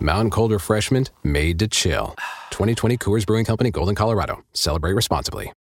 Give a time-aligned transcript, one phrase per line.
[0.00, 2.14] Mountain Cold Refreshment made to chill.
[2.50, 4.42] 2020 Coors Brewing Company, Golden, Colorado.
[4.54, 5.52] Celebrate responsibly.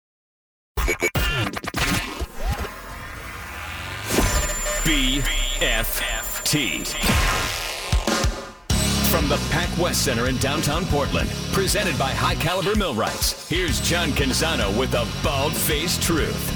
[4.85, 6.87] BFFT.
[9.11, 14.11] From the Pac West Center in downtown Portland, presented by High Caliber Millwrights, here's John
[14.11, 16.55] Canzano with the bald faced truth.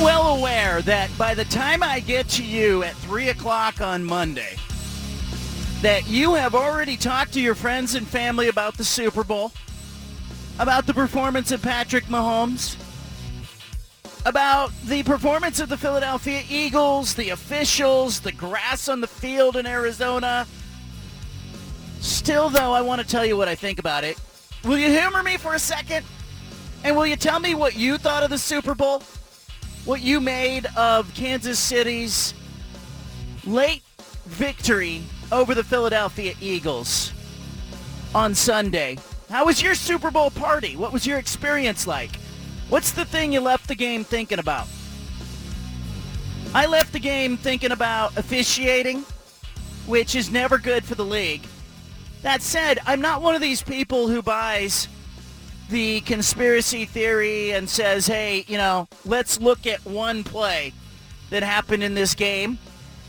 [0.00, 4.56] Well aware that by the time I get to you at 3 o'clock on Monday,
[5.82, 9.50] that you have already talked to your friends and family about the Super Bowl,
[10.60, 12.76] about the performance of Patrick Mahomes,
[14.24, 19.66] about the performance of the Philadelphia Eagles, the officials, the grass on the field in
[19.66, 20.46] Arizona.
[21.98, 24.20] Still, though, I want to tell you what I think about it.
[24.62, 26.06] Will you humor me for a second?
[26.84, 29.02] And will you tell me what you thought of the Super Bowl?
[29.84, 32.34] What you made of Kansas City's
[33.44, 33.82] late
[34.26, 35.02] victory
[35.32, 37.12] over the Philadelphia Eagles
[38.14, 38.98] on Sunday?
[39.30, 40.76] How was your Super Bowl party?
[40.76, 42.14] What was your experience like?
[42.68, 44.68] What's the thing you left the game thinking about?
[46.54, 49.06] I left the game thinking about officiating,
[49.86, 51.46] which is never good for the league.
[52.20, 54.86] That said, I'm not one of these people who buys
[55.70, 60.74] the conspiracy theory and says, hey, you know, let's look at one play
[61.30, 62.58] that happened in this game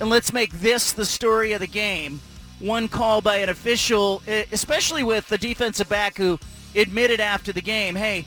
[0.03, 2.19] and let's make this the story of the game.
[2.59, 6.37] One call by an official, especially with the defensive back who
[6.75, 8.25] admitted after the game, hey,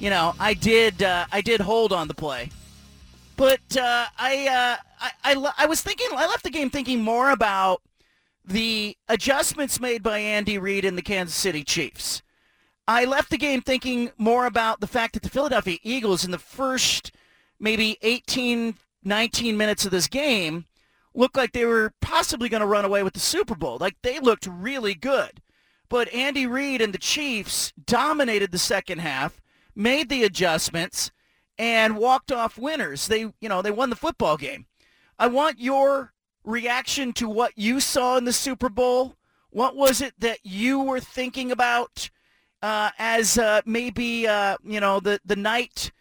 [0.00, 2.50] you know, I did uh, I did hold on the play,
[3.36, 7.30] but uh, I, uh, I I I was thinking I left the game thinking more
[7.30, 7.80] about
[8.44, 12.22] the adjustments made by Andy Reid and the Kansas City Chiefs.
[12.88, 16.38] I left the game thinking more about the fact that the Philadelphia Eagles in the
[16.38, 17.12] first
[17.60, 18.74] maybe 18,
[19.04, 20.64] 19 minutes of this game
[21.14, 23.78] looked like they were possibly going to run away with the Super Bowl.
[23.78, 25.40] Like they looked really good.
[25.88, 29.40] But Andy Reid and the Chiefs dominated the second half,
[29.74, 31.10] made the adjustments,
[31.58, 33.06] and walked off winners.
[33.06, 34.66] They, you know, they won the football game.
[35.18, 39.16] I want your reaction to what you saw in the Super Bowl.
[39.50, 42.10] What was it that you were thinking about
[42.64, 45.92] uh, as uh, maybe uh, you know the the night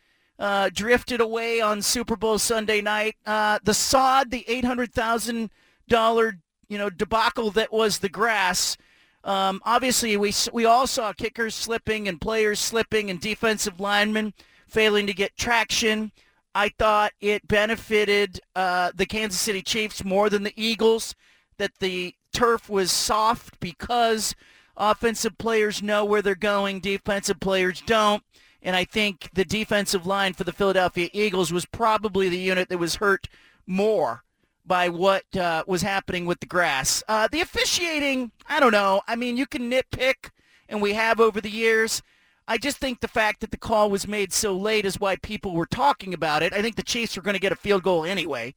[0.44, 3.16] uh, drifted away on Super Bowl Sunday night?
[3.26, 5.50] Uh, the sod, the eight hundred thousand
[5.88, 6.38] dollar
[6.68, 8.76] you know debacle that was the grass.
[9.24, 14.34] Um, obviously, we we all saw kickers slipping and players slipping and defensive linemen
[14.68, 16.12] failing to get traction.
[16.54, 21.16] I thought it benefited uh, the Kansas City Chiefs more than the Eagles
[21.58, 24.36] that the turf was soft because
[24.76, 28.24] offensive players know where they're going, defensive players don't.
[28.64, 32.78] And I think the defensive line for the Philadelphia Eagles was probably the unit that
[32.78, 33.28] was hurt
[33.68, 34.24] more
[34.66, 37.04] by what uh, was happening with the grass.
[37.10, 39.02] Uh, the officiating, I don't know.
[39.06, 40.30] I mean, you can nitpick,
[40.70, 42.02] and we have over the years.
[42.48, 45.54] I just think the fact that the call was made so late is why people
[45.54, 46.54] were talking about it.
[46.54, 48.56] I think the Chiefs were going to get a field goal anyway.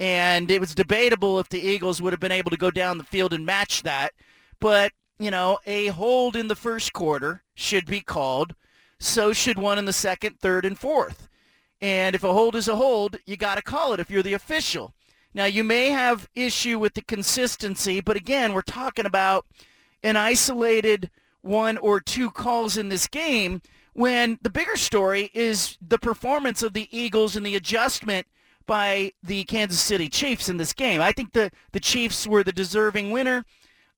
[0.00, 3.04] And it was debatable if the Eagles would have been able to go down the
[3.04, 4.12] field and match that.
[4.58, 8.54] But, you know, a hold in the first quarter should be called.
[8.98, 11.28] So should one in the second, third, and fourth.
[11.80, 14.32] And if a hold is a hold, you got to call it if you're the
[14.32, 14.94] official.
[15.34, 19.46] Now, you may have issue with the consistency, but again, we're talking about
[20.02, 21.10] an isolated
[21.42, 23.60] one or two calls in this game
[23.92, 28.26] when the bigger story is the performance of the Eagles and the adjustment
[28.66, 31.00] by the Kansas City Chiefs in this game.
[31.00, 33.44] I think the, the Chiefs were the deserving winner.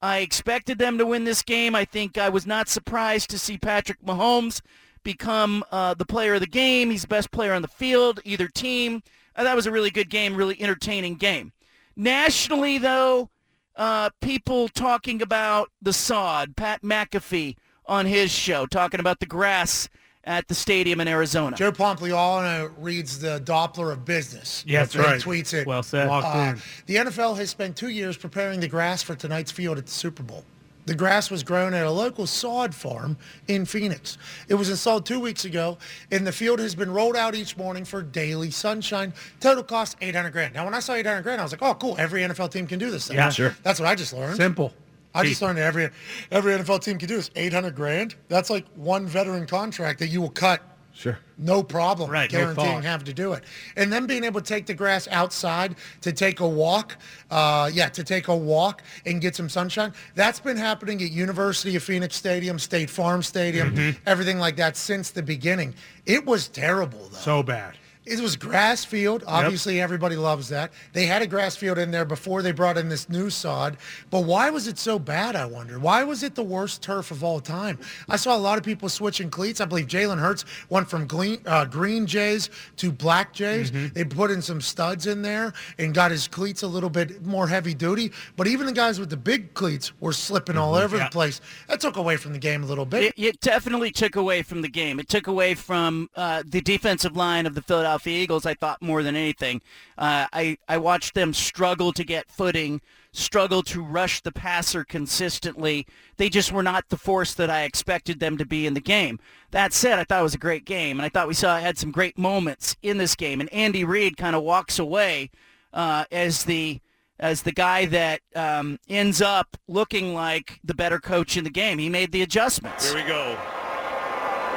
[0.02, 1.74] I expected them to win this game.
[1.74, 4.60] I think I was not surprised to see Patrick Mahomes
[5.06, 6.91] become uh, the player of the game.
[6.91, 9.03] He's the best player on the field, either team.
[9.37, 11.53] Uh, that was a really good game, really entertaining game.
[11.94, 13.31] Nationally, though,
[13.76, 17.56] uh, people talking about the sod, Pat McAfee
[17.87, 19.88] on his show, talking about the grass
[20.25, 21.56] at the stadium in Arizona.
[21.56, 24.64] Joe Pompliano reads the Doppler of business.
[24.67, 25.20] Yeah, that's right.
[25.20, 25.69] Tweets it.
[25.69, 26.09] Well said.
[26.09, 26.56] Uh,
[26.87, 30.25] the NFL has spent two years preparing the grass for tonight's field at the Super
[30.25, 30.44] Bowl.
[30.87, 33.17] The grass was grown at a local sod farm
[33.49, 34.19] in Phoenix.
[34.49, 35.79] It was installed two weeks ago,
[36.11, 39.12] and the field has been rolled out each morning for daily sunshine.
[39.41, 40.55] Total cost 800 grand.
[40.55, 41.97] Now, when I saw 800 grand, I was like, oh, cool.
[41.99, 43.17] Every NFL team can do this thing.
[43.17, 43.56] Yeah, sure.
[43.62, 44.37] That's what I just learned.
[44.37, 44.73] Simple.
[45.15, 45.88] I just learned every
[46.31, 48.15] every NFL team can do is 800 grand.
[48.29, 50.61] That's like one veteran contract that you will cut
[50.96, 51.19] Sure.
[51.37, 52.84] no problem Right, guaranteeing thought.
[52.84, 53.44] having to do it.
[53.76, 56.96] And then being able to take the grass outside to take a walk,
[57.31, 59.93] uh, yeah, to take a walk and get some sunshine.
[60.14, 63.98] That's been happening at University of Phoenix Stadium, State Farm Stadium, Mm-hmm.
[64.06, 65.75] everything like that since the beginning.
[66.06, 67.19] It was terrible though.
[67.19, 67.75] So bad.
[68.06, 69.25] It was grass field.
[69.26, 70.73] Obviously, everybody loves that.
[70.93, 73.79] They had a grass field in there before they brought in this new sod.
[74.11, 75.81] But why was it so bad, I wonder?
[75.81, 77.81] Why was it the worst turf of all time?
[78.08, 79.61] I saw a lot of people switching cleats.
[79.61, 83.73] I believe Jalen Hurts went from green, uh, green Jays to black Jays.
[83.93, 87.49] They put in some studs in there and got his cleats a little bit more
[87.49, 88.12] heavy duty.
[88.37, 91.41] But even the guys with the big cleats were slipping all over the place.
[91.67, 93.02] That took away from the game a little bit.
[93.02, 95.00] It, it definitely took away from the game.
[95.00, 99.04] It took away from uh, the defensive line of the Philadelphia Eagles, I thought, more
[99.04, 99.60] than anything.
[99.96, 102.81] Uh, I, I watched them struggle to get footing,
[103.12, 105.87] struggle to rush the passer consistently.
[106.16, 109.20] They just were not the force that I expected them to be in the game.
[109.52, 111.78] That said, I thought it was a great game, and I thought we saw had
[111.78, 113.40] some great moments in this game.
[113.40, 115.31] And Andy Reid kind of walks away
[115.72, 116.81] uh, as the
[117.19, 121.78] as the guy that um, ends up looking like the better coach in the game.
[121.78, 122.92] He made the adjustments.
[122.92, 123.37] Here we go.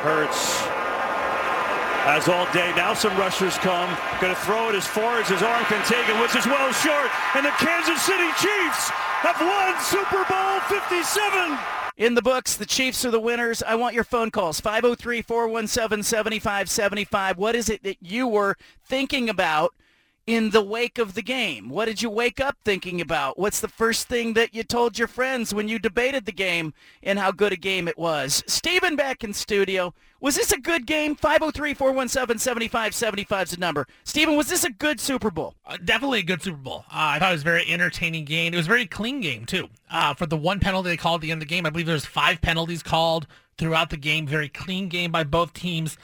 [0.01, 0.78] Hurts
[2.05, 2.71] has all day.
[2.75, 3.89] Now some rushers come.
[4.21, 6.71] Going to throw it as far as his arm can take it, which is well
[6.71, 7.09] short.
[7.35, 8.91] And the Kansas City Chiefs
[9.21, 11.57] have won Super Bowl 57.
[11.97, 13.61] In the books, the Chiefs are the winners.
[13.61, 14.61] I want your phone calls.
[14.61, 17.35] 503-417-7575.
[17.35, 18.55] What is it that you were
[18.85, 19.73] thinking about
[20.29, 21.69] in the wake of the game?
[21.69, 23.39] What did you wake up thinking about?
[23.39, 26.71] What's the first thing that you told your friends when you debated the game
[27.01, 28.43] and how good a game it was?
[28.45, 29.91] Stephen back in studio.
[30.21, 31.15] Was this a good game?
[31.15, 33.87] 503-417-7575 is the number.
[34.03, 35.55] Stephen, was this a good Super Bowl?
[35.65, 36.85] Uh, definitely a good Super Bowl.
[36.89, 38.53] Uh, I thought it was a very entertaining game.
[38.53, 39.67] It was a very clean game too.
[39.89, 41.87] Uh, for the one penalty they called at the end of the game, I believe
[41.87, 43.25] there's five penalties called
[43.57, 44.27] throughout the game.
[44.27, 45.97] Very clean game by both teams.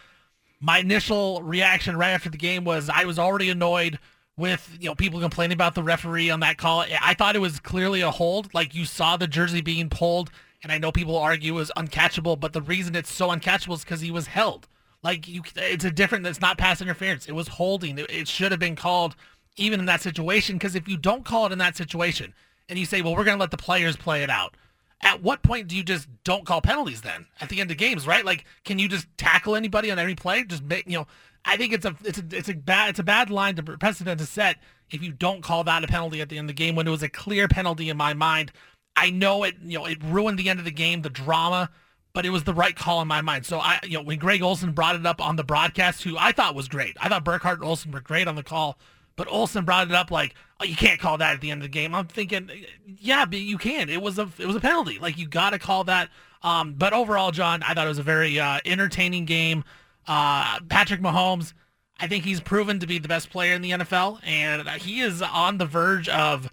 [0.59, 3.99] My initial reaction right after the game was I was already annoyed
[4.37, 6.85] with you know people complaining about the referee on that call.
[7.01, 8.53] I thought it was clearly a hold.
[8.53, 10.31] Like you saw the jersey being pulled,
[10.63, 13.83] and I know people argue it was uncatchable, but the reason it's so uncatchable is
[13.83, 14.67] because he was held.
[15.03, 16.25] Like you, it's a different.
[16.25, 17.27] It's not pass interference.
[17.27, 17.99] It was holding.
[17.99, 19.15] It, it should have been called
[19.55, 20.57] even in that situation.
[20.57, 22.33] Because if you don't call it in that situation,
[22.67, 24.55] and you say, "Well, we're going to let the players play it out,"
[25.01, 27.01] at what point do you just don't call penalties?
[27.01, 28.25] Then at the end of games, right?
[28.25, 30.43] Like, can you just tackle anybody on every play?
[30.43, 31.07] Just make you know.
[31.45, 34.19] I think it's a it's a it's a bad it's a bad line to precedent
[34.19, 34.57] to set
[34.89, 36.91] if you don't call that a penalty at the end of the game when it
[36.91, 38.51] was a clear penalty in my mind.
[38.95, 41.69] I know it you know it ruined the end of the game, the drama,
[42.13, 43.45] but it was the right call in my mind.
[43.45, 46.31] So I you know when Greg Olsen brought it up on the broadcast, who I
[46.31, 46.97] thought was great.
[46.99, 48.79] I thought Burkhardt and Olsen were great on the call,
[49.15, 51.65] but Olsen brought it up like, oh, you can't call that at the end of
[51.65, 51.93] the game.
[51.93, 52.49] I'm thinking,
[52.85, 53.89] yeah, but you can.
[53.89, 54.99] It was a it was a penalty.
[54.99, 56.09] Like you got to call that.
[56.41, 59.63] Um, but overall, John, I thought it was a very uh, entertaining game.
[60.07, 61.53] Uh, Patrick Mahomes,
[61.99, 65.21] I think he's proven to be the best player in the NFL, and he is
[65.21, 66.49] on the verge of.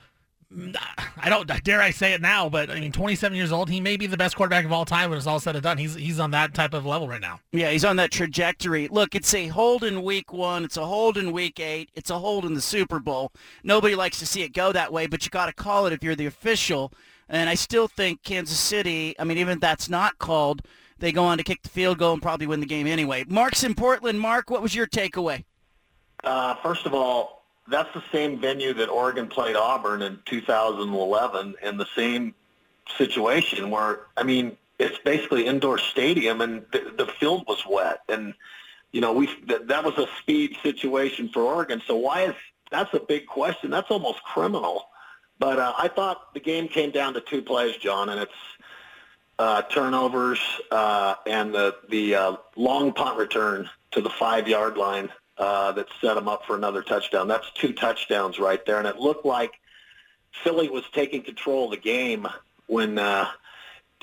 [1.17, 3.97] I don't dare I say it now, but I mean, 27 years old, he may
[3.97, 5.79] be the best quarterback of all time when it's all said and done.
[5.79, 7.41] He's he's on that type of level right now.
[7.53, 8.87] Yeah, he's on that trajectory.
[8.89, 10.63] Look, it's a hold in week one.
[10.63, 11.89] It's a hold in week eight.
[11.95, 13.33] It's a hold in the Super Bowl.
[13.65, 16.05] Nobody likes to see it go that way, but you got to call it if
[16.05, 16.93] you're the official.
[17.31, 20.61] And I still think Kansas City, I mean, even if that's not called,
[21.03, 23.25] they go on to kick the field goal and probably win the game anyway.
[23.29, 24.19] Mark's in Portland.
[24.19, 25.45] Mark, what was your takeaway?
[26.25, 31.79] Uh, first of all, that's the same venue that Oregon played Auburn in 2011, and
[31.79, 32.35] the same
[32.97, 38.35] situation where I mean it's basically indoor stadium, and the, the field was wet, and
[38.93, 41.83] you know we that, that was a speed situation for Oregon.
[41.87, 42.35] So why is
[42.71, 43.71] that's a big question?
[43.71, 44.87] That's almost criminal.
[45.39, 48.33] But uh, I thought the game came down to two plays, John, and it's
[49.39, 55.11] uh, turnovers uh, and the the uh, long punt return to the five yard line
[55.39, 57.29] uh, that set them up for another touchdown.
[57.29, 59.53] That's two touchdowns right there, and it looked like
[60.45, 62.27] Philly was taking control of the game
[62.67, 63.27] when uh,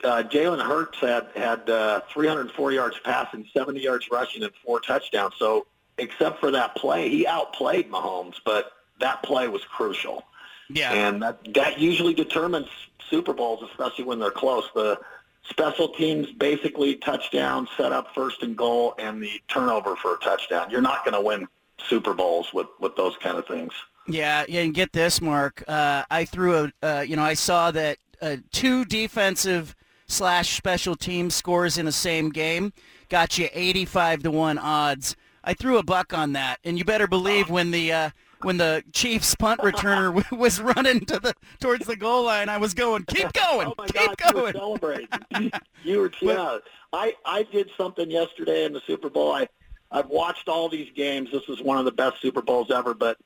[0.04, 5.34] uh, Jalen Hurts had had uh, 304 yards passing, 70 yards rushing, and four touchdowns.
[5.38, 5.66] So
[5.98, 10.24] except for that play, he outplayed Mahomes, but that play was crucial.
[10.70, 10.94] Yeah.
[10.94, 12.68] And that, that usually determines
[13.10, 14.70] Super Bowls, especially when they're close.
[14.74, 15.00] The
[15.50, 20.70] special teams basically touchdown, set up first and goal, and the turnover for a touchdown.
[20.70, 23.74] You're not going to win Super Bowls with, with those kind of things.
[24.08, 25.64] Yeah, yeah, and get this, Mark.
[25.68, 29.76] Uh, I threw a, uh, you know, I saw that uh, two defensive
[30.08, 32.74] slash special team scores in the same game
[33.10, 35.16] got you 85 to one odds.
[35.44, 38.10] I threw a buck on that, and you better believe when the uh,
[38.44, 42.50] when the Chiefs punt returner was running to the towards the goal line.
[42.50, 44.36] I was going, keep going, oh keep God, going.
[44.36, 45.08] You were celebrating.
[45.84, 46.58] you were yeah.
[46.94, 49.32] I I did something yesterday in the Super Bowl.
[49.32, 49.48] I
[49.92, 51.30] I've watched all these games.
[51.32, 53.18] This is one of the best Super Bowls ever, but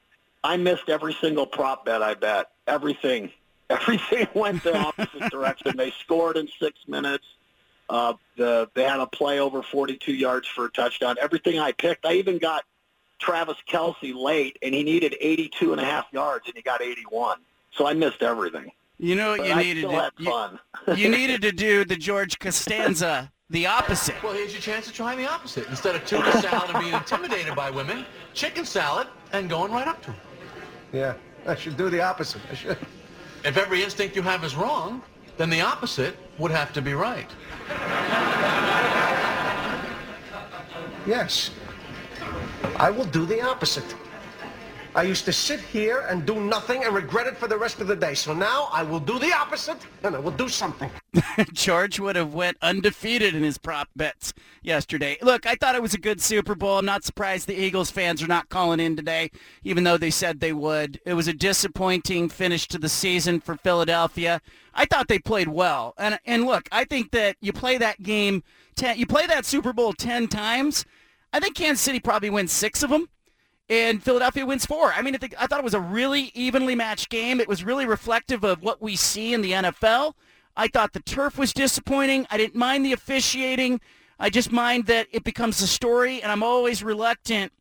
[0.43, 2.51] I missed every single prop bet I bet.
[2.67, 3.32] Everything.
[3.70, 5.75] Everything went the opposite direction.
[5.77, 7.25] They scored in six minutes.
[7.89, 11.15] Uh, the they had a play over 42 yards for a touchdown.
[11.22, 12.63] Everything I picked, I even got
[13.24, 17.39] Travis Kelce late, and he needed 82 and a half yards, and he got 81.
[17.72, 18.72] So I missed everything.
[19.00, 20.60] You know what but you I needed still to had fun.
[20.88, 24.22] you, you needed to do the George Costanza the opposite.
[24.24, 25.68] Well, here's your chance to try the opposite.
[25.68, 30.01] Instead of tuna salad and being intimidated by women, chicken salad and going right up
[30.01, 30.20] to them.
[30.92, 31.13] Yeah,
[31.46, 32.42] I should do the opposite.
[32.51, 32.77] I should.
[33.46, 35.01] If every instinct you have is wrong,
[35.38, 37.30] then the opposite would have to be right.
[41.06, 41.51] Yes.
[42.77, 43.96] I will do the opposite.
[44.96, 47.88] I used to sit here and do nothing and regret it for the rest of
[47.88, 48.13] the day.
[48.13, 50.91] So now I will do the opposite and I will do something.
[51.53, 55.17] George would have went undefeated in his prop bets yesterday.
[55.24, 56.77] Look, I thought it was a good Super Bowl.
[56.77, 59.32] I'm not surprised the Eagles fans are not calling in today,
[59.63, 61.01] even though they said they would.
[61.08, 64.41] It was a disappointing finish to the season for Philadelphia.
[64.75, 65.96] I thought they played well.
[65.98, 68.43] And and look, I think that you play that game
[68.75, 70.86] ten, you play that Super Bowl 10 times.
[71.34, 73.10] I think Kansas City probably wins 6 of them
[73.70, 74.92] and Philadelphia wins four.
[74.94, 77.40] I mean, I, think, I thought it was a really evenly matched game.
[77.40, 80.13] It was really reflective of what we see in the NFL.
[80.56, 82.28] I thought the turf was disappointing.
[82.30, 83.82] I didn't mind the officiating.
[84.20, 87.52] I just mind that it becomes a story, and I'm always reluctant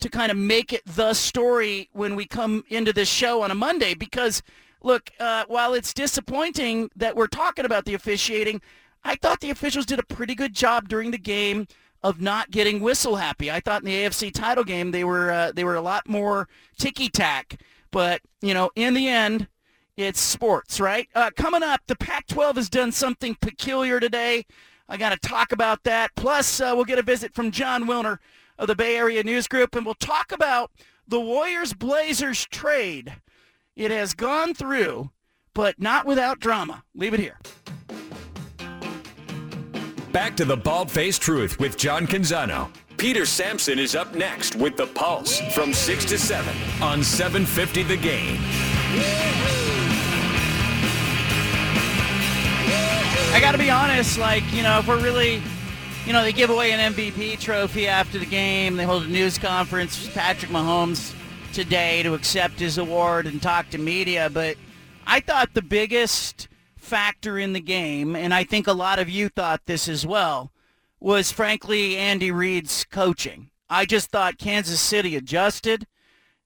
[0.00, 3.54] to kind of make it the story when we come into this show on a
[3.54, 4.42] Monday because,
[4.82, 8.62] look, uh, while it's disappointing that we're talking about the officiating,
[9.04, 11.68] I thought the officials did a pretty good job during the game
[12.02, 13.50] of not getting whistle happy.
[13.50, 16.48] I thought in the AFC title game they were uh, they were a lot more
[16.78, 19.48] ticky tack, but you know in the end
[19.96, 21.08] it's sports, right?
[21.14, 24.46] Uh, coming up, the Pac-12 has done something peculiar today.
[24.88, 26.10] I got to talk about that.
[26.16, 28.18] Plus, uh, we'll get a visit from Jon Wilner
[28.58, 30.70] of the Bay Area News Group, and we'll talk about
[31.06, 33.14] the Warriors Blazers trade.
[33.76, 35.10] It has gone through,
[35.54, 36.82] but not without drama.
[36.94, 37.38] Leave it here.
[40.12, 42.68] Back to the Bald Faced Truth with John Canzano.
[42.96, 46.52] Peter Sampson is up next with The Pulse from 6 to 7
[46.82, 48.36] on 750 The Game.
[53.32, 55.40] I got to be honest, like, you know, if we're really,
[56.04, 59.38] you know, they give away an MVP trophy after the game, they hold a news
[59.38, 61.14] conference, Patrick Mahomes
[61.52, 64.56] today to accept his award and talk to media, but
[65.06, 66.48] I thought the biggest
[66.90, 70.50] factor in the game, and I think a lot of you thought this as well,
[70.98, 73.50] was frankly Andy Reid's coaching.
[73.70, 75.86] I just thought Kansas City adjusted.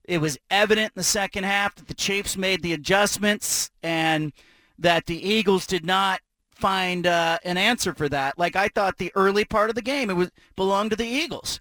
[0.03, 4.31] It was evident in the second half that the Chiefs made the adjustments and
[4.77, 6.21] that the Eagles did not
[6.51, 8.37] find uh, an answer for that.
[8.37, 11.59] Like I thought the early part of the game it was belonged to the Eagles.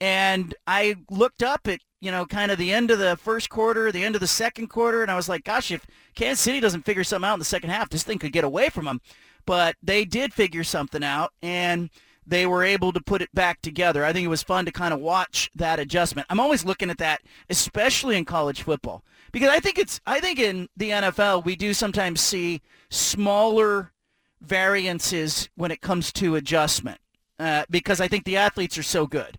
[0.00, 3.92] And I looked up at, you know, kind of the end of the first quarter,
[3.92, 6.84] the end of the second quarter, and I was like, gosh, if Kansas City doesn't
[6.84, 9.00] figure something out in the second half, this thing could get away from them.
[9.46, 11.90] But they did figure something out, and
[12.26, 14.04] they were able to put it back together.
[14.04, 16.26] I think it was fun to kind of watch that adjustment.
[16.30, 20.38] I'm always looking at that, especially in college football, because I think it's I think
[20.38, 23.92] in the NFL we do sometimes see smaller
[24.40, 26.98] variances when it comes to adjustment,
[27.38, 29.38] uh, because I think the athletes are so good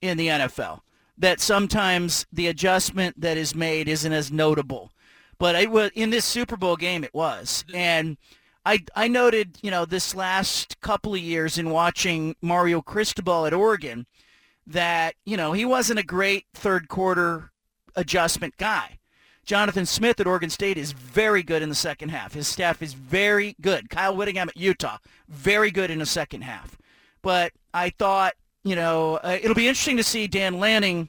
[0.00, 0.80] in the NFL
[1.18, 4.92] that sometimes the adjustment that is made isn't as notable.
[5.38, 7.64] But it was in this Super Bowl game it was.
[7.74, 8.16] And
[8.64, 13.54] I I noted, you know, this last couple of years in watching Mario Cristobal at
[13.54, 14.06] Oregon
[14.66, 17.52] that, you know, he wasn't a great third quarter
[17.94, 18.98] adjustment guy.
[19.44, 22.34] Jonathan Smith at Oregon State is very good in the second half.
[22.34, 23.88] His staff is very good.
[23.88, 26.76] Kyle Whittingham at Utah, very good in the second half.
[27.22, 28.34] But I thought
[28.66, 31.08] you know, uh, it'll be interesting to see Dan Lanning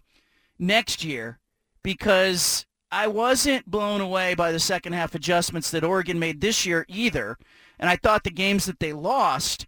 [0.59, 1.39] next year
[1.81, 6.85] because I wasn't blown away by the second half adjustments that Oregon made this year
[6.87, 7.35] either.
[7.79, 9.65] And I thought the games that they lost,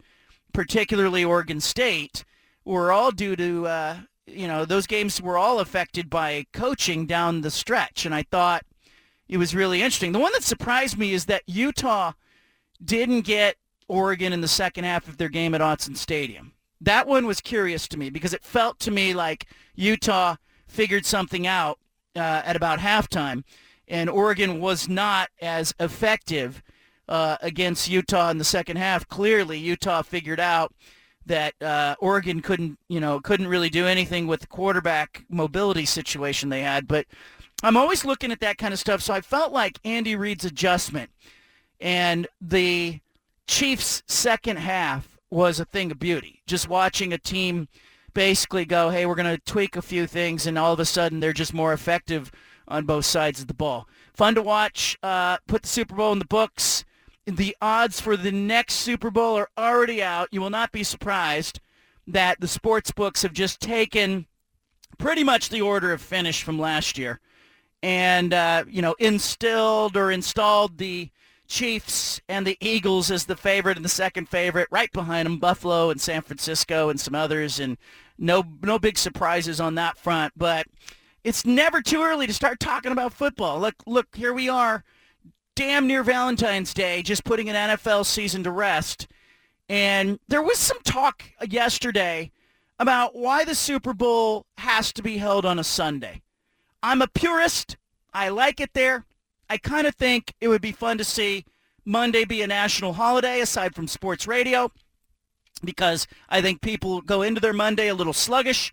[0.52, 2.24] particularly Oregon State,
[2.64, 7.40] were all due to, uh, you know, those games were all affected by coaching down
[7.40, 8.06] the stretch.
[8.06, 8.62] And I thought
[9.28, 10.12] it was really interesting.
[10.12, 12.12] The one that surprised me is that Utah
[12.84, 13.56] didn't get
[13.88, 17.86] Oregon in the second half of their game at Autzen Stadium that one was curious
[17.88, 21.78] to me because it felt to me like Utah figured something out
[22.16, 23.44] uh, at about halftime,
[23.88, 26.62] and Oregon was not as effective
[27.08, 29.06] uh, against Utah in the second half.
[29.08, 30.72] Clearly, Utah figured out
[31.26, 36.48] that uh, Oregon couldn't, you know, couldn't really do anything with the quarterback mobility situation
[36.48, 36.88] they had.
[36.88, 37.06] But
[37.62, 39.02] I'm always looking at that kind of stuff.
[39.02, 41.10] So I felt like Andy Reid's adjustment
[41.80, 43.00] and the
[43.46, 46.42] Chiefs' second half was a thing of beauty.
[46.46, 47.68] Just watching a team
[48.14, 51.20] basically go, hey, we're going to tweak a few things, and all of a sudden
[51.20, 52.32] they're just more effective
[52.66, 53.88] on both sides of the ball.
[54.14, 54.98] Fun to watch.
[55.02, 56.84] Uh, put the Super Bowl in the books.
[57.26, 60.28] The odds for the next Super Bowl are already out.
[60.32, 61.60] You will not be surprised
[62.06, 64.26] that the sports books have just taken
[64.98, 67.20] pretty much the order of finish from last year
[67.82, 71.10] and, uh, you know, instilled or installed the
[71.50, 74.68] Chiefs and the Eagles as the favorite and the second favorite.
[74.70, 77.76] Right behind them, Buffalo and San Francisco and some others, and
[78.16, 80.32] no no big surprises on that front.
[80.36, 80.66] But
[81.24, 83.60] it's never too early to start talking about football.
[83.60, 84.84] Look, look, here we are,
[85.54, 89.08] damn near Valentine's Day, just putting an NFL season to rest.
[89.68, 92.30] And there was some talk yesterday
[92.78, 96.22] about why the Super Bowl has to be held on a Sunday.
[96.82, 97.76] I'm a purist.
[98.14, 99.04] I like it there.
[99.50, 101.44] I kind of think it would be fun to see
[101.84, 104.70] Monday be a national holiday aside from sports radio
[105.64, 108.72] because I think people go into their Monday a little sluggish.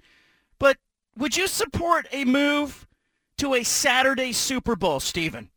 [0.60, 0.77] But
[1.17, 2.88] would you support a move
[3.39, 5.50] to a Saturday Super Bowl, Stephen?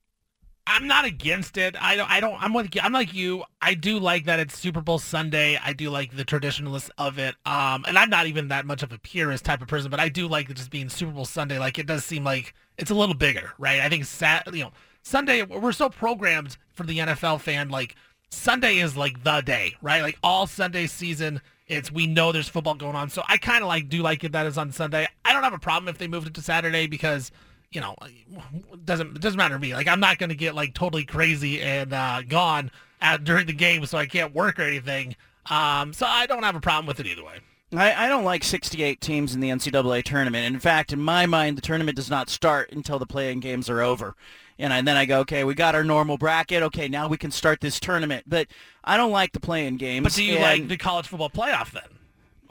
[0.67, 1.77] I'm not against it.
[1.79, 2.11] I don't.
[2.11, 2.43] I don't.
[2.43, 2.71] I'm with.
[2.83, 3.45] I'm like you.
[3.61, 5.59] I do like that it's Super Bowl Sunday.
[5.63, 7.35] I do like the traditionalists of it.
[7.45, 10.09] Um, and I'm not even that much of a purist type of person, but I
[10.09, 11.59] do like it just being Super Bowl Sunday.
[11.59, 13.81] Like it does seem like it's a little bigger, right?
[13.81, 14.47] I think Sat.
[14.55, 17.69] You know Sunday, we're so programmed for the NFL fan.
[17.69, 17.97] Like
[18.31, 20.03] Sunday is like the day, right?
[20.03, 23.11] Like all Sunday season, it's we know there's football going on.
[23.11, 25.07] So I kind of like do like it that is on Sunday.
[25.25, 27.31] I don't have a problem if they moved it to Saturday because
[27.71, 29.75] you know it doesn't doesn't matter to me.
[29.75, 33.87] Like I'm not gonna get like totally crazy and uh, gone at, during the game,
[33.87, 35.17] so I can't work or anything.
[35.49, 37.41] Um, so I don't have a problem with it either way.
[37.73, 40.53] I, I don't like 68 teams in the NCAA tournament.
[40.53, 43.81] In fact, in my mind, the tournament does not start until the play-in games are
[43.81, 44.17] over
[44.61, 46.63] and, I, and then I go, okay, we got our normal bracket.
[46.65, 48.25] Okay, now we can start this tournament.
[48.27, 48.47] But
[48.85, 50.05] I don't like the play-in games.
[50.05, 51.83] But do you like the college football playoff then?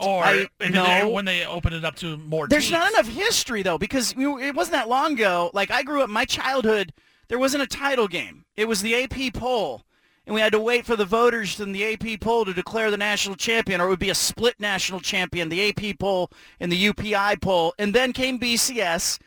[0.00, 1.10] Or I, no.
[1.10, 2.72] when they open it up to more There's teams?
[2.72, 5.50] not enough history, though, because it wasn't that long ago.
[5.52, 6.92] Like, I grew up, my childhood,
[7.28, 8.44] there wasn't a title game.
[8.56, 9.82] It was the AP poll.
[10.26, 12.96] And we had to wait for the voters in the AP poll to declare the
[12.96, 16.30] national champion, or it would be a split national champion, the AP poll
[16.60, 17.74] and the UPI poll.
[17.78, 19.18] And then came BCS,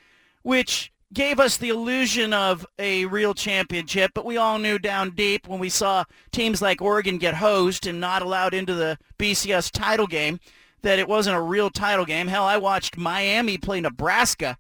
[0.44, 5.48] which gave us the illusion of a real championship, but we all knew down deep
[5.48, 10.08] when we saw teams like Oregon get hosed and not allowed into the BCS title
[10.08, 10.40] game
[10.82, 12.28] that it wasn't a real title game.
[12.28, 14.58] Hell, I watched Miami play Nebraska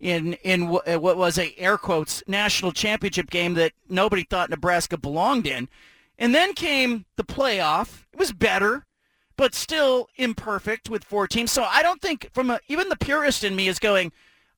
[0.00, 4.96] in in uh, what was a air quotes national championship game that nobody thought Nebraska
[4.96, 5.68] belonged in.
[6.18, 8.04] And then came the playoff.
[8.12, 8.86] It was better,
[9.36, 11.50] but still imperfect with four teams.
[11.50, 14.12] So I don't think from a, even the purist in me is going,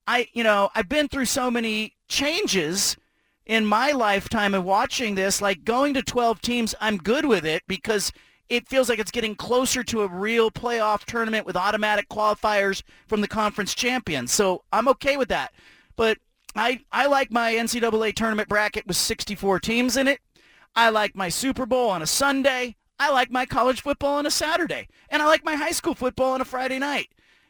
[0.07, 2.97] I, you know, I've been through so many changes
[3.45, 5.41] in my lifetime of watching this.
[5.41, 8.13] Like going to 12 teams, I'm good with it because
[8.49, 13.21] it feels like it's getting closer to a real playoff tournament with automatic qualifiers from
[13.21, 14.33] the conference champions.
[14.33, 15.53] So I'm okay with that.
[15.97, 16.19] But
[16.55, 20.21] I, I like my NCAA tournament bracket with 64 teams in it.
[20.75, 22.77] I like my Super Bowl on a Sunday.
[22.99, 24.89] I like my college football on a Saturday.
[25.11, 27.09] And I like my high school football on a Friday night.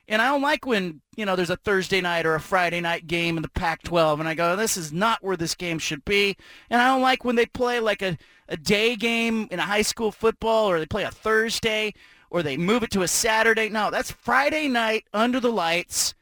[0.08, 3.06] And I don't like when, you know, there's a Thursday night or a Friday night
[3.06, 6.36] game in the Pac-12 and I go, this is not where this game should be.
[6.70, 8.16] And I don't like when they play like a,
[8.48, 11.92] a day game in a high school football or they play a Thursday
[12.30, 13.68] or they move it to a Saturday.
[13.68, 16.14] No, that's Friday night under the lights.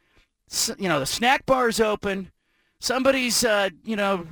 [0.79, 2.31] You know, the snack bar's open.
[2.79, 4.25] Somebody's, uh, you know,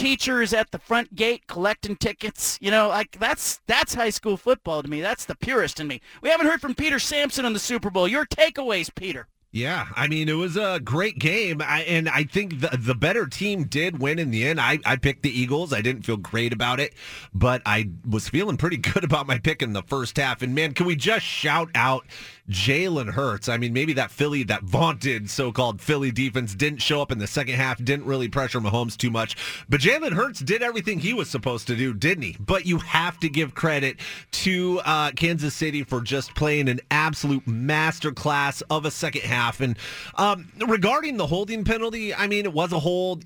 [0.00, 2.58] teachers at the front gate collecting tickets.
[2.60, 5.00] You know, like that's that's high school football to me.
[5.00, 6.00] That's the purist in me.
[6.22, 8.08] We haven't heard from Peter Sampson on the Super Bowl.
[8.08, 9.28] Your takeaways, Peter.
[9.52, 13.26] Yeah, I mean it was a great game, I, and I think the the better
[13.26, 14.60] team did win in the end.
[14.60, 15.72] I, I picked the Eagles.
[15.72, 16.94] I didn't feel great about it,
[17.34, 20.42] but I was feeling pretty good about my pick in the first half.
[20.42, 22.06] And man, can we just shout out
[22.48, 23.48] Jalen Hurts.
[23.48, 27.26] I mean, maybe that Philly, that vaunted so-called Philly defense didn't show up in the
[27.26, 29.36] second half, didn't really pressure Mahomes too much.
[29.68, 32.36] But Jalen Hurts did everything he was supposed to do, didn't he?
[32.38, 33.98] But you have to give credit
[34.32, 39.60] to uh, Kansas City for just playing an absolute masterclass of a second half.
[39.60, 39.76] And
[40.16, 43.24] um, regarding the holding penalty, I mean, it was a hold.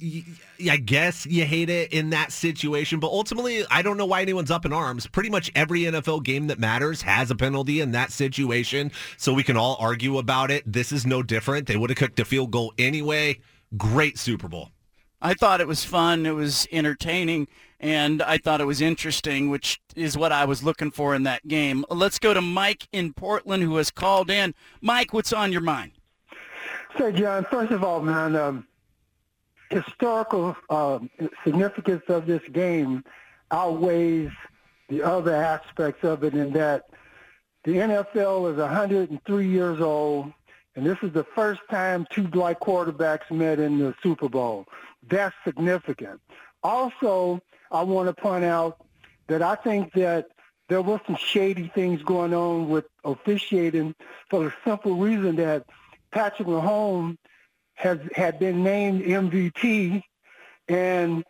[0.68, 4.50] I guess you hate it in that situation, but ultimately, I don't know why anyone's
[4.50, 5.06] up in arms.
[5.06, 9.42] Pretty much every NFL game that matters has a penalty in that situation so we
[9.42, 10.62] can all argue about it.
[10.70, 11.66] This is no different.
[11.66, 13.40] They would have kicked a field goal anyway.
[13.76, 14.70] Great Super Bowl.
[15.20, 16.26] I thought it was fun.
[16.26, 17.48] It was entertaining,
[17.80, 21.48] and I thought it was interesting, which is what I was looking for in that
[21.48, 21.84] game.
[21.88, 24.54] Let's go to Mike in Portland, who has called in.
[24.82, 25.92] Mike, what's on your mind?
[26.98, 28.66] So, John, first of all, man, um,
[29.70, 30.98] historical uh,
[31.42, 33.02] significance of this game
[33.50, 34.30] outweighs
[34.88, 36.90] the other aspects of it in that
[37.64, 40.32] the NFL is 103 years old,
[40.76, 44.66] and this is the first time two black quarterbacks met in the Super Bowl.
[45.08, 46.20] That's significant.
[46.62, 48.84] Also, I want to point out
[49.28, 50.26] that I think that
[50.68, 53.94] there were some shady things going on with officiating
[54.28, 55.64] for the simple reason that
[56.10, 57.16] Patrick Mahomes
[57.74, 60.02] has had been named MVP,
[60.68, 61.24] and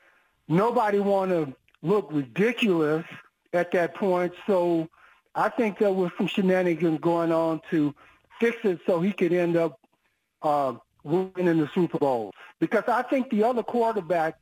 [0.49, 3.05] nobody want to look ridiculous
[3.53, 4.33] at that point.
[4.47, 4.89] So
[5.35, 7.95] I think there was some shenanigans going on to
[8.41, 9.81] fix it so he could end up
[10.43, 12.33] uh, winning the Super Bowl.
[12.61, 14.39] Because I think the other quarterback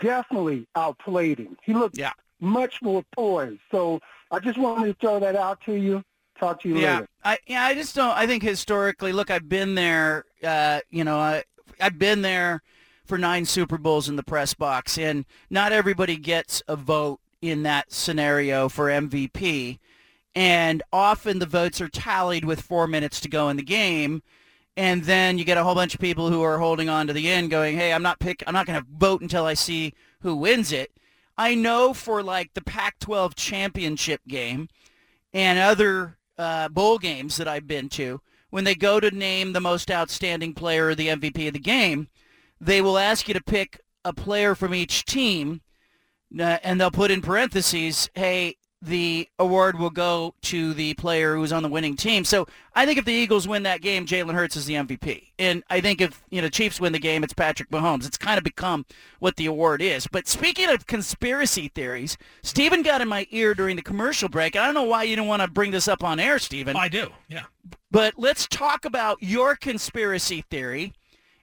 [0.00, 1.56] definitely outplayed him.
[1.62, 2.12] He looked yeah.
[2.40, 3.60] much more poised.
[3.70, 4.00] So
[4.30, 6.04] I just wanted to throw that out to you.
[6.38, 7.08] Talk to you yeah, later.
[7.22, 8.16] I yeah, I just don't.
[8.16, 10.24] I think historically, look, I've been there.
[10.42, 11.44] Uh, you know, I
[11.78, 12.62] I've been there
[13.04, 17.62] for nine Super Bowls in the press box, and not everybody gets a vote in
[17.64, 19.78] that scenario for MVP.
[20.34, 24.22] And often the votes are tallied with four minutes to go in the game,
[24.76, 27.28] and then you get a whole bunch of people who are holding on to the
[27.28, 28.42] end, going, "Hey, I'm not pick.
[28.46, 30.92] I'm not going to vote until I see who wins it."
[31.36, 34.68] I know for like the Pac-12 championship game
[35.32, 39.60] and other uh, bowl games that I've been to, when they go to name the
[39.60, 42.08] most outstanding player or the MVP of the game,
[42.60, 45.62] they will ask you to pick a player from each team,
[46.38, 51.52] uh, and they'll put in parentheses, hey, the award will go to the player who's
[51.52, 52.24] on the winning team.
[52.24, 55.32] So I think if the Eagles win that game, Jalen Hurts is the MVP.
[55.38, 58.06] And I think if you know Chiefs win the game, it's Patrick Mahomes.
[58.06, 58.86] It's kind of become
[59.18, 60.06] what the award is.
[60.06, 64.56] But speaking of conspiracy theories, Stephen got in my ear during the commercial break.
[64.56, 66.76] I don't know why you didn't want to bring this up on air, Stephen.
[66.76, 67.10] I do.
[67.28, 67.44] Yeah.
[67.90, 70.94] But let's talk about your conspiracy theory.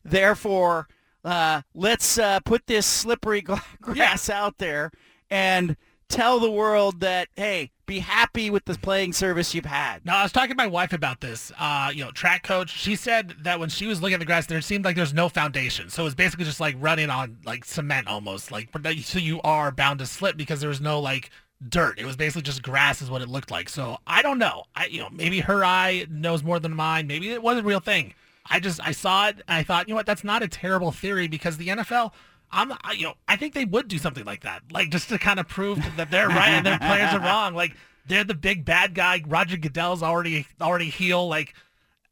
[0.05, 0.89] Therefore,
[1.25, 3.41] uh, let's uh, put this slippery
[3.81, 4.43] grass yeah.
[4.43, 4.91] out there
[5.31, 5.77] and
[6.11, 10.05] tell the world that, hey, be happy with the playing surface you've had.
[10.05, 11.51] Now, I was talking to my wife about this.
[11.59, 12.71] Uh, you know, track coach.
[12.71, 15.29] She said that when she was looking at the grass, there seemed like there's no
[15.29, 15.89] foundation.
[15.89, 18.53] So it was basically just like running on like cement almost.
[18.53, 18.69] Like
[19.03, 21.31] so you are bound to slip because there was no like
[21.69, 21.99] dirt.
[21.99, 23.69] It was basically just grass is what it looked like.
[23.69, 24.65] So I don't know.
[24.75, 27.07] I you know maybe her eye knows more than mine.
[27.07, 28.15] Maybe it wasn't a real thing.
[28.47, 29.43] I just I saw it.
[29.49, 32.13] I thought you know what that's not a terrible theory because the NFL
[32.53, 35.39] I'm, you know, I think they would do something like that, like just to kind
[35.39, 37.55] of prove that they're right and their players are wrong.
[37.55, 39.23] Like they're the big bad guy.
[39.27, 41.29] Roger Goodell's already already heel.
[41.29, 41.55] Like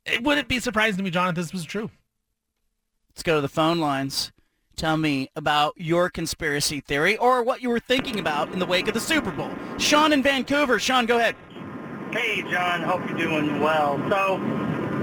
[0.06, 1.90] it wouldn't be surprising to me, John, if this was true.
[3.10, 4.32] Let's go to the phone lines.
[4.76, 8.86] Tell me about your conspiracy theory or what you were thinking about in the wake
[8.86, 9.50] of the Super Bowl.
[9.76, 10.78] Sean in Vancouver.
[10.78, 11.34] Sean, go ahead.
[12.12, 12.82] Hey, John.
[12.82, 13.98] Hope you're doing well.
[14.08, 14.36] So,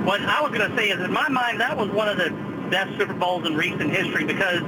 [0.06, 2.30] what I was going to say is, in my mind, that was one of the
[2.71, 4.62] best Super Bowls in recent history because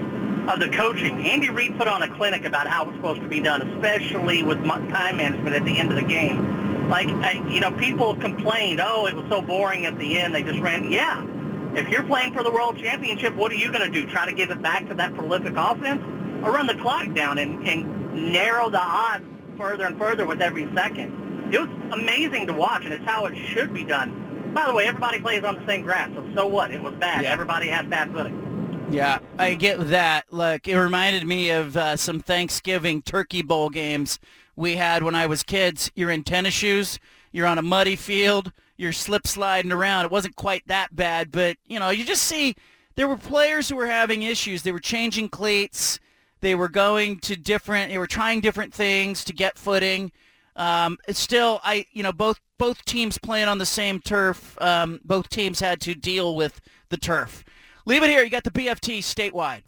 [0.47, 1.25] of the coaching.
[1.25, 4.63] Andy Reid put on a clinic about how it's supposed to be done, especially with
[4.65, 6.89] time management at the end of the game.
[6.89, 7.07] Like,
[7.51, 10.33] you know, people complained, oh, it was so boring at the end.
[10.33, 10.89] They just ran.
[10.89, 11.25] Yeah.
[11.73, 14.09] If you're playing for the world championship, what are you going to do?
[14.09, 16.01] Try to give it back to that prolific offense?
[16.43, 19.25] Or run the clock down and, and narrow the odds
[19.57, 21.53] further and further with every second.
[21.53, 24.51] It was amazing to watch, and it's how it should be done.
[24.53, 26.71] By the way, everybody plays on the same grass, so so what?
[26.71, 27.23] It was bad.
[27.23, 27.31] Yeah.
[27.31, 28.46] Everybody had bad footing.
[28.89, 30.31] Yeah, I get that.
[30.31, 34.17] Look, it reminded me of uh, some Thanksgiving turkey bowl games
[34.55, 35.91] we had when I was kids.
[35.93, 36.97] You're in tennis shoes.
[37.33, 38.53] You're on a muddy field.
[38.77, 40.05] You're slip sliding around.
[40.05, 42.55] It wasn't quite that bad, but you know, you just see
[42.95, 44.63] there were players who were having issues.
[44.63, 45.99] They were changing cleats.
[46.39, 47.91] They were going to different.
[47.91, 50.11] They were trying different things to get footing.
[50.55, 54.59] Um, it's still, I you know, both both teams playing on the same turf.
[54.61, 57.43] Um, both teams had to deal with the turf.
[57.87, 58.21] Leave it here.
[58.21, 59.65] You got the BFT statewide.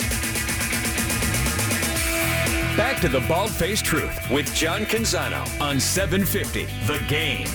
[2.76, 7.48] Back to the Bald Faced Truth with John Canzano on 750 The Game.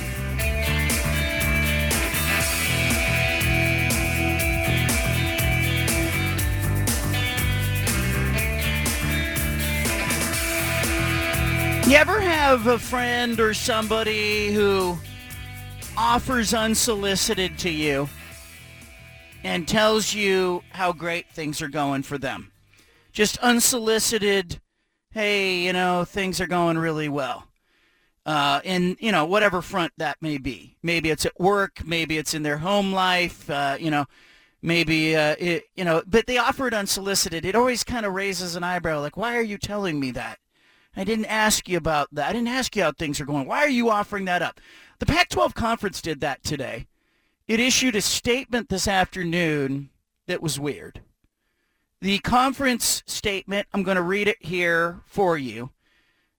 [11.87, 14.97] You ever have a friend or somebody who
[15.99, 18.09] offers unsolicited to you
[19.45, 22.51] and tells you how great things are going for them?
[23.13, 24.61] Just unsolicited,
[25.11, 27.47] hey, you know, things are going really well.
[28.27, 30.79] Uh, in, you know, whatever front that may be.
[30.83, 34.07] Maybe it's at work, maybe it's in their home life, uh, you know,
[34.63, 37.45] maybe, uh, it, you know, but they offer it unsolicited.
[37.45, 40.39] It always kind of raises an eyebrow, like, why are you telling me that?
[40.97, 42.31] I didn't ask you about that.
[42.31, 43.47] I didn't ask you how things are going.
[43.47, 44.59] Why are you offering that up?
[45.01, 46.87] The Pac-12 conference did that today.
[47.47, 49.91] It issued a statement this afternoon
[50.27, 51.03] that was weird.
[52.01, 55.71] The conference statement, I'm going to read it here for you.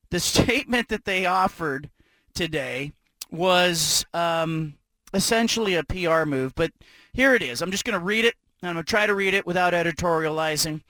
[0.10, 1.90] The statement that they offered
[2.34, 2.92] today
[3.32, 4.76] was um,
[5.14, 6.72] essentially a PR move, but
[7.14, 7.62] here it is.
[7.62, 9.74] I'm just going to read it, and I'm going to try to read it without
[9.74, 10.82] editorializing.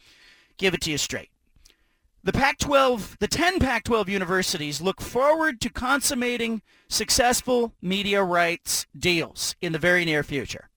[0.58, 1.30] Give it to you straight.
[2.26, 9.74] The Pac-12, the 10 Pac-12 universities look forward to consummating successful media rights deals in
[9.74, 10.72] the very near future.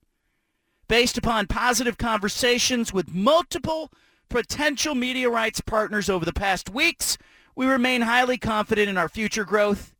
[0.87, 3.91] Based upon positive conversations with multiple
[4.29, 7.17] potential media rights partners over the past weeks,
[7.55, 9.95] we remain highly confident in our future growth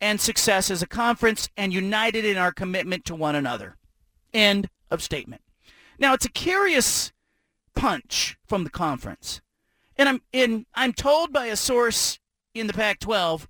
[0.00, 3.76] and success as a conference and united in our commitment to one another.
[4.32, 5.42] End of statement.
[5.98, 7.10] Now, it's a curious
[7.74, 9.41] punch from the conference.
[10.02, 12.18] And I'm I'm told by a source
[12.54, 13.46] in the Pac-12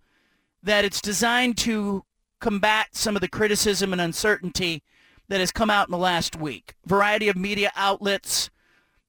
[0.62, 2.04] that it's designed to
[2.40, 4.82] combat some of the criticism and uncertainty
[5.28, 6.74] that has come out in the last week.
[6.84, 8.50] Variety of media outlets,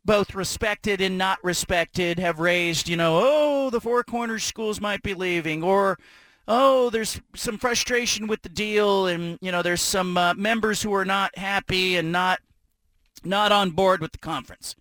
[0.05, 5.03] both respected and not respected, have raised, you know, oh, the Four Corners schools might
[5.03, 5.99] be leaving, or
[6.47, 10.93] oh, there's some frustration with the deal, and you know, there's some uh, members who
[10.93, 12.39] are not happy and not
[13.25, 14.77] not on board with the conference.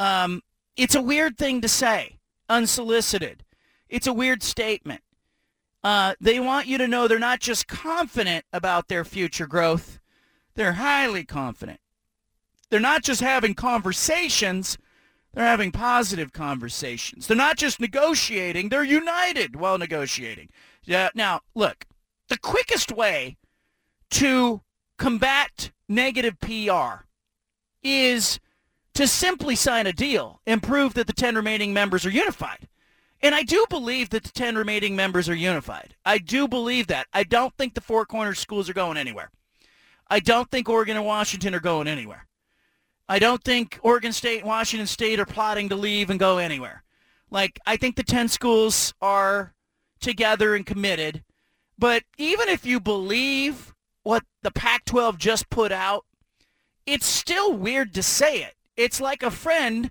[0.00, 0.42] Um,
[0.76, 3.44] it's a weird thing to say, unsolicited.
[3.88, 5.02] It's a weird statement.
[5.82, 10.00] Uh, they want you to know they're not just confident about their future growth,
[10.54, 11.80] they're highly confident.
[12.70, 14.78] They're not just having conversations,
[15.34, 17.26] they're having positive conversations.
[17.26, 20.48] They're not just negotiating, they're united while negotiating.
[20.84, 21.84] Yeah, now, look,
[22.28, 23.36] the quickest way
[24.10, 24.62] to
[24.96, 27.04] combat negative PR
[27.82, 28.40] is
[28.94, 32.68] to simply sign a deal and prove that the 10 remaining members are unified.
[33.20, 35.96] And I do believe that the 10 remaining members are unified.
[36.04, 37.06] I do believe that.
[37.12, 39.30] I don't think the Four Corners schools are going anywhere.
[40.08, 42.26] I don't think Oregon and Washington are going anywhere.
[43.08, 46.84] I don't think Oregon State and Washington State are plotting to leave and go anywhere.
[47.30, 49.54] Like, I think the 10 schools are
[50.00, 51.24] together and committed.
[51.78, 56.04] But even if you believe what the Pac-12 just put out,
[56.86, 58.54] it's still weird to say it.
[58.76, 59.90] It's like a friend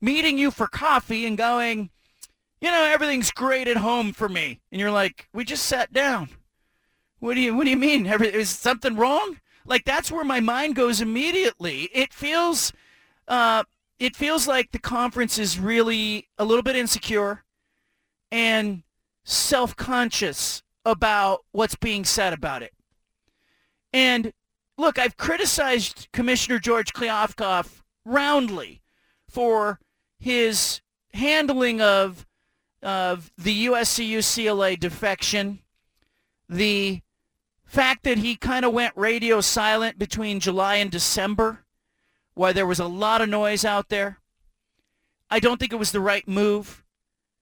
[0.00, 1.90] meeting you for coffee and going,
[2.60, 4.60] you know, everything's great at home for me.
[4.70, 6.30] And you're like, we just sat down.
[7.18, 8.06] What do you what do you mean?
[8.06, 9.40] Every, is something wrong?
[9.64, 11.88] Like that's where my mind goes immediately.
[11.92, 12.72] It feels
[13.28, 13.64] uh
[13.98, 17.44] it feels like the conference is really a little bit insecure
[18.30, 18.82] and
[19.24, 22.72] self-conscious about what's being said about it.
[23.92, 24.32] And
[24.76, 28.80] look, I've criticized Commissioner George Kliavkoff roundly
[29.28, 29.80] for
[30.18, 30.80] his
[31.12, 32.26] handling of
[32.82, 35.58] of the USC UCLA defection,
[36.48, 37.00] the
[37.64, 41.64] fact that he kind of went radio silent between July and December,
[42.34, 44.20] why there was a lot of noise out there.
[45.28, 46.84] I don't think it was the right move,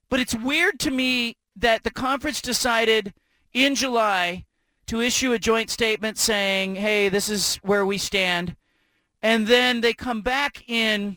[0.09, 3.13] but it's weird to me that the conference decided
[3.53, 4.47] in July
[4.87, 8.57] to issue a joint statement saying, "Hey, this is where we stand."
[9.25, 11.17] And then they come back in,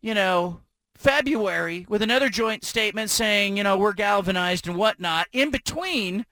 [0.00, 0.62] you know,
[0.94, 5.28] February with another joint statement saying, you know, we're galvanized and whatnot.
[5.30, 6.24] In between,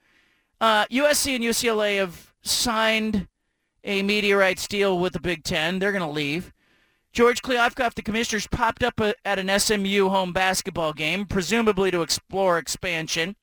[0.59, 3.27] uh, USC and UCLA have signed
[3.83, 5.77] a media rights deal with the Big Ten.
[5.77, 6.51] They're going to leave.
[7.13, 12.01] George Kliavkoff, the commissioners, popped up a, at an SMU home basketball game, presumably to
[12.01, 13.35] explore expansion.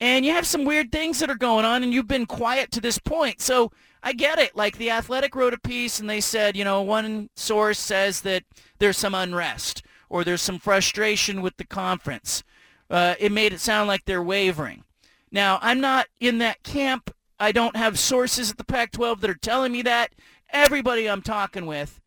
[0.00, 2.80] And you have some weird things that are going on, and you've been quiet to
[2.80, 3.42] this point.
[3.42, 3.72] So
[4.06, 4.54] I get it.
[4.54, 8.44] Like the Athletic wrote a piece, and they said, you know, one source says that
[8.78, 12.44] there's some unrest or there's some frustration with the conference.
[12.88, 14.84] Uh, it made it sound like they're wavering.
[15.32, 17.10] Now, I'm not in that camp.
[17.40, 20.12] I don't have sources at the Pac-12 that are telling me that.
[20.50, 22.00] Everybody I'm talking with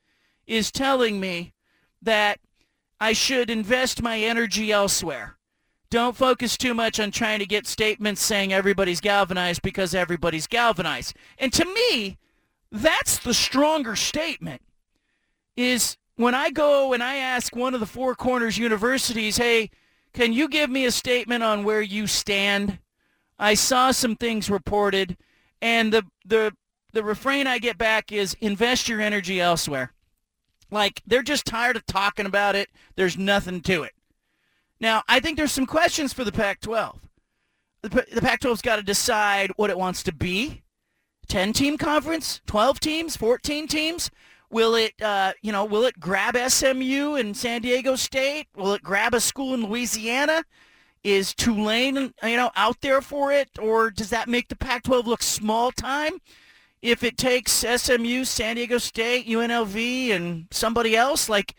[0.47, 1.51] is telling me
[2.01, 2.39] that
[3.01, 5.35] I should invest my energy elsewhere.
[5.91, 11.15] Don't focus too much on trying to get statements saying everybody's galvanized because everybody's galvanized.
[11.39, 12.17] And to me,
[12.71, 14.61] that's the stronger statement
[15.55, 19.71] is when I go and I ask one of the Four Corners universities, hey,
[20.13, 22.79] can you give me a statement on where you stand?
[23.39, 25.17] I saw some things reported,
[25.61, 26.53] and the, the,
[26.93, 29.93] the refrain I get back is invest your energy elsewhere.
[30.71, 32.69] Like, they're just tired of talking about it.
[32.95, 33.93] There's nothing to it.
[34.79, 36.97] Now, I think there's some questions for the Pac-12.
[37.81, 40.63] The, the Pac-12's got to decide what it wants to be.
[41.27, 42.41] 10-team conference?
[42.47, 43.15] 12 teams?
[43.17, 44.09] 14 teams?
[44.49, 48.47] Will it, uh, you know, will it grab SMU and San Diego State?
[48.55, 50.43] Will it grab a school in Louisiana?
[51.03, 55.21] Is Tulane, you know, out there for it, or does that make the Pac-12 look
[55.21, 56.13] small time?
[56.81, 61.55] If it takes SMU, San Diego State, UNLV, and somebody else, like,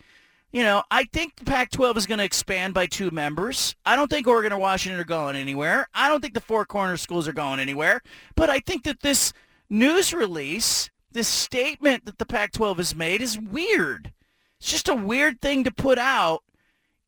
[0.52, 3.74] you know, I think the Pac-12 is going to expand by two members.
[3.84, 5.88] I don't think Oregon or Washington are going anywhere.
[5.94, 8.02] I don't think the Four Corner schools are going anywhere.
[8.34, 9.32] But I think that this
[9.68, 14.12] news release this statement that the Pac-12 has made is weird.
[14.60, 16.42] It's just a weird thing to put out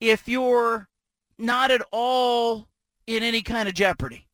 [0.01, 0.89] if you're
[1.39, 2.69] not at all
[3.07, 4.27] in any kind of jeopardy.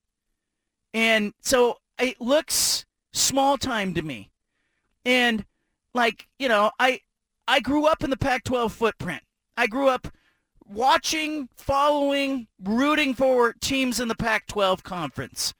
[0.94, 4.31] And so it looks small time to me.
[5.05, 5.44] And
[5.94, 7.01] like, you know, I
[7.49, 9.23] I grew up in the Pac-12 footprint.
[9.57, 10.09] I grew up
[10.67, 15.55] watching, following, rooting for teams in the Pac-12 conference.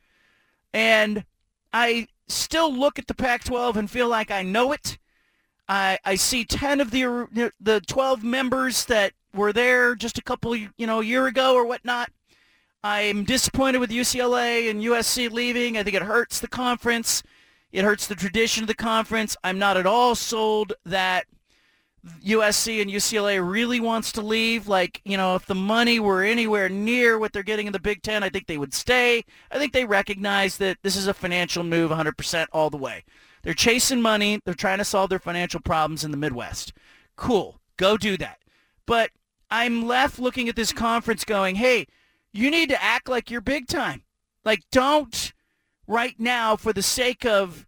[0.75, 1.25] And
[1.73, 4.99] I still look at the Pac-12 and feel like I know it.
[5.67, 10.55] I, I see 10 of the the 12 members that were there just a couple,
[10.57, 12.11] you know, year ago or whatnot.
[12.85, 15.77] I'm disappointed with UCLA and USC leaving.
[15.77, 17.23] I think it hurts the conference.
[17.73, 19.37] It hurts the tradition of the conference.
[19.43, 21.27] I'm not at all sold that
[22.25, 24.69] USC and UCLA really wants to leave.
[24.69, 28.03] Like, you know, if the money were anywhere near what they're getting in the Big
[28.03, 29.25] Ten, I think they would stay.
[29.51, 33.05] I think they recognize that this is a financial move 100% all the way.
[33.43, 34.41] They're chasing money.
[34.45, 36.73] They're trying to solve their financial problems in the Midwest.
[37.17, 37.61] Cool.
[37.77, 38.39] Go do that.
[38.87, 39.11] But
[39.51, 41.87] I'm left looking at this conference going, hey,
[42.33, 44.03] you need to act like you're big time.
[44.45, 45.33] Like, don't
[45.87, 47.67] right now, for the sake of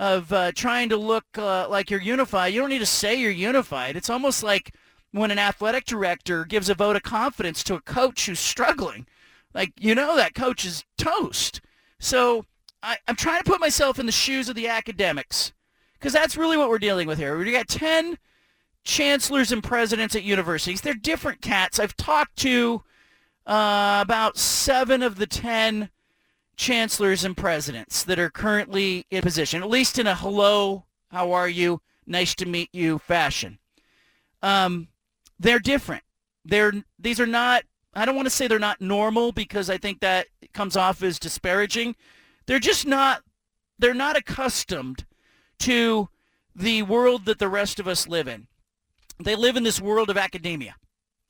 [0.00, 2.54] of uh, trying to look uh, like you're unified.
[2.54, 3.96] You don't need to say you're unified.
[3.96, 4.74] It's almost like
[5.12, 9.06] when an athletic director gives a vote of confidence to a coach who's struggling.
[9.52, 11.60] Like, you know that coach is toast.
[11.98, 12.46] So
[12.82, 15.52] I, I'm trying to put myself in the shoes of the academics
[15.98, 17.36] because that's really what we're dealing with here.
[17.36, 18.16] We've got 10
[18.84, 20.80] chancellors and presidents at universities.
[20.80, 21.78] They're different cats.
[21.78, 22.82] I've talked to
[23.46, 25.90] uh, about seven of the 10
[26.60, 31.48] chancellors and presidents that are currently in position, at least in a hello, how are
[31.48, 33.58] you, nice to meet you fashion.
[34.42, 34.88] Um,
[35.38, 36.04] they're different.
[36.44, 37.64] They're these are not.
[37.94, 41.18] I don't want to say they're not normal because I think that comes off as
[41.18, 41.96] disparaging.
[42.46, 43.22] They're just not.
[43.78, 45.06] They're not accustomed
[45.60, 46.10] to
[46.54, 48.48] the world that the rest of us live in.
[49.18, 50.76] They live in this world of academia,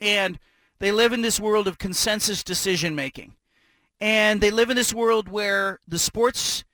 [0.01, 0.41] and
[0.81, 3.35] they live in this world of consensus decision making.
[4.01, 6.65] And they live in this world where the sports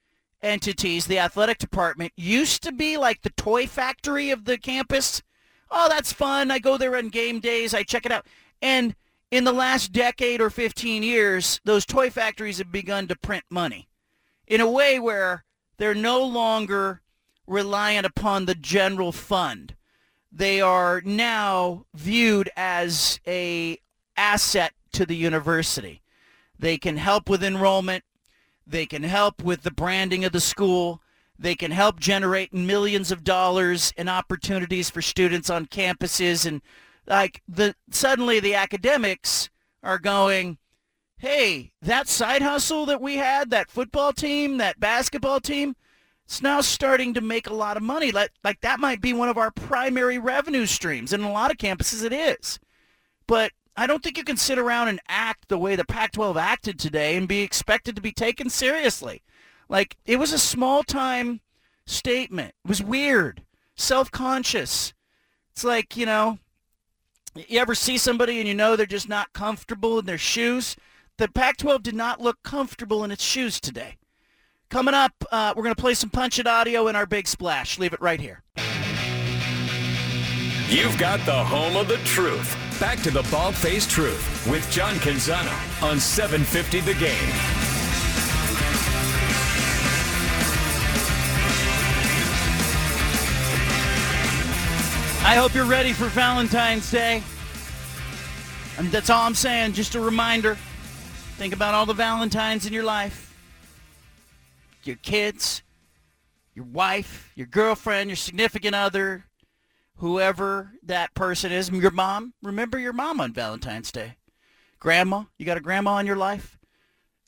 [0.43, 5.23] entities, the athletic department, used to be like the toy factory of the campus.
[5.71, 6.51] Oh, that's fun.
[6.51, 7.75] I go there on game days.
[7.75, 8.27] I check it out.
[8.63, 8.95] And
[9.31, 13.89] in the last decade or 15 years, those toy factories have begun to print money
[14.47, 15.45] in a way where
[15.79, 17.03] they're no longer
[17.47, 19.75] reliant upon the general fund.
[20.31, 23.79] They are now viewed as a
[24.17, 26.03] asset to the university.
[26.59, 28.05] They can help with enrollment.
[28.67, 31.01] They can help with the branding of the school.
[31.39, 36.47] They can help generate millions of dollars in opportunities for students on campuses.
[36.47, 36.63] And
[37.07, 39.51] like the suddenly the academics
[39.83, 40.59] are going,
[41.19, 45.77] hey, that side hustle that we had, that football team, that basketball team,
[46.25, 48.11] it's now starting to make a lot of money.
[48.11, 51.13] Like, like that might be one of our primary revenue streams.
[51.13, 52.59] And in a lot of campuses it is.
[53.29, 56.79] But I don't think you can sit around and act the way the Pac-12 acted
[56.79, 59.23] today and be expected to be taken seriously.
[59.69, 61.41] Like, it was a small-time
[61.85, 62.55] statement.
[62.65, 63.43] It was weird,
[63.75, 64.95] self-conscious.
[65.51, 66.39] It's like, you know,
[67.35, 70.77] you ever see somebody and you know they're just not comfortable in their shoes?
[71.19, 73.97] The Pac-12 did not look comfortable in its shoes today.
[74.71, 77.79] Coming up, uh, we're going to play some Punch It audio in our big splash.
[77.79, 78.43] Leave it right here.
[80.69, 82.57] You've got the home of the truth.
[82.81, 87.31] Back to the bald faced truth with John Canzano on 750 The Game.
[95.25, 97.23] I hope you're ready for Valentine's Day.
[98.79, 99.73] And that's all I'm saying.
[99.73, 100.57] Just a reminder.
[101.37, 103.35] Think about all the Valentines in your life.
[104.85, 105.63] Your kids,
[106.55, 109.26] your wife, your girlfriend, your significant other,
[109.97, 112.35] whoever that person is, your mom.
[112.43, 114.17] Remember your mom on Valentine's Day.
[114.79, 116.59] Grandma, you got a grandma in your life?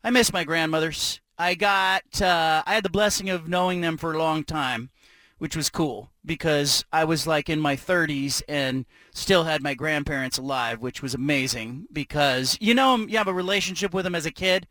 [0.05, 1.21] I miss my grandmothers.
[1.39, 4.91] I got, uh, I had the blessing of knowing them for a long time,
[5.39, 10.39] which was cool because I was like in my 30s and still had my grandparents
[10.39, 14.31] alive, which was amazing because you know you have a relationship with them as a
[14.31, 14.67] kid,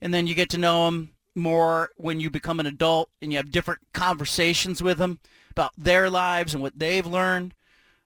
[0.00, 3.38] and then you get to know them more when you become an adult and you
[3.38, 5.18] have different conversations with them
[5.50, 7.54] about their lives and what they've learned.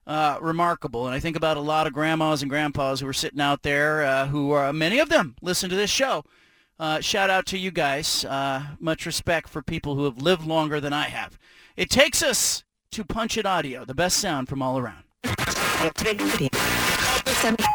[0.07, 1.07] Uh, remarkable.
[1.07, 4.03] And I think about a lot of grandmas and grandpas who are sitting out there
[4.03, 6.23] uh, who are, many of them listen to this show.
[6.79, 8.23] Uh, shout out to you guys.
[8.23, 11.39] Uh, much respect for people who have lived longer than I have.
[11.75, 15.05] It takes us to Punch It Audio, the best sound from all around.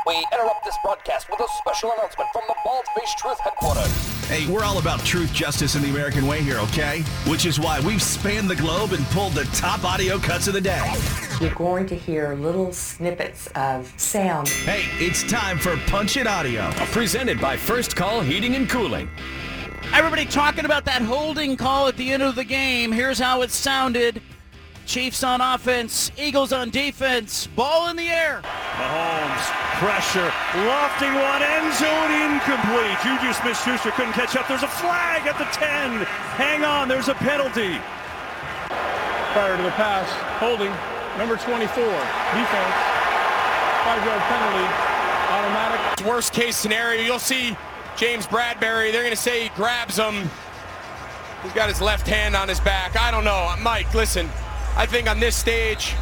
[0.07, 4.27] We interrupt this broadcast with a special announcement from the Bald Face Truth headquarters.
[4.27, 7.03] Hey, we're all about truth, justice, and the American way here, okay?
[7.27, 10.61] Which is why we've spanned the globe and pulled the top audio cuts of the
[10.61, 10.93] day.
[11.41, 14.49] You're going to hear little snippets of sound.
[14.49, 16.71] Hey, it's time for Punch It Audio.
[16.93, 19.09] Presented by First Call Heating and Cooling.
[19.95, 22.93] Everybody talking about that holding call at the end of the game.
[22.93, 24.23] Here's how it sounded.
[24.91, 28.43] Chiefs on offense, Eagles on defense, ball in the air.
[28.43, 29.47] Mahomes,
[29.79, 30.33] pressure,
[30.67, 32.99] lofting one, end zone incomplete.
[32.99, 34.49] Juju Smith-Schuster couldn't catch up.
[34.49, 36.03] There's a flag at the 10.
[36.35, 37.79] Hang on, there's a penalty.
[39.31, 40.11] prior to the pass,
[40.41, 40.73] holding,
[41.17, 42.75] number 24, defense,
[43.87, 44.67] five-yard penalty,
[45.31, 46.05] automatic.
[46.05, 47.57] Worst case scenario, you'll see
[47.97, 48.91] James Bradberry.
[48.91, 50.29] They're going to say he grabs him.
[51.45, 52.97] He's got his left hand on his back.
[52.97, 53.55] I don't know.
[53.61, 54.29] Mike, listen,
[54.77, 55.95] I think on this stage,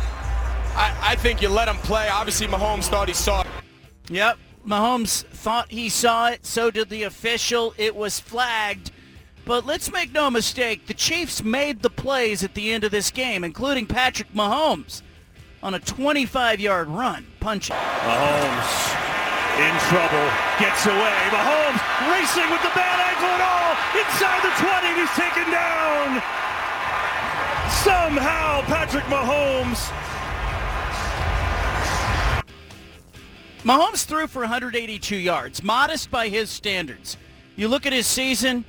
[0.75, 2.09] I, I think you let him play.
[2.09, 3.47] Obviously, Mahomes thought he saw it.
[4.11, 6.47] Yep, Mahomes thought he saw it.
[6.47, 7.75] So did the official.
[7.77, 8.93] It was flagged.
[9.45, 13.11] But let's make no mistake, the Chiefs made the plays at the end of this
[13.11, 15.01] game, including Patrick Mahomes
[15.63, 17.75] on a 25-yard run, punching.
[17.75, 19.09] Mahomes
[19.59, 20.29] in trouble,
[20.61, 21.19] gets away.
[21.35, 21.81] Mahomes
[22.13, 25.01] racing with the bad ankle and all inside the 20.
[25.01, 26.23] He's taken down.
[27.71, 29.93] Somehow, Patrick Mahomes
[33.65, 37.17] Mahomes threw for 182 yards, modest by his standards.
[37.57, 38.65] You look at his season,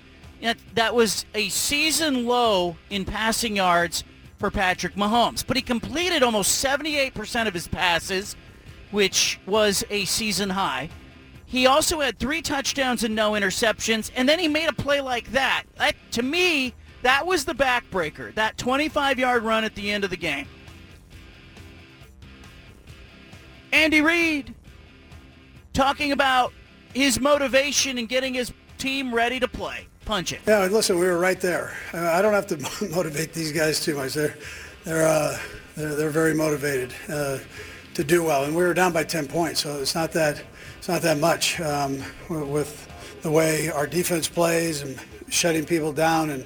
[0.74, 4.04] that- was a season low in passing yards
[4.38, 5.44] for Patrick Mahomes.
[5.46, 8.36] But he completed almost 78% of his passes,
[8.92, 10.90] which was a season high.
[11.46, 15.32] He also had three touchdowns and no interceptions, and then he made a play like
[15.32, 15.64] that.
[15.78, 20.18] that to me, that was the backbreaker, that 25-yard run at the end of the
[20.18, 20.48] game.
[23.72, 24.54] Andy Reid
[25.74, 26.54] talking about
[26.94, 29.88] his motivation and getting his team ready to play.
[30.06, 30.42] Punch it.
[30.48, 31.74] Yeah, listen, we were right there.
[31.94, 32.58] Uh, I don't have to
[32.90, 34.16] motivate these guys too much.
[34.16, 34.36] They're
[34.84, 35.38] they're uh,
[35.76, 37.38] they're, they're very motivated uh,
[37.94, 40.44] to do well, and we were down by 10 points, so it's not that
[40.78, 42.88] it's not that much um, with
[43.22, 44.98] the way our defense plays and
[45.30, 46.46] shutting people down, and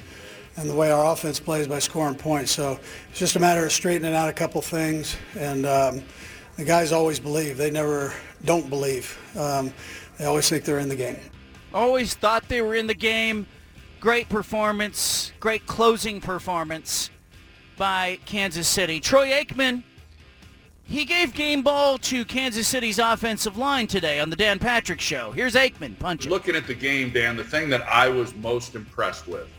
[0.56, 2.52] and the way our offense plays by scoring points.
[2.52, 2.80] So
[3.10, 6.04] it's just a matter of straightening out a couple things, and um,
[6.58, 7.58] the guys always believe.
[7.58, 8.14] They never
[8.46, 9.18] don't believe.
[9.38, 9.74] Um,
[10.18, 11.18] they always think they're in the game.
[11.74, 13.48] Always thought they were in the game.
[14.00, 17.10] Great performance, great closing performance
[17.78, 19.00] by Kansas City.
[19.00, 19.82] Troy Aikman,
[20.84, 25.32] he gave game ball to Kansas City's offensive line today on the Dan Patrick Show.
[25.32, 26.30] Here's Aikman punching.
[26.30, 29.50] Looking at the game, Dan, the thing that I was most impressed with,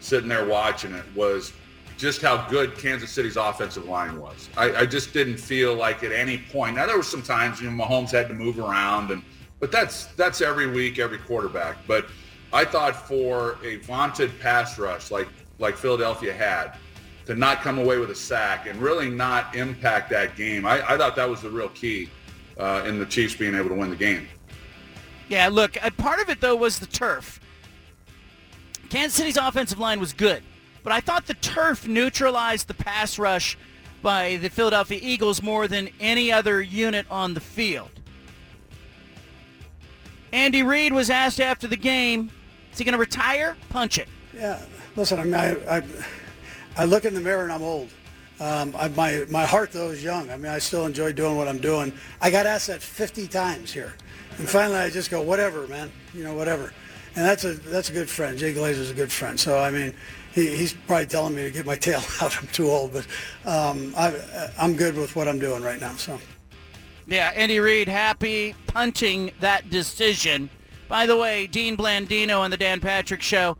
[0.00, 1.52] sitting there watching it, was
[1.96, 4.48] just how good Kansas City's offensive line was.
[4.56, 6.76] I, I just didn't feel like at any point.
[6.76, 9.22] Now there were some times you know Mahomes had to move around, and
[9.60, 11.76] but that's that's every week, every quarterback.
[11.86, 12.06] But
[12.52, 15.28] I thought for a vaunted pass rush like
[15.58, 16.72] like Philadelphia had,
[17.26, 20.96] to not come away with a sack and really not impact that game, I, I
[20.96, 22.08] thought that was the real key
[22.58, 24.26] uh, in the Chiefs being able to win the game.
[25.28, 27.39] Yeah, look, uh, part of it though was the turf.
[28.90, 30.42] Kansas City's offensive line was good,
[30.82, 33.56] but I thought the turf neutralized the pass rush
[34.02, 37.90] by the Philadelphia Eagles more than any other unit on the field.
[40.32, 42.30] Andy Reid was asked after the game,
[42.72, 43.56] is he going to retire?
[43.68, 44.08] Punch it.
[44.34, 44.60] Yeah,
[44.96, 45.82] listen, I mean, I, I,
[46.76, 47.90] I look in the mirror and I'm old.
[48.40, 50.30] Um, I, my my heart though is young.
[50.30, 51.92] I mean, I still enjoy doing what I'm doing.
[52.22, 53.92] I got asked that 50 times here,
[54.38, 55.92] and finally I just go, whatever, man.
[56.14, 56.72] You know, whatever.
[57.16, 58.38] And that's a that's a good friend.
[58.38, 59.38] Jay Glazer's a good friend.
[59.38, 59.94] So I mean,
[60.32, 62.36] he, he's probably telling me to get my tail out.
[62.36, 63.06] I'm too old, but
[63.44, 64.14] um, I,
[64.58, 65.94] I'm good with what I'm doing right now.
[65.96, 66.18] So.
[67.06, 70.48] Yeah, Andy Reid happy punting that decision.
[70.88, 73.56] By the way, Dean Blandino on the Dan Patrick Show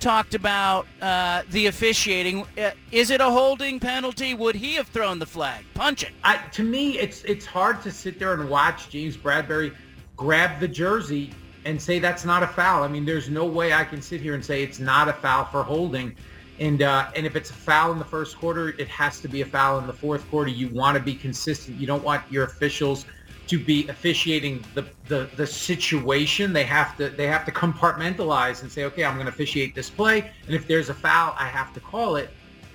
[0.00, 2.44] talked about uh, the officiating.
[2.58, 4.34] Uh, is it a holding penalty?
[4.34, 5.64] Would he have thrown the flag?
[5.74, 6.10] Punch it.
[6.24, 9.74] I, to me, it's it's hard to sit there and watch James Bradberry
[10.16, 11.30] grab the jersey
[11.64, 12.82] and say that's not a foul.
[12.82, 15.44] I mean, there's no way I can sit here and say it's not a foul
[15.44, 16.16] for holding.
[16.58, 19.40] And uh, and if it's a foul in the first quarter, it has to be
[19.40, 20.50] a foul in the fourth quarter.
[20.50, 21.80] You want to be consistent.
[21.80, 23.06] You don't want your officials
[23.46, 26.52] to be officiating the, the, the situation.
[26.52, 29.90] They have to they have to compartmentalize and say, okay, I'm going to officiate this
[29.90, 32.30] play, and if there's a foul, I have to call it.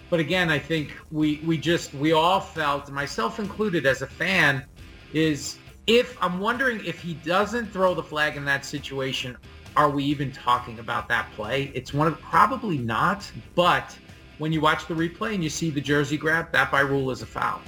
[0.10, 4.66] But again, I think we we just we all felt, myself included, as a fan,
[5.14, 5.58] is
[5.88, 9.38] if I'm wondering if he doesn't throw the flag in that situation,
[9.76, 11.72] are we even talking about that play?
[11.74, 13.96] It's one of probably not, but
[14.38, 17.22] when you watch the replay and you see the jersey grab, that by rule is
[17.22, 17.62] a foul.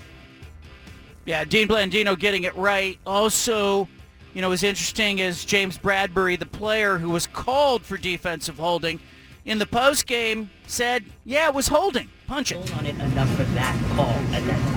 [1.25, 2.97] Yeah, Dean Blandino getting it right.
[3.05, 3.87] Also,
[4.33, 8.99] you know, was interesting is James Bradberry, the player who was called for defensive holding,
[9.45, 12.09] in the post game said, "Yeah, it was holding.
[12.27, 14.76] Punch it." On it enough for that call at that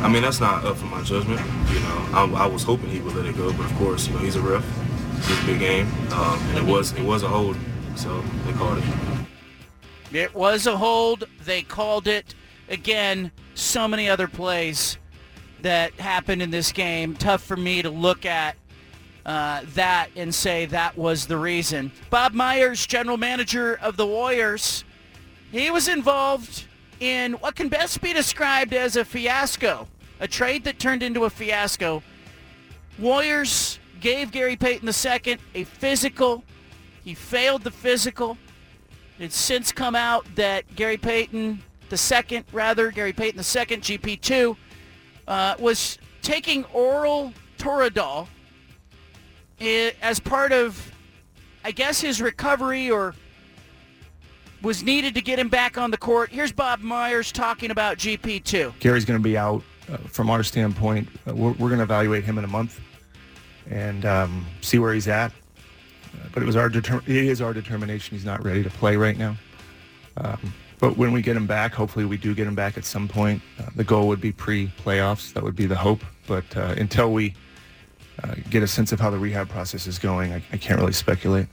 [0.00, 1.40] I mean, that's not up for my judgment.
[1.70, 4.14] You know, I, I, was hoping he would let it go, but of course, you
[4.14, 4.64] know, he's a ref.
[5.18, 7.56] It's a big game, um, and it was it was a hold,
[7.96, 8.84] so they called it.
[10.12, 11.24] It was a hold.
[11.44, 12.36] They called it
[12.68, 14.98] again so many other plays
[15.62, 17.16] that happened in this game.
[17.16, 18.56] Tough for me to look at
[19.26, 21.90] uh, that and say that was the reason.
[22.08, 24.84] Bob Myers, general manager of the Warriors,
[25.50, 26.67] he was involved
[27.00, 29.88] in what can best be described as a fiasco,
[30.20, 32.02] a trade that turned into a fiasco.
[32.98, 36.44] Warriors gave Gary Payton II a physical.
[37.04, 38.36] He failed the physical.
[39.18, 44.56] It's since come out that Gary Payton the second, rather, Gary Payton the second, GP2,
[45.26, 48.28] uh, was taking oral Toradol
[49.60, 50.92] as part of,
[51.64, 53.14] I guess, his recovery or
[54.62, 56.30] was needed to get him back on the court.
[56.30, 58.78] Here's Bob Myers talking about GP2.
[58.80, 61.08] Gary's going to be out uh, from our standpoint.
[61.26, 62.80] Uh, we're, we're going to evaluate him in a month
[63.70, 65.30] and um, see where he's at.
[65.30, 68.96] Uh, but it was our deter- it is our determination he's not ready to play
[68.96, 69.36] right now.
[70.16, 73.08] Um, but when we get him back, hopefully we do get him back at some
[73.08, 73.42] point.
[73.58, 75.32] Uh, the goal would be pre-playoffs.
[75.32, 76.04] That would be the hope.
[76.26, 77.34] But uh, until we
[78.22, 80.92] uh, get a sense of how the rehab process is going, I, I can't really
[80.92, 81.46] speculate.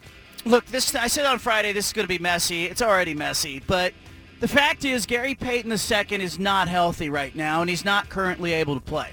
[0.45, 2.65] Look, this I said on Friday this is going to be messy.
[2.65, 3.93] It's already messy, but
[4.39, 8.53] the fact is Gary Payton II is not healthy right now, and he's not currently
[8.53, 9.09] able to play.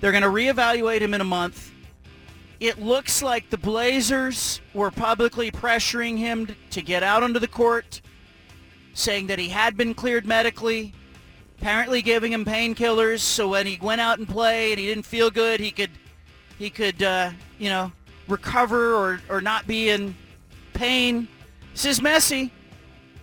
[0.00, 1.72] They're going to reevaluate him in a month.
[2.60, 8.02] It looks like the Blazers were publicly pressuring him to get out onto the court
[8.92, 10.92] saying that he had been cleared medically,
[11.56, 15.30] apparently giving him painkillers so when he went out and played and he didn't feel
[15.30, 15.90] good, he could
[16.58, 17.90] he could uh, you know
[18.26, 20.14] recover or or not be in
[20.78, 21.26] pain.
[21.72, 22.52] This is messy.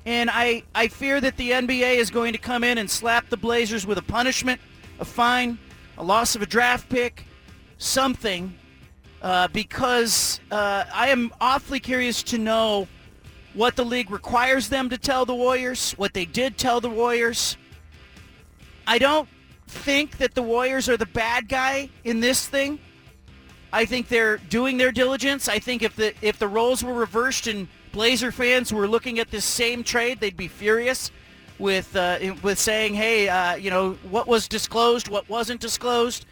[0.06, 3.38] And I, I fear that the NBA is going to come in and slap the
[3.38, 4.60] Blazers with a punishment,
[5.00, 5.58] a fine,
[5.98, 7.26] a loss of a draft pick,
[7.78, 8.54] something,
[9.22, 12.90] uh, because uh, I am awfully curious to know
[13.54, 17.56] what the league requires them to tell the Warriors, what they did tell the Warriors.
[18.86, 19.30] I don't
[19.66, 22.80] think that the Warriors are the bad guy in this thing.
[23.76, 25.50] I think they're doing their diligence.
[25.50, 29.32] I think if the if the roles were reversed and Blazer fans were looking at
[29.32, 31.12] this same trade, they'd be furious
[31.60, 36.26] with uh, with saying, "Hey, uh, you know what was disclosed, what wasn't disclosed."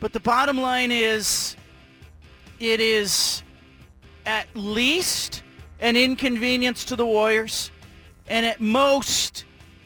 [0.00, 1.54] But the bottom line is,
[2.58, 3.44] it is
[4.26, 5.44] at least
[5.78, 7.70] an inconvenience to the Warriors,
[8.26, 9.44] and at most,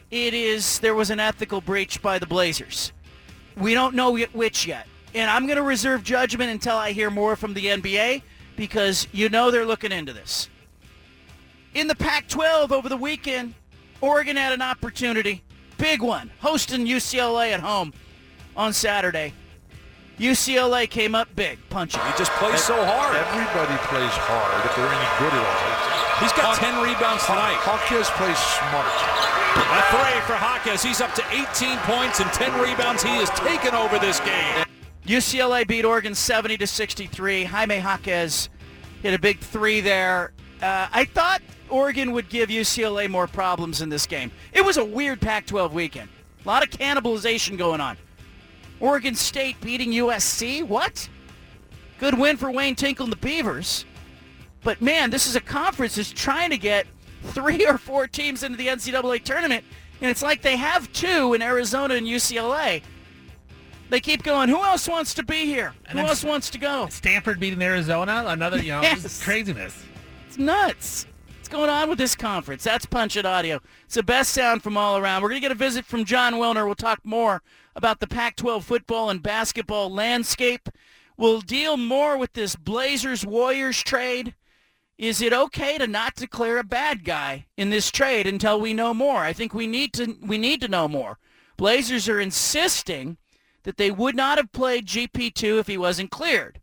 [0.09, 2.93] it is there was an ethical breach by the Blazers.
[3.55, 7.35] We don't know which yet, and I'm going to reserve judgment until I hear more
[7.35, 8.21] from the NBA
[8.55, 10.49] because you know they're looking into this.
[11.73, 13.53] In the Pac-12 over the weekend,
[14.01, 15.43] Oregon had an opportunity,
[15.77, 17.93] big one, hosting UCLA at home
[18.55, 19.33] on Saturday.
[20.19, 22.01] UCLA came up big, punching.
[22.01, 23.15] He just plays so hard.
[23.15, 25.79] Everybody plays hard if they're any good at all.
[26.19, 27.55] He's got 10 rebounds tonight.
[27.63, 29.29] Hawkes plays smart.
[29.55, 30.83] A three for Hawkes.
[30.83, 33.01] He's up to 18 points and 10 rebounds.
[33.01, 34.68] He has taken over this game.
[35.05, 37.45] UCLA beat Oregon 70 to 63.
[37.45, 38.49] Jaime Jaquez
[39.01, 40.33] hit a big three there.
[40.61, 44.31] Uh, I thought Oregon would give UCLA more problems in this game.
[44.53, 46.09] It was a weird Pac-12 weekend.
[46.43, 47.97] A lot of cannibalization going on.
[48.79, 50.63] Oregon State beating USC?
[50.63, 51.09] What?
[51.99, 53.85] Good win for Wayne Tinkle and the Beavers.
[54.63, 56.85] But man, this is a conference that's trying to get
[57.23, 59.63] three or four teams into the NCAA tournament,
[60.01, 62.81] and it's like they have two in Arizona and UCLA.
[63.89, 64.49] They keep going.
[64.49, 65.73] Who else wants to be here?
[65.87, 66.87] And Who else wants to go?
[66.89, 68.23] Stanford beating Arizona.
[68.27, 69.23] Another, you know, Yes.
[69.23, 69.83] craziness.
[70.27, 71.07] It's nuts.
[71.37, 72.63] What's going on with this conference?
[72.63, 73.59] That's Punch It Audio.
[73.85, 75.23] It's the best sound from all around.
[75.23, 76.65] We're going to get a visit from Jon Wilner.
[76.65, 77.41] We'll talk more
[77.75, 80.69] about the Pac-12 football and basketball landscape.
[81.17, 84.35] We'll deal more with this Blazers-Warriors trade.
[84.99, 88.93] Is it okay to not declare a bad guy in this trade until we know
[88.93, 89.19] more?
[89.19, 91.17] I think we need to we need to know more.
[91.57, 93.17] Blazers are insisting
[93.63, 96.59] that they would not have played GP2 if he wasn't cleared.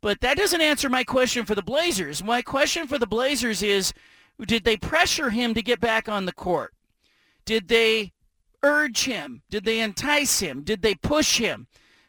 [0.00, 2.24] But that doesn't answer my question for the Blazers.
[2.24, 3.92] My question for the Blazers is,
[4.46, 6.72] did they pressure him to get back on the court?
[7.44, 8.12] Did they
[8.62, 9.42] urge him?
[9.50, 10.62] Did they entice him?
[10.62, 11.66] Did they push him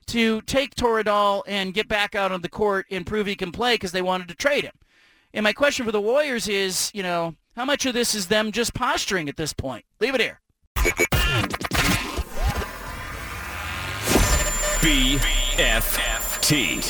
[0.07, 3.75] to take Toradol and get back out on the court and prove he can play
[3.75, 4.73] because they wanted to trade him?
[5.34, 8.51] And my question for the Warriors is, you know, how much of this is them
[8.51, 9.86] just posturing at this point?
[9.99, 10.39] Leave it here.
[14.82, 16.82] BFFT.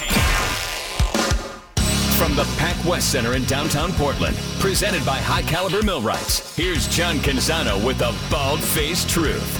[2.17, 7.17] From the Pac West Center in downtown Portland, presented by High Caliber Millwrights, here's John
[7.17, 9.57] Canzano with the bald faced truth.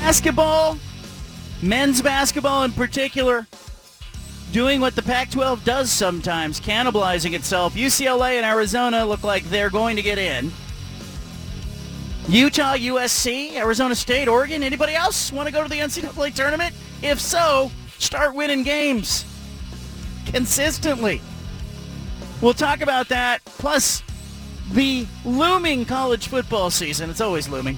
[0.00, 0.78] Basketball,
[1.62, 3.46] men's basketball in particular,
[4.54, 7.74] doing what the Pac-12 does sometimes, cannibalizing itself.
[7.74, 10.52] UCLA and Arizona look like they're going to get in.
[12.28, 16.72] Utah, USC, Arizona State, Oregon, anybody else want to go to the NCAA tournament?
[17.02, 19.24] If so, start winning games
[20.26, 21.20] consistently.
[22.40, 24.04] We'll talk about that, plus
[24.70, 27.10] the looming college football season.
[27.10, 27.76] It's always looming.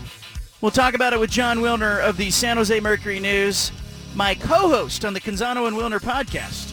[0.60, 3.72] We'll talk about it with Jon Wilner of the San Jose Mercury News,
[4.16, 6.72] my co-host on the Canzano and Wilner podcast.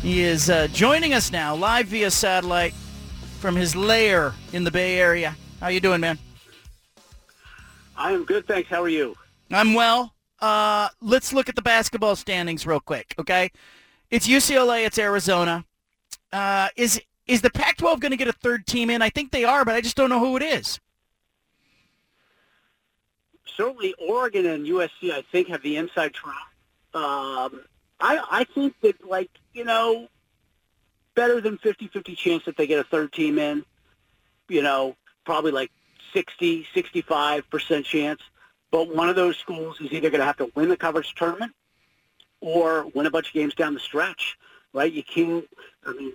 [0.00, 2.72] He is uh, joining us now live via satellite
[3.40, 5.36] from his lair in the Bay Area.
[5.60, 6.18] How you doing, man?
[7.96, 8.70] I am good, thanks.
[8.70, 9.16] How are you?
[9.50, 10.14] I'm well.
[10.38, 13.50] Uh, let's look at the basketball standings real quick, okay?
[14.08, 15.64] It's UCLA, it's Arizona.
[16.32, 19.02] Uh, is is the Pac-12 going to get a third team in?
[19.02, 20.80] I think they are, but I just don't know who it is.
[23.56, 26.36] Certainly, Oregon and USC, I think, have the inside track.
[26.94, 27.62] Um,
[28.00, 30.08] I, I think that, like, you know,
[31.14, 33.64] better than 50-50 chance that they get a third team in.
[34.48, 35.70] You know, probably like
[36.12, 38.20] 60, 65% chance.
[38.70, 41.52] But one of those schools is either going to have to win the coverage tournament
[42.40, 44.38] or win a bunch of games down the stretch,
[44.72, 44.92] right?
[44.92, 45.46] You can't,
[45.84, 46.12] I mean,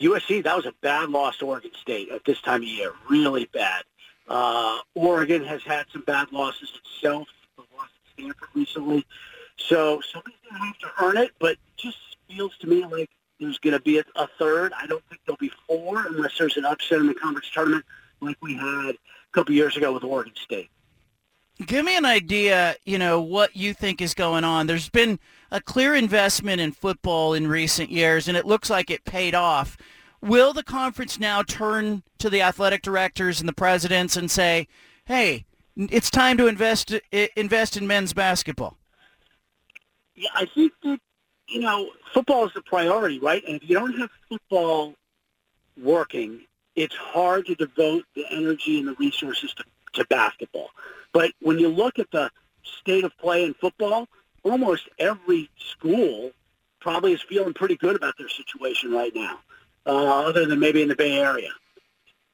[0.00, 3.46] USC, that was a bad loss to Oregon State at this time of year, really
[3.46, 3.84] bad.
[4.28, 7.28] Uh, Oregon has had some bad losses itself.
[7.56, 9.06] Loss to Stanford recently.
[9.56, 11.98] So somebody's going to have to earn it, but it just
[12.28, 13.10] feels to me like
[13.40, 14.72] there's going to be a, a third.
[14.76, 17.84] I don't think there'll be four unless there's an upset in the conference tournament
[18.20, 20.68] like we had a couple years ago with Oregon State.
[21.66, 24.68] Give me an idea, you know, what you think is going on.
[24.68, 25.18] There's been
[25.50, 29.76] a clear investment in football in recent years, and it looks like it paid off.
[30.20, 34.66] Will the conference now turn to the athletic directors and the presidents and say,
[35.04, 35.44] "Hey,
[35.76, 38.78] it's time to invest invest in men's basketball"?
[40.14, 40.98] Yeah, I think that
[41.48, 43.42] you know football is the priority, right?
[43.46, 44.94] And if you don't have football
[45.80, 46.40] working,
[46.74, 49.64] it's hard to devote the energy and the resources to,
[49.94, 50.70] to basketball.
[51.12, 52.30] But when you look at the
[52.62, 54.08] state of play in football,
[54.42, 56.32] almost every school
[56.80, 59.40] probably is feeling pretty good about their situation right now,
[59.88, 61.50] uh, other than maybe in the Bay Area.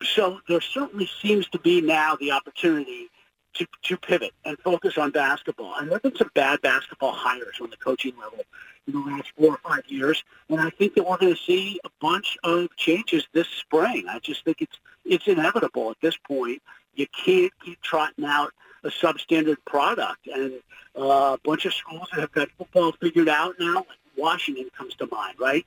[0.03, 3.09] So there certainly seems to be now the opportunity
[3.55, 5.75] to, to pivot and focus on basketball.
[5.77, 8.41] And there have been some bad basketball hires on the coaching level
[8.87, 11.81] in the last four or five years, and I think that we're going to see
[11.85, 14.07] a bunch of changes this spring.
[14.09, 16.61] I just think it's it's inevitable at this point.
[16.95, 18.53] You can't keep trotting out
[18.83, 20.61] a substandard product, and
[20.99, 23.77] uh, a bunch of schools that have got football figured out now.
[23.77, 23.87] Like
[24.17, 25.65] Washington comes to mind, right?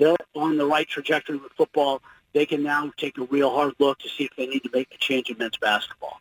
[0.00, 2.02] They're on the right trajectory with football.
[2.32, 4.88] they can now take a real hard look to see if they need to make
[4.94, 6.20] a change in men's basketball.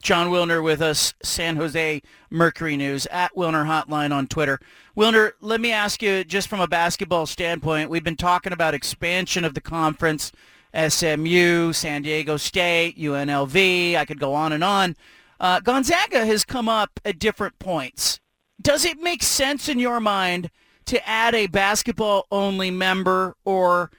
[0.00, 2.00] Jon Wilner with us, San Jose
[2.30, 4.60] Mercury News, at Wilner Hotline on Twitter.
[4.96, 9.44] Wilner, let me ask you, just from a basketball standpoint, we've been talking about expansion
[9.44, 10.32] of the conference,
[10.74, 14.96] SMU, San Diego State, UNLV, I could go on and on.
[15.38, 18.20] Uh, Gonzaga has come up at different points.
[18.60, 20.50] Does it make sense in your mind
[20.86, 23.90] to add a basketball-only member, or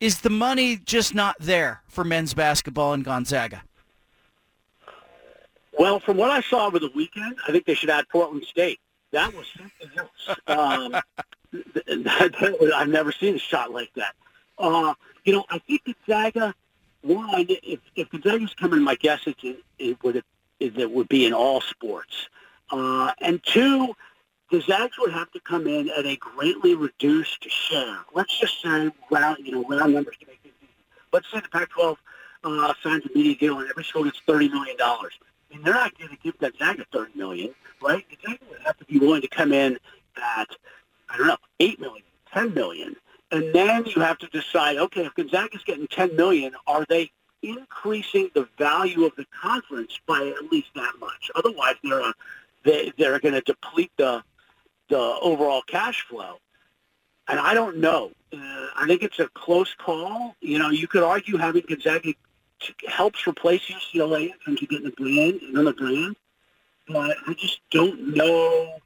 [0.00, 3.62] is the money just not there for men's basketball in Gonzaga?
[5.78, 8.80] Well, from what I saw over the weekend, I think they should add Portland State.
[9.12, 10.38] That was something else.
[10.46, 10.96] Um,
[12.74, 14.14] I've never seen a shot like that.
[14.58, 16.54] Uh, you know, I think Gonzaga.
[17.02, 20.22] One, if, if Gonzaga's coming, my guess is it, it would
[20.60, 22.28] is it would be in all sports.
[22.70, 23.96] Uh, and two,
[24.50, 27.98] the Zags would have to come in at a greatly reduced share.
[28.14, 30.72] Let's just say round, you know, round numbers to make it easy.
[31.12, 31.96] Let's say the Pac-12
[32.42, 35.12] uh, signs a media deal and every school gets thirty million dollars.
[35.22, 38.04] I mean, they're not going to give Gonzaga thirty million, right?
[38.08, 39.78] Gonzaga would have to be willing to come in
[40.16, 40.48] at
[41.08, 42.96] I don't know eight million, ten million,
[43.30, 44.78] and then you have to decide.
[44.78, 47.10] Okay, if Gonzaga's getting ten million, are they
[47.42, 51.30] increasing the value of the conference by at least that much?
[51.34, 52.12] Otherwise, they're uh,
[52.64, 54.22] they, they're going to deplete the
[54.90, 56.36] the overall cash flow.
[57.28, 58.10] And I don't know.
[58.32, 60.34] Uh, I think it's a close call.
[60.40, 62.12] You know, you could argue having Gonzaga
[62.86, 66.16] helps replace UCLA in terms of getting the brand, another brand.
[66.88, 68.78] But I just don't know,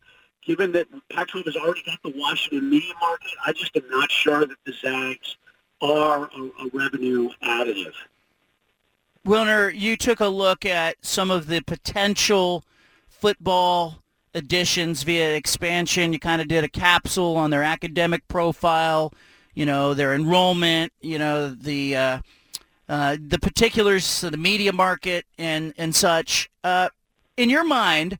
[0.45, 4.41] given that Pac-12 has already got the Washington media market, I just am not sure
[4.47, 5.37] that the Zags
[5.81, 7.95] are a, a revenue additive.
[9.27, 12.63] Wilner, you took a look at some of the potential
[13.09, 14.04] football
[14.35, 16.13] additions via expansion.
[16.13, 19.13] You kind of did a capsule on their academic profile,
[19.55, 22.19] you know, their enrollment, you know, the uh,
[22.89, 26.51] uh, the particulars of the media market and and such.
[26.63, 26.89] Uh,
[27.37, 28.19] in your mind,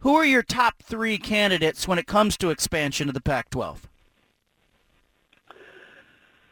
[0.00, 3.78] who are your top three candidates when it comes to expansion of the Pac-12?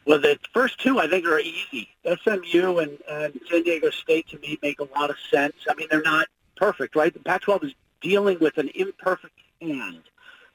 [0.04, 1.88] Well, the first two I think are easy.
[2.04, 5.54] SMU and, and San Diego State to me make a lot of sense.
[5.70, 7.12] I mean, they're not perfect, right?
[7.12, 10.02] The Pac-12 is dealing with an imperfect hand,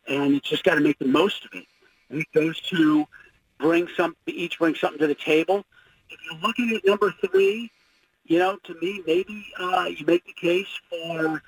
[0.08, 1.66] and it's just got to make the most of it.
[2.10, 3.08] Think those two
[3.60, 5.66] bring some, each bring something to the table.
[6.10, 7.70] If you're looking at number three,
[8.26, 11.42] you know, to me, maybe uh, you make the case for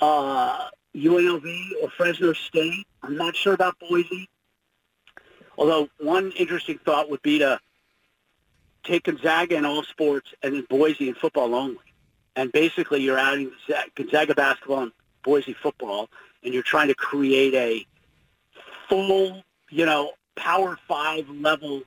[0.00, 2.86] uh, UNLV or Fresno State.
[3.02, 4.28] I'm not sure about Boise.
[5.56, 7.60] Although one interesting thought would be to
[8.84, 11.78] take Gonzaga in all sports and then Boise in football only.
[12.36, 13.52] And basically you're adding
[13.94, 14.92] Gonzaga basketball and
[15.24, 16.08] Boise football,
[16.42, 17.86] and you're trying to create a
[18.88, 21.82] full, you know, Power Five level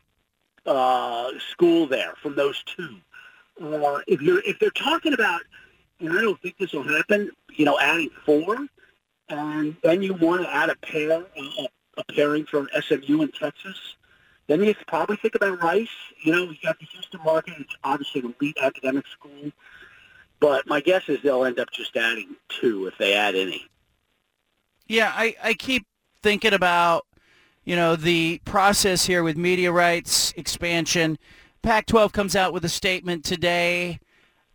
[0.65, 2.97] uh, school there from those two.
[3.61, 5.41] Uh, if you're if they're talking about,
[5.99, 8.67] and I don't think this will happen, you know, adding four,
[9.29, 11.67] and then you want to add a pair, a,
[11.97, 13.95] a pairing from SMU and Texas.
[14.47, 15.89] Then you probably think about Rice.
[16.23, 17.55] You know, you got the Houston market.
[17.59, 19.51] It's obviously an elite academic school.
[20.39, 23.65] But my guess is they'll end up just adding two if they add any.
[24.87, 25.85] Yeah, I, I keep
[26.21, 27.05] thinking about,
[27.65, 31.17] you know, the process here with media rights expansion.
[31.63, 33.99] Pac-12 comes out with a statement today.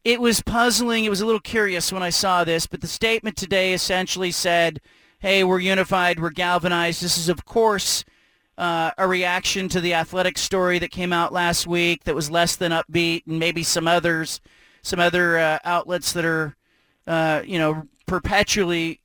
[0.05, 1.05] It was puzzling.
[1.05, 4.81] It was a little curious when I saw this, but the statement today essentially said,
[5.19, 7.03] hey, we're unified, we're galvanized.
[7.03, 8.05] This is, of course,
[8.57, 12.57] uh, a reaction to the athletic story that came out last week that was less
[12.57, 14.41] than upbeat and maybe some others–
[14.83, 16.57] some other uh, outlets that are,
[17.07, 19.01] uh, you know, perpetually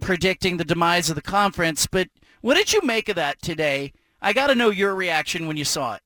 [0.00, 1.86] predicting the demise of the conference.
[1.86, 2.08] But
[2.42, 3.92] what did you make of that today?
[4.20, 6.02] I got to know your reaction when you saw it.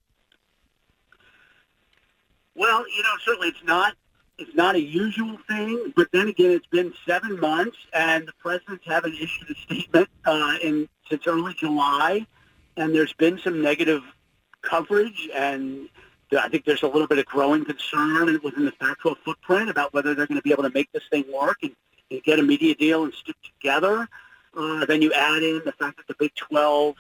[2.54, 3.94] Well, you know, certainly it's not
[4.38, 8.84] it's not a usual thing, but then again, it's been seven months, and the presidents
[8.86, 12.26] haven't issued a statement uh, in since early July,
[12.76, 14.02] and there's been some negative
[14.62, 15.88] coverage and
[16.38, 20.14] I think there's a little bit of growing concern within the Pac-12 footprint about whether
[20.14, 21.74] they're going to be able to make this thing work and,
[22.10, 24.08] and get a media deal and stick together.
[24.56, 26.96] Uh, then you add in the fact that the Big 12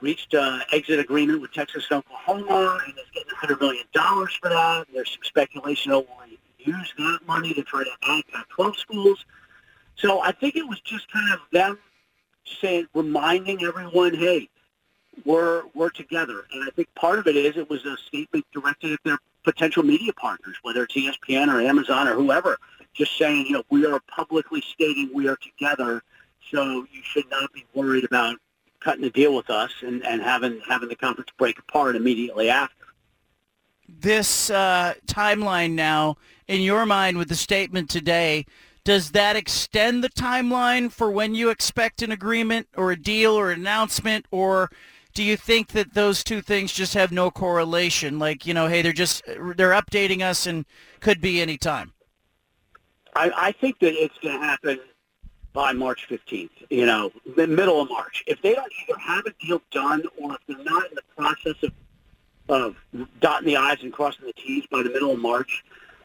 [0.00, 4.86] reached an exit agreement with Texas and Oklahoma and is getting $100 million for that.
[4.92, 6.26] There's some speculation over will
[6.58, 9.24] use that money to try to add Pac-12 schools.
[9.96, 11.78] So I think it was just kind of them
[12.60, 14.48] saying, reminding everyone, hey,
[15.24, 16.44] we're we're together.
[16.52, 19.82] And I think part of it is it was a statement directed at their potential
[19.82, 22.58] media partners, whether it's ESPN or Amazon or whoever,
[22.94, 26.02] just saying, you know, we are publicly stating we are together,
[26.50, 28.36] so you should not be worried about
[28.80, 32.74] cutting a deal with us and, and having having the conference break apart immediately after.
[33.88, 36.16] this uh, timeline now,
[36.48, 38.44] in your mind, with the statement today,
[38.84, 43.50] does that extend the timeline for when you expect an agreement or a deal or
[43.50, 44.70] announcement, or
[45.14, 48.18] do you think that those two things just have no correlation?
[48.18, 50.64] Like, you know, hey, they're just they're updating us and
[51.00, 51.92] could be any time.
[53.14, 54.80] I, I think that it's going to happen
[55.52, 58.24] by March 15th, you know, the middle of March.
[58.26, 61.62] If they don't either have a deal done or if they're not in the process
[61.62, 61.72] of,
[62.48, 62.76] of
[63.20, 65.62] dotting the I's and crossing the T's by the middle of March,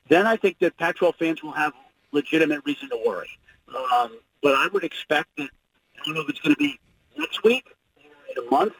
[0.10, 1.72] then I think that Pac-12 fans will have
[2.12, 3.30] legitimate reason to worry.
[3.70, 5.50] Um, but I would expect that,
[5.96, 6.78] I don't know if it's going to be
[7.18, 7.66] next week
[7.98, 8.74] or in a month,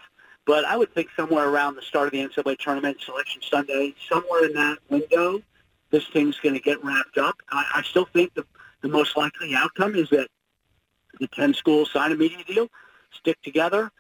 [0.48, 4.46] but I would think somewhere around the start of the NCAA tournament, Selection Sunday, somewhere
[4.46, 5.42] in that window,
[5.92, 7.36] this thing's going to get wrapped up.
[7.52, 8.46] I, I still think the,
[8.82, 10.30] the most likely outcome is that
[11.20, 12.70] the 10 schools sign a media deal,
[13.12, 13.92] stick together,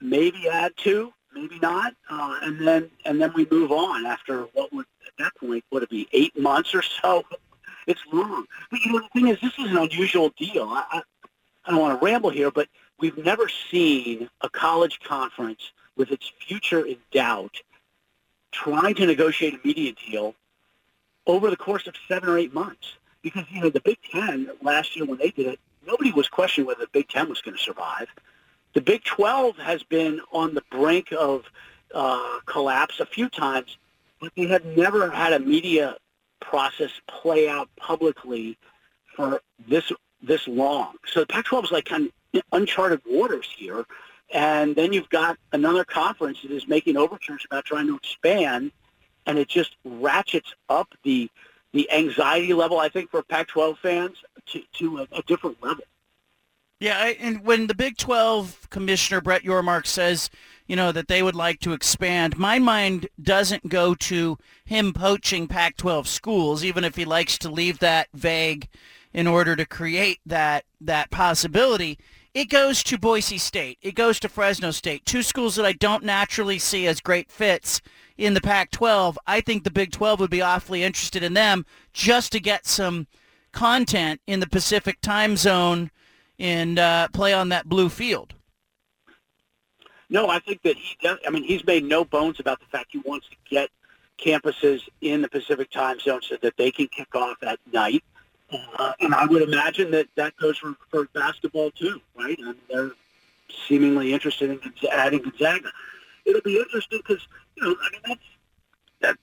[0.00, 4.72] maybe add two, maybe not, uh, and then and then we move on after what
[4.72, 7.24] would at that point would it be eight months or so?
[7.86, 8.44] It's long.
[8.70, 10.64] But you know the thing is, this is an unusual deal.
[10.64, 11.02] I, I,
[11.64, 12.68] I don't want to ramble here, but
[13.00, 17.56] we've never seen a college conference with its future in doubt
[18.52, 20.34] trying to negotiate a media deal
[21.26, 22.94] over the course of seven or eight months.
[23.20, 26.66] Because, you know, the Big Ten last year when they did it, nobody was questioning
[26.66, 28.06] whether the Big Ten was going to survive.
[28.72, 31.44] The Big 12 has been on the brink of
[31.94, 33.76] uh, collapse a few times,
[34.20, 35.96] but they have never had a media
[36.40, 38.56] process play out publicly
[39.16, 39.90] for this
[40.22, 40.94] this long.
[41.06, 43.84] So the Pac-12 is like kind of uncharted waters here,
[44.30, 48.72] and then you've got another conference that is making overtures about trying to expand,
[49.26, 51.30] and it just ratchets up the
[51.72, 52.78] the anxiety level.
[52.78, 54.16] I think for Pac-12 fans
[54.46, 55.84] to to a, a different level.
[56.80, 60.30] Yeah, and when the Big 12 commissioner Brett Yormark says,
[60.68, 65.48] you know, that they would like to expand, my mind doesn't go to him poaching
[65.48, 68.68] Pac-12 schools, even if he likes to leave that vague
[69.12, 71.98] in order to create that that possibility.
[72.38, 73.78] It goes to Boise State.
[73.82, 77.80] It goes to Fresno State, two schools that I don't naturally see as great fits
[78.16, 79.16] in the Pac-12.
[79.26, 83.08] I think the Big 12 would be awfully interested in them just to get some
[83.50, 85.90] content in the Pacific time zone
[86.38, 88.34] and uh, play on that blue field.
[90.08, 91.18] No, I think that he does.
[91.26, 93.68] I mean, he's made no bones about the fact he wants to get
[94.16, 98.04] campuses in the Pacific time zone so that they can kick off at night.
[98.50, 102.38] Uh, and I would imagine that that goes for, for basketball too, right?
[102.38, 102.92] And they're
[103.66, 105.70] seemingly interested in adding Gonzaga.
[106.24, 107.26] It'll be interesting because
[107.56, 108.18] you know, I mean,
[109.00, 109.18] that's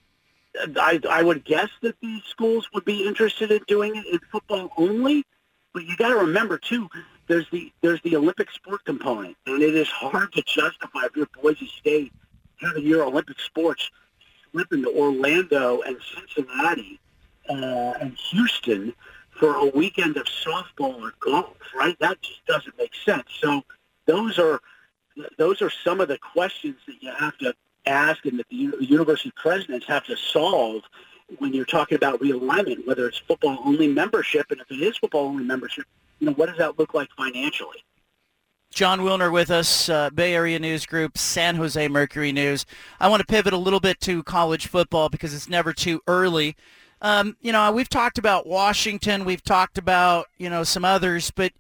[0.74, 0.78] that.
[0.78, 4.72] I I would guess that these schools would be interested in doing it in football
[4.78, 5.26] only.
[5.74, 6.88] But you got to remember too,
[7.28, 11.28] there's the there's the Olympic sport component, and it is hard to justify if you're
[11.42, 12.14] Boise State
[12.62, 13.90] having your Olympic sports
[14.52, 17.00] slipping to Orlando and Cincinnati
[17.50, 18.94] uh, and Houston
[19.40, 21.98] for a weekend of softball or golf, right?
[22.00, 23.26] That just doesn't make sense.
[23.42, 23.64] So
[24.06, 24.60] those are
[25.38, 27.54] those are some of the questions that you have to
[27.86, 30.84] ask and that the university presidents have to solve
[31.38, 35.28] when you're talking about realignment, whether it's football only membership, and if it is football
[35.28, 35.86] only membership,
[36.20, 37.84] you know, what does that look like financially?
[38.72, 42.66] Jon Wilner with us, uh, Bay Area News Group, San Jose Mercury News.
[43.00, 46.56] I want to pivot a little bit to college football because it's never too early.
[47.06, 51.52] Um, you know, we've talked about Washington, we've talked about, you know, some others, but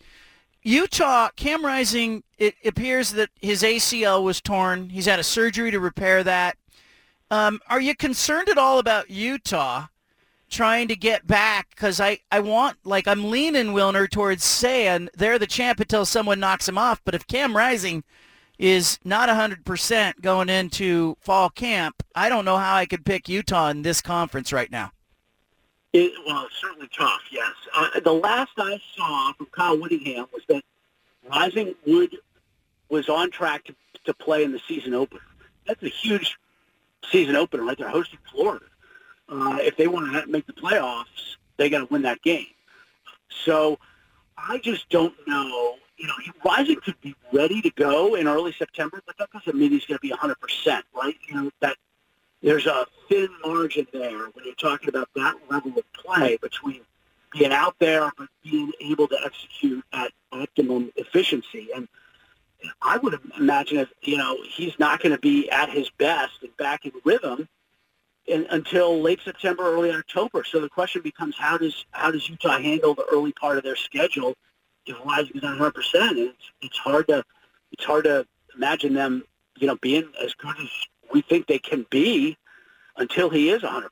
[0.63, 4.89] Utah, Cam Rising, it appears that his ACL was torn.
[4.89, 6.57] He's had a surgery to repair that.
[7.29, 9.85] Um, are you concerned at all about Utah
[10.49, 11.69] trying to get back?
[11.69, 16.39] Because I, I want, like, I'm leaning Wilner towards saying they're the champ until someone
[16.39, 17.03] knocks him off.
[17.05, 18.03] But if Cam Rising
[18.57, 23.69] is not 100% going into fall camp, I don't know how I could pick Utah
[23.69, 24.91] in this conference right now.
[25.97, 27.53] It, well, it's certainly tough, yes.
[27.73, 30.61] Uh, the last I saw from Kyle Whittingham was that
[31.29, 32.17] Rising Wood
[32.89, 35.21] was on track to, to play in the season opener.
[35.65, 36.37] That's a huge
[37.09, 37.77] season opener, right?
[37.77, 38.65] They're hosting Florida.
[39.29, 42.47] Uh, if they want to make the playoffs, they got to win that game.
[43.29, 43.79] So
[44.37, 45.75] I just don't know.
[45.95, 49.71] You know, Rising could be ready to go in early September, but that doesn't mean
[49.71, 51.15] he's going to be 100%, right?
[51.29, 51.77] You know, that
[52.45, 56.81] there's a thin margin there when you're talking about that level of play between
[57.31, 61.69] being out there but being able to execute at optimum efficiency.
[61.75, 61.87] And
[62.83, 66.55] I would imagine if you know he's not going to be at his best and
[66.57, 67.49] back in rhythm
[68.27, 70.43] in, until late September, early October.
[70.43, 73.75] So the question becomes how does how does Utah handle the early part of their
[73.75, 74.35] schedule
[74.85, 76.19] if is not 100 percent?
[76.19, 77.23] It's it's hard to
[77.71, 79.23] it's hard to imagine them
[79.57, 80.69] you know being as good as
[81.15, 82.37] we think they can be
[82.97, 83.87] until he is 100%.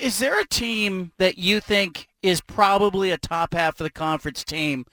[0.00, 4.44] Is there a team that you think is probably a top half of the conference
[4.44, 4.84] team,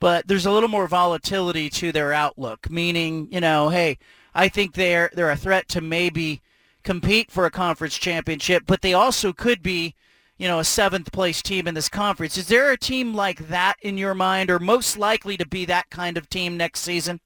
[0.00, 2.68] but there's a little more volatility to their outlook?
[2.68, 3.96] Meaning, you know, hey,
[4.34, 6.42] I think they're they're a threat to maybe
[6.82, 9.94] compete for a conference championship, but they also could be,
[10.36, 12.36] you know, a seventh place team in this conference.
[12.36, 15.90] Is there a team like that in your mind, or most likely to be that
[15.90, 17.20] kind of team next season?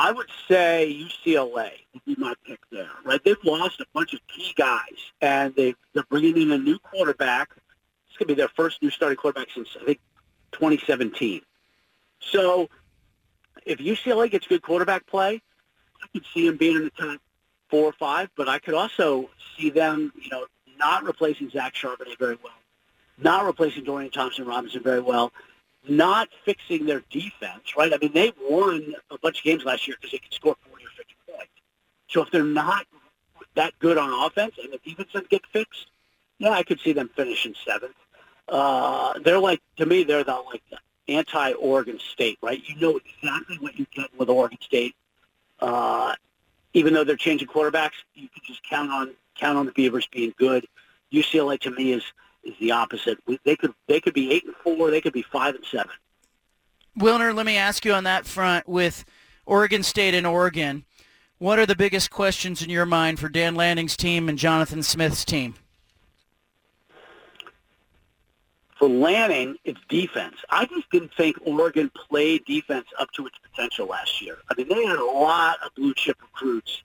[0.00, 2.88] I would say UCLA would be my pick there.
[3.04, 6.78] Right, they've lost a bunch of key guys, and they they're bringing in a new
[6.78, 7.50] quarterback.
[8.08, 10.00] It's going to be their first new starting quarterback since I think
[10.52, 11.42] 2017.
[12.18, 12.70] So,
[13.66, 15.42] if UCLA gets good quarterback play,
[16.02, 17.20] I could see them being in the top
[17.68, 18.30] four or five.
[18.36, 19.28] But I could also
[19.58, 20.46] see them, you know,
[20.78, 22.54] not replacing Zach Charbonnet very well,
[23.18, 25.30] not replacing Dorian Thompson Robinson very well,
[25.88, 27.92] not fixing their defense, right?
[27.92, 30.84] I mean, they won a bunch of games last year because they could score 40
[30.84, 31.52] or 50 points.
[32.08, 32.86] So if they're not
[33.54, 35.86] that good on offense and the defense doesn't get fixed,
[36.38, 37.94] yeah, I could see them finishing seventh.
[38.48, 40.62] Uh, they're like, to me, they're the, like
[41.08, 42.62] anti-Oregon State, right?
[42.66, 44.94] You know exactly what you get with Oregon State.
[45.60, 46.14] Uh,
[46.72, 50.34] even though they're changing quarterbacks, you can just count on count on the Beavers being
[50.38, 50.66] good.
[51.12, 52.04] UCLA to me is
[52.44, 53.18] is the opposite.
[53.26, 54.90] We, they could they could be eight and four.
[54.90, 55.92] They could be five and seven.
[56.98, 59.04] Wilner, let me ask you on that front with
[59.46, 60.84] Oregon State and Oregon.
[61.38, 65.24] What are the biggest questions in your mind for Dan Lanning's team and Jonathan Smith's
[65.24, 65.54] team?
[68.78, 70.36] For Lanning, it's defense.
[70.50, 74.38] I just didn't think Oregon played defense up to its potential last year.
[74.50, 76.82] I mean, they had a lot of blue chip recruits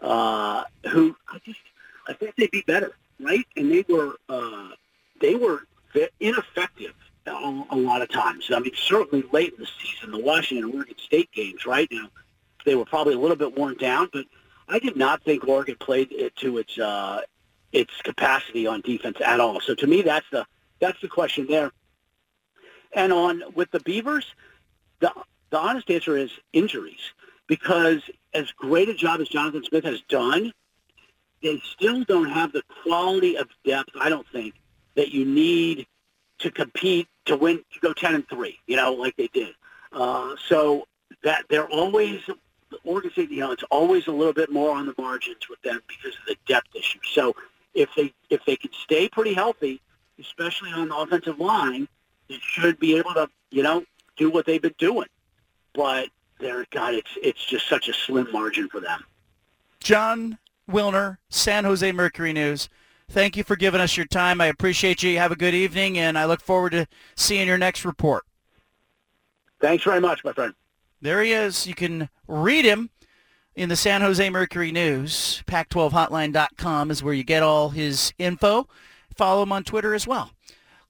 [0.00, 1.60] uh, who I just
[2.08, 3.46] I think they'd be better, right?
[3.56, 4.68] And they were uh,
[5.20, 5.62] they were
[6.20, 6.94] ineffective
[7.26, 8.50] a, lot of times.
[8.54, 12.08] I mean, certainly late in the season, the Washington and Oregon State games, right now,
[12.64, 14.26] they were probably a little bit worn down, but
[14.68, 17.22] I did not think Oregon played it to its uh,
[17.72, 19.60] its capacity on defense at all.
[19.60, 20.44] So to me, that's the
[20.80, 21.70] that's the question there.
[22.92, 24.26] And on with the Beavers,
[25.00, 25.12] the
[25.50, 27.12] the honest answer is injuries.
[27.46, 28.02] Because
[28.34, 30.52] as great a job as Jonathan Smith has done,
[31.42, 34.54] they still don't have the quality of depth, I don't think,
[34.96, 35.86] that you need
[36.38, 39.54] to compete to win to go ten and three, you know, like they did.
[39.92, 40.86] Uh, so
[41.22, 42.20] that they're always
[42.84, 45.80] Oregon State, you know, it's always a little bit more on the margins with them
[45.88, 46.98] because of the depth issue.
[47.12, 47.34] So
[47.74, 49.80] if they if they can stay pretty healthy,
[50.18, 51.88] especially on the offensive line,
[52.28, 53.84] they should be able to, you know,
[54.16, 55.08] do what they've been doing.
[55.74, 56.08] But
[56.40, 59.04] they're God, it's it's just such a slim margin for them.
[59.80, 60.38] Jon
[60.70, 62.68] Wilner, San Jose Mercury News.
[63.10, 64.40] Thank you for giving us your time.
[64.40, 65.18] I appreciate you.
[65.18, 68.24] Have a good evening, and I look forward to seeing your next report.
[69.60, 70.54] Thanks very much, my friend.
[71.00, 71.66] There he is.
[71.66, 72.90] You can read him
[73.54, 75.42] in the San Jose Mercury News.
[75.46, 78.68] Pac12hotline.com is where you get all his info.
[79.16, 80.32] Follow him on Twitter as well.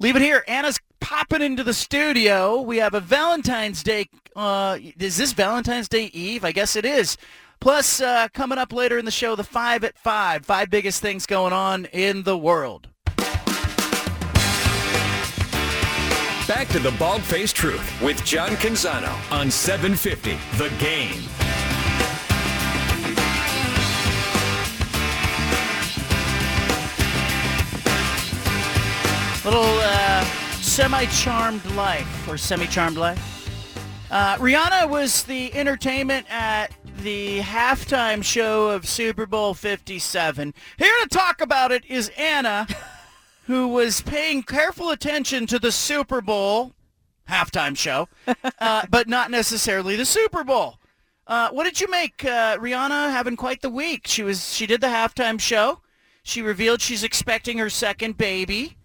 [0.00, 0.44] Leave it here.
[0.48, 2.60] Anna's popping into the studio.
[2.60, 4.08] We have a Valentine's Day.
[4.34, 6.44] Uh, is this Valentine's Day Eve?
[6.44, 7.16] I guess it is.
[7.60, 10.44] Plus, uh, coming up later in the show, the five at five.
[10.46, 12.88] Five biggest things going on in the world.
[16.46, 21.24] Back to the Bald Faced Truth with John Canzano on 750 The Game.
[29.44, 30.24] Little uh,
[30.60, 34.08] semi-charmed life or semi-charmed life.
[34.12, 40.54] Uh, Rihanna was the entertainment at the halftime show of Super Bowl 57.
[40.78, 42.66] Here to talk about it is Anna,
[43.44, 46.72] who was paying careful attention to the Super Bowl
[47.28, 48.08] halftime show,
[48.60, 50.78] uh, but not necessarily the Super Bowl.
[51.26, 53.10] Uh, what did you make, uh, Rihanna?
[53.10, 54.06] Having quite the week.
[54.06, 54.54] She was.
[54.54, 55.80] She did the halftime show.
[56.22, 58.76] She revealed she's expecting her second baby.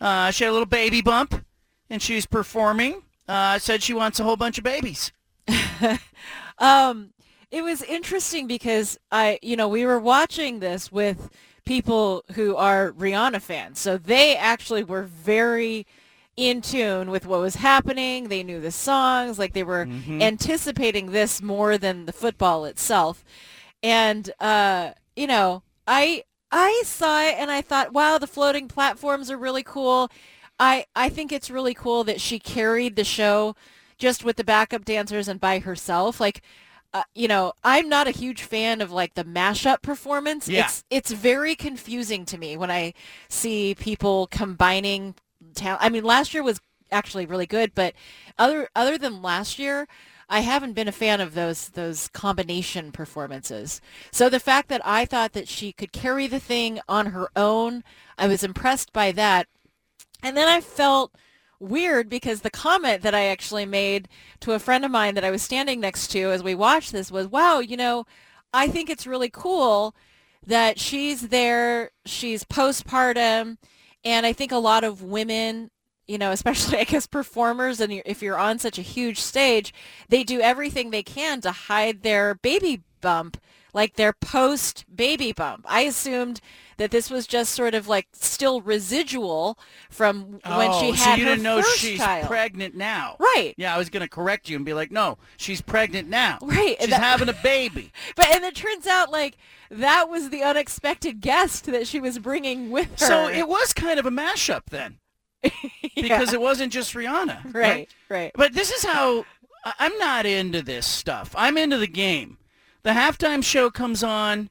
[0.00, 1.44] Uh, she had a little baby bump,
[1.88, 3.02] and she's performing.
[3.26, 5.12] Uh, said she wants a whole bunch of babies.
[6.58, 7.12] um,
[7.50, 11.30] it was interesting because I, you know, we were watching this with
[11.64, 15.86] people who are Rihanna fans, so they actually were very
[16.36, 18.28] in tune with what was happening.
[18.28, 20.22] They knew the songs, like they were Mm-hmm.
[20.22, 23.24] anticipating this more than the football itself.
[23.82, 29.30] And uh, you know, I I saw it and I thought, wow, the floating platforms
[29.30, 30.10] are really cool.
[30.58, 33.54] I I think it's really cool that she carried the show
[33.98, 36.20] just with the backup dancers and by herself.
[36.20, 36.42] Like,
[36.92, 40.48] uh, you know, I'm not a huge fan of like the mashup performance.
[40.48, 40.64] Yeah.
[40.64, 42.94] It's it's very confusing to me when I
[43.28, 45.14] see people combining
[45.54, 45.82] talent.
[45.82, 46.60] I mean, last year was
[46.90, 47.94] actually really good, but
[48.38, 49.86] other other than last year,
[50.28, 53.80] I haven't been a fan of those those combination performances.
[54.10, 57.84] So the fact that I thought that she could carry the thing on her own,
[58.18, 59.46] I was impressed by that.
[60.22, 61.12] And then I felt
[61.60, 64.08] weird because the comment that I actually made
[64.40, 67.12] to a friend of mine that I was standing next to as we watched this
[67.12, 68.06] was, "Wow, you know,
[68.52, 69.94] I think it's really cool
[70.46, 73.58] that she's there, she's postpartum,
[74.04, 75.70] and I think a lot of women
[76.10, 79.72] you know, especially I guess performers, and if you're on such a huge stage,
[80.08, 83.40] they do everything they can to hide their baby bump,
[83.72, 85.64] like their post baby bump.
[85.68, 86.40] I assumed
[86.80, 89.58] that this was just sort of like still residual
[89.90, 92.26] from when she Oh, had so you her didn't know first she's child.
[92.26, 93.16] pregnant now.
[93.18, 93.52] Right.
[93.58, 96.38] Yeah, I was going to correct you and be like, no, she's pregnant now.
[96.40, 96.76] Right.
[96.80, 97.92] She's that- having a baby.
[98.16, 99.36] But and it turns out like
[99.70, 103.06] that was the unexpected guest that she was bringing with her.
[103.06, 104.98] So it was kind of a mashup then.
[105.94, 107.54] because it wasn't just Rihanna.
[107.54, 108.32] Right, right.
[108.34, 109.26] But this is how
[109.78, 111.34] I'm not into this stuff.
[111.36, 112.38] I'm into the game.
[112.84, 114.48] The halftime show comes on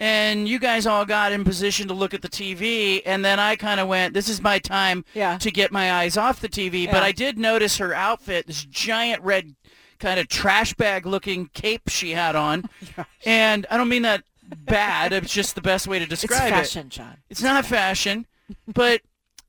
[0.00, 3.54] and you guys all got in position to look at the TV and then I
[3.56, 5.38] kind of went this is my time Yeah.
[5.38, 9.22] to get my eyes off the TV, but I did notice her outfit, this giant
[9.22, 9.54] red
[9.98, 12.64] kind of trash bag looking cape she had on.
[12.98, 14.24] Oh and I don't mean that
[14.64, 16.56] bad, it's just the best way to describe it.
[16.58, 17.16] It's fashion, John.
[17.28, 18.26] It's not fashion,
[18.66, 19.02] but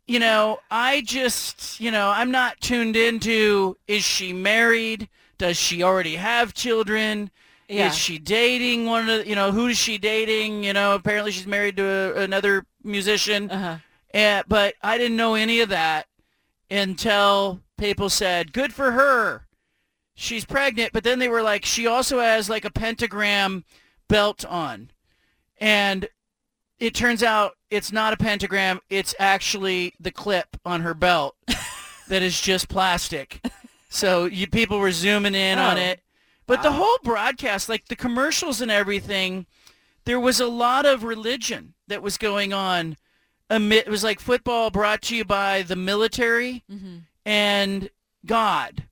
[0.07, 5.07] you know, I just, you know, I'm not tuned into is she married?
[5.37, 7.31] Does she already have children?
[7.71, 7.87] Yeah.
[7.87, 10.63] Is she dating one of the, you know, who is she dating?
[10.63, 13.49] You know, apparently she's married to a, another musician.
[13.49, 13.77] Uh-huh.
[14.13, 16.07] And, but I didn't know any of that
[16.69, 19.45] until people said, good for her.
[20.15, 20.93] She's pregnant.
[20.93, 23.63] But then they were like, she also has like a pentagram
[24.07, 24.91] belt on.
[25.59, 26.07] And
[26.79, 28.79] it turns out it's not a pentagram.
[28.89, 31.35] It's actually the clip on her belt
[32.07, 33.41] that is just plastic.
[33.89, 35.81] So you people were zooming in on Oh.
[35.81, 36.01] it.
[36.51, 39.45] But the whole broadcast, like the commercials and everything,
[40.05, 42.97] there was a lot of religion that was going on.
[43.49, 46.63] It was like football brought to you by the military
[47.25, 47.89] and
[48.25, 48.83] God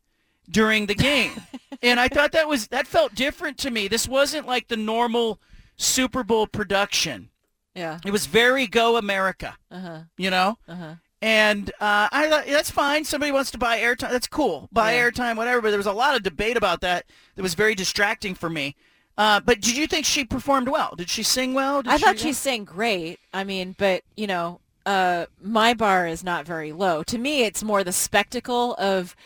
[0.50, 1.32] during the game.
[1.82, 3.88] and I thought that was that felt different to me.
[3.88, 5.40] This wasn't like the normal
[5.78, 7.30] Super Bowl production.
[7.76, 8.00] Yeah.
[8.06, 10.00] It was very go America, Uh-huh.
[10.18, 10.58] you know?
[10.68, 10.96] Uh-huh.
[11.22, 13.04] And uh, I thought that's fine.
[13.04, 14.12] Somebody wants to buy airtime.
[14.12, 14.70] That's cool.
[14.72, 15.10] Buy Yeah.
[15.10, 15.62] airtime, whatever.
[15.62, 17.06] But there was a lot of debate about that.
[17.36, 18.76] That was very distracting for me.
[19.18, 20.94] Uh, but did you think she performed well?
[20.98, 21.82] Did she sing well?
[21.82, 23.20] Did I thought she sang great.
[23.34, 27.04] I mean, but you know, uh, my bar is not very low.
[27.04, 29.18] To me, it's more the spectacle of,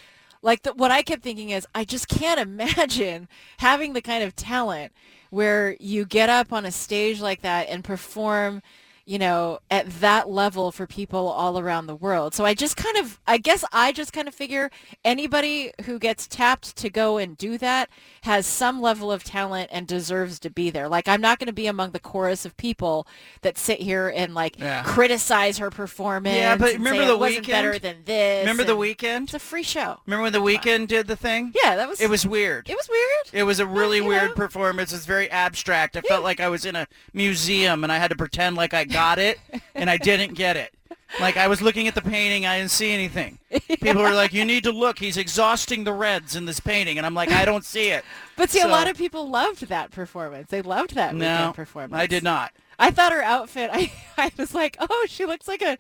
[0.41, 3.27] like, the, what I kept thinking is, I just can't imagine
[3.59, 4.91] having the kind of talent
[5.29, 8.63] where you get up on a stage like that and perform,
[9.05, 12.33] you know, at that level for people all around the world.
[12.33, 14.71] So I just kind of, I guess I just kind of figure
[15.03, 17.89] anybody who gets tapped to go and do that
[18.21, 20.87] has some level of talent and deserves to be there.
[20.87, 23.05] Like I'm not going to be among the chorus of people
[23.41, 24.83] that sit here and like Yeah.
[24.83, 26.37] criticize her performance.
[26.37, 27.47] Yeah, but remember the Weeknd?
[27.47, 28.43] better than this.
[28.43, 29.23] Remember the Weeknd?
[29.23, 29.97] It's a free show.
[30.05, 31.51] Remember when the Weeknd did the thing?
[31.61, 31.99] Yeah, that was.
[31.99, 32.69] It was weird.
[32.69, 33.41] It was weird.
[33.41, 34.93] It was a really weird performance.
[34.93, 35.97] It's very abstract.
[35.97, 38.85] I felt like I was in a museum and I had to pretend like I
[38.93, 39.39] got it
[39.75, 40.73] and I didn't get it.
[41.19, 43.37] Like I was looking at the painting, I didn't see anything.
[43.81, 44.97] People were like, "You need to look.
[44.97, 48.03] He's exhausting the reds in this painting," and I'm like, "I don't see it."
[48.35, 50.49] But see, So- a lot of people loved that performance.
[50.49, 51.93] They loved that No, performance.
[52.01, 52.51] I did not.
[52.79, 53.69] I thought her outfit.
[53.71, 55.77] I, I was like, oh, she looks like a,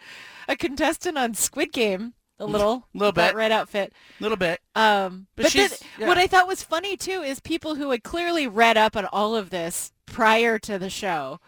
[0.47, 2.13] a contestant on Squid Game.
[2.39, 3.35] A little, Little that bit.
[3.35, 3.93] red outfit.
[4.19, 4.59] a little bit.
[4.75, 6.07] Um, But but then, yeah.
[6.07, 9.35] what I thought was funny too is people who had clearly read up on all
[9.35, 11.39] of this prior to the show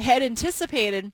[0.00, 1.12] had anticipated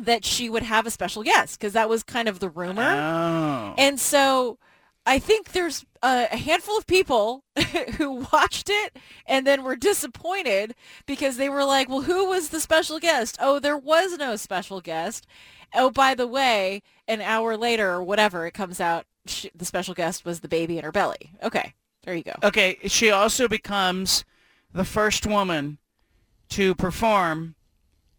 [0.00, 2.82] that she would have a special guest because that was kind of the rumor.
[2.82, 3.74] Oh.
[3.78, 4.58] And so
[5.06, 7.44] I think there's a, a handful of people
[7.96, 8.96] who watched it
[9.26, 10.74] and then were disappointed
[11.06, 13.38] because they were like, well, who was the special guest?
[13.40, 15.26] Oh, there was no special guest.
[15.74, 19.94] Oh, by the way, an hour later or whatever, it comes out she, the special
[19.94, 21.32] guest was the baby in her belly.
[21.42, 21.74] Okay,
[22.04, 22.34] there you go.
[22.42, 24.24] Okay, she also becomes
[24.72, 25.78] the first woman
[26.50, 27.55] to perform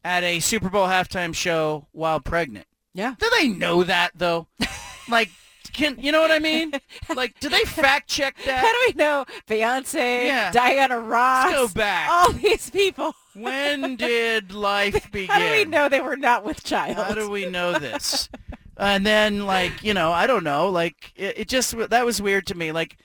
[0.04, 2.68] at a Super Bowl halftime show while pregnant.
[2.94, 3.16] Yeah.
[3.20, 4.48] Do they know that though?
[5.10, 5.30] like,
[5.74, 6.72] can you know what I mean?
[7.16, 8.60] Like, do they fact check that?
[8.60, 10.52] How do we know Beyonce, Yeah.
[10.52, 12.10] Diana Ross, Let's go back.
[12.10, 13.14] all these people?
[13.36, 15.30] When did life begin?
[15.30, 16.98] How do we know they were not with child?
[16.98, 18.30] How do we know this?
[18.78, 20.70] and then, like, you know, I don't know.
[20.70, 22.72] Like, it, it just that was weird to me.
[22.72, 22.98] Like,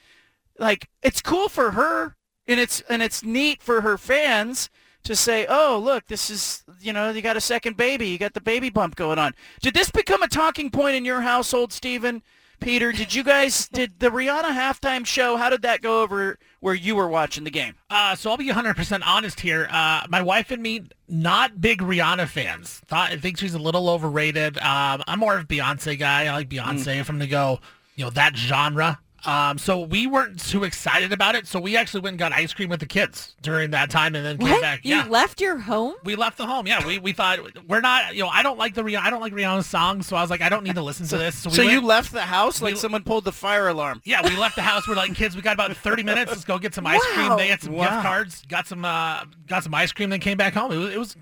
[0.59, 2.17] like it's cool for her,
[2.47, 4.71] and it's and it's neat for her fans
[5.05, 8.35] to say, "Oh, look, this is you know, you got a second baby, you got
[8.35, 12.23] the baby bump going on." Did this become a talking point in your household, Stephen?
[12.63, 15.37] Peter, did you guys did the Rihanna halftime show?
[15.37, 17.75] How did that go over where you were watching the game?
[17.91, 19.69] Uh, so I'll be 100% honest here.
[19.71, 22.81] Uh, my wife and me, not big Rihanna fans.
[22.87, 24.59] Thought I think she's a little overrated.
[24.59, 26.27] Um, I'm more of a Beyonce guy.
[26.27, 27.01] I like Beyonce.
[27.01, 27.61] If I'm gonna go,
[27.97, 29.01] you know, that genre.
[29.25, 31.47] Um, so we weren't too excited about it.
[31.47, 34.27] So we actually went and got ice cream with the kids during that time, and
[34.27, 34.61] then came What?
[34.63, 34.81] back.
[34.85, 35.95] You yeah, left your home?
[36.05, 36.67] we left the home.
[36.67, 37.39] Yeah, we, we thought
[37.69, 38.15] we're not.
[38.17, 39.03] You know, I don't like the Rihanna.
[39.03, 40.07] I don't like Rihanna's songs.
[40.09, 41.37] So I was like, I don't need to listen to this.
[41.39, 44.01] So, we So you left the house like we- someone pulled the fire alarm.
[44.05, 44.89] yeah, we left the house.
[44.89, 46.31] We're like, kids, we got about 30 minutes.
[46.33, 47.29] Let's go get some ice cream.
[47.29, 47.37] Wow.
[47.37, 47.91] They had some Wow.
[47.91, 50.73] gift cards, got some uh, got some ice cream, then came back home.
[50.73, 51.17] It was, it was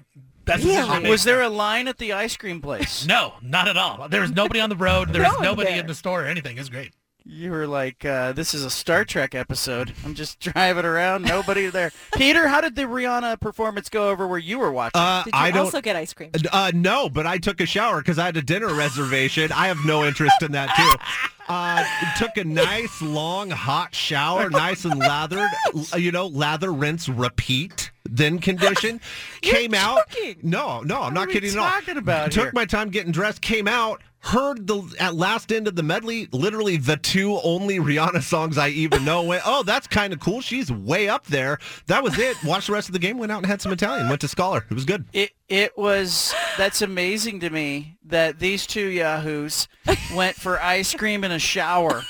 [0.46, 1.10] best decision I made.
[1.10, 3.06] Was there a line at the ice cream place?
[3.06, 4.08] No, not at all.
[4.08, 5.10] There was nobody on the road.
[5.12, 5.80] There was No one nobody there.
[5.80, 6.56] in the store or anything.
[6.56, 6.92] It was great.
[7.24, 9.92] You were like, uh, this is a Star Trek episode.
[10.04, 11.92] I'm just driving around, nobody there.
[12.14, 15.00] Peter, how did the Rihanna performance go over where you were watching?
[15.00, 16.30] Uh, Did you I don't, also get ice cream?
[16.50, 19.52] Uh, no, but I took a shower because I had a dinner reservation.
[19.52, 20.96] I have no interest in that too.
[21.52, 21.84] Uh,
[22.16, 25.50] took a nice long hot shower, nice and lathered.
[25.74, 27.90] l- You know, lather, rinse, repeat.
[28.08, 29.00] Then condition.
[29.42, 30.02] came out.
[30.44, 31.68] No, no, I'm not are we kidding at all.
[31.68, 32.52] talking about Took here?
[32.54, 33.40] my time getting dressed.
[33.40, 34.00] Came out.
[34.22, 38.68] Heard the at last end of the medley, literally the two only Rihanna songs I
[38.68, 39.22] even know.
[39.22, 40.40] Went, oh, that's kind of cool.
[40.42, 41.58] She's way up there.
[41.86, 42.36] That was it.
[42.44, 43.16] Watched the rest of the game.
[43.18, 44.08] Went out and had some Italian.
[44.08, 44.66] Went to Scholar.
[44.70, 45.06] It was good.
[45.12, 49.68] It it was that's amazing to me that these two yahoos
[50.14, 52.02] went for ice cream in a shower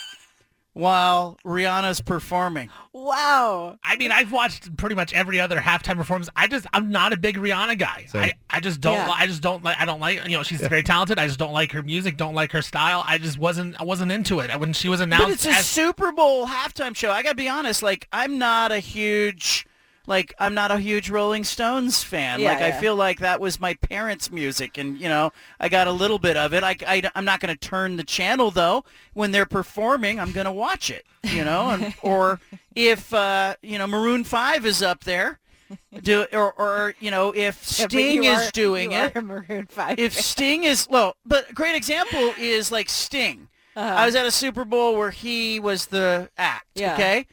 [0.72, 2.70] while Rihanna's performing.
[2.92, 3.76] Wow.
[3.82, 6.28] I mean, I've watched pretty much every other halftime performance.
[6.36, 8.06] I just, I'm not a big Rihanna guy.
[8.14, 9.08] I, I just don't, Yeah.
[9.08, 11.18] li- I just don't like, I don't like, you know, she's very talented.
[11.18, 13.02] I just don't like her music, don't like her style.
[13.06, 15.24] I just wasn't, I wasn't into it when she was announced.
[15.26, 17.10] But it's a as, Super Bowl halftime show.
[17.10, 17.82] I gotta be honest.
[17.82, 19.66] Like I'm not a huge,
[20.06, 22.40] like I'm not a huge Rolling Stones fan.
[22.40, 25.86] Yeah, like I feel like that was my parents' music, and you know I got
[25.86, 26.62] a little bit of it.
[26.62, 30.18] I, I am not gonna turn the channel though when they're performing.
[30.18, 31.06] I'm gonna watch it.
[31.24, 32.40] You know, and, or
[32.74, 35.38] if uh, you know Maroon Five is up there.
[36.02, 40.00] Do or or you know if Yeah, Sting you is are- doing it, Maroon 5
[40.00, 40.14] if.
[40.14, 43.46] Sting is well, but a great example is like Sting.
[43.76, 43.94] Uh-huh.
[43.94, 46.66] I was at a Super Bowl where he was the act.
[46.74, 46.94] Yeah.
[46.94, 47.24] Okay,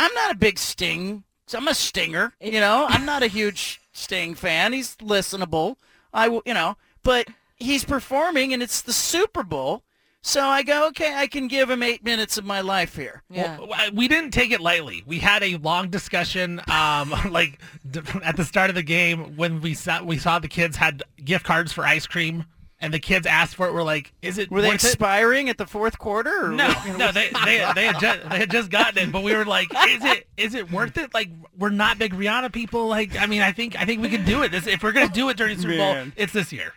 [0.00, 1.22] I'm not a big Sting.
[1.46, 2.32] So I'm a Stinger.
[2.40, 4.72] You know, I'm not a huge Sting fan.
[4.72, 5.76] He's listenable.
[6.12, 9.82] I will, you know, but he's performing and it's the Super Bowl.
[10.22, 13.22] So I go, okay, I can give him eight minutes of my life here.
[13.30, 13.58] Yeah.
[13.60, 15.04] Well, we didn't take it lightly.
[15.06, 19.60] We had a long discussion, um, like d- at the start of the game when
[19.60, 22.44] we saw we saw the kids had gift cards for ice cream,
[22.80, 23.72] and the kids asked for it.
[23.74, 26.46] We're like, "Is it Were they worth it?" expiring at the fourth quarter?
[26.46, 26.68] Or No?
[26.84, 29.34] You know, no, they they they had just they had just gotten it, but we
[29.34, 31.14] were like, is it is it worth it?
[31.14, 32.88] Like, we're not big Rihanna people.
[32.88, 34.50] Like, I mean, I think I think we can do it.
[34.52, 36.12] This, if we're gonna do it during Super Bowl, Man.
[36.16, 36.72] it's this year.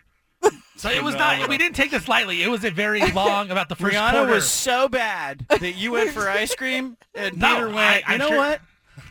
[0.76, 1.46] So it was not.
[1.46, 2.42] We didn't take this lightly.
[2.42, 4.32] It was a very long about the first Rihanna quarter.
[4.32, 8.18] was so bad that you went for ice cream and No, Peter went, I- you
[8.18, 8.60] know sure- what?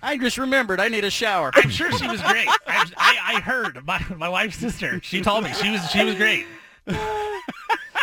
[0.02, 1.52] I just remembered I need a shower.
[1.54, 2.48] I'm sure she was great.
[2.48, 5.00] I, I, I heard my my wife's sister.
[5.04, 6.48] She told me she was she was great.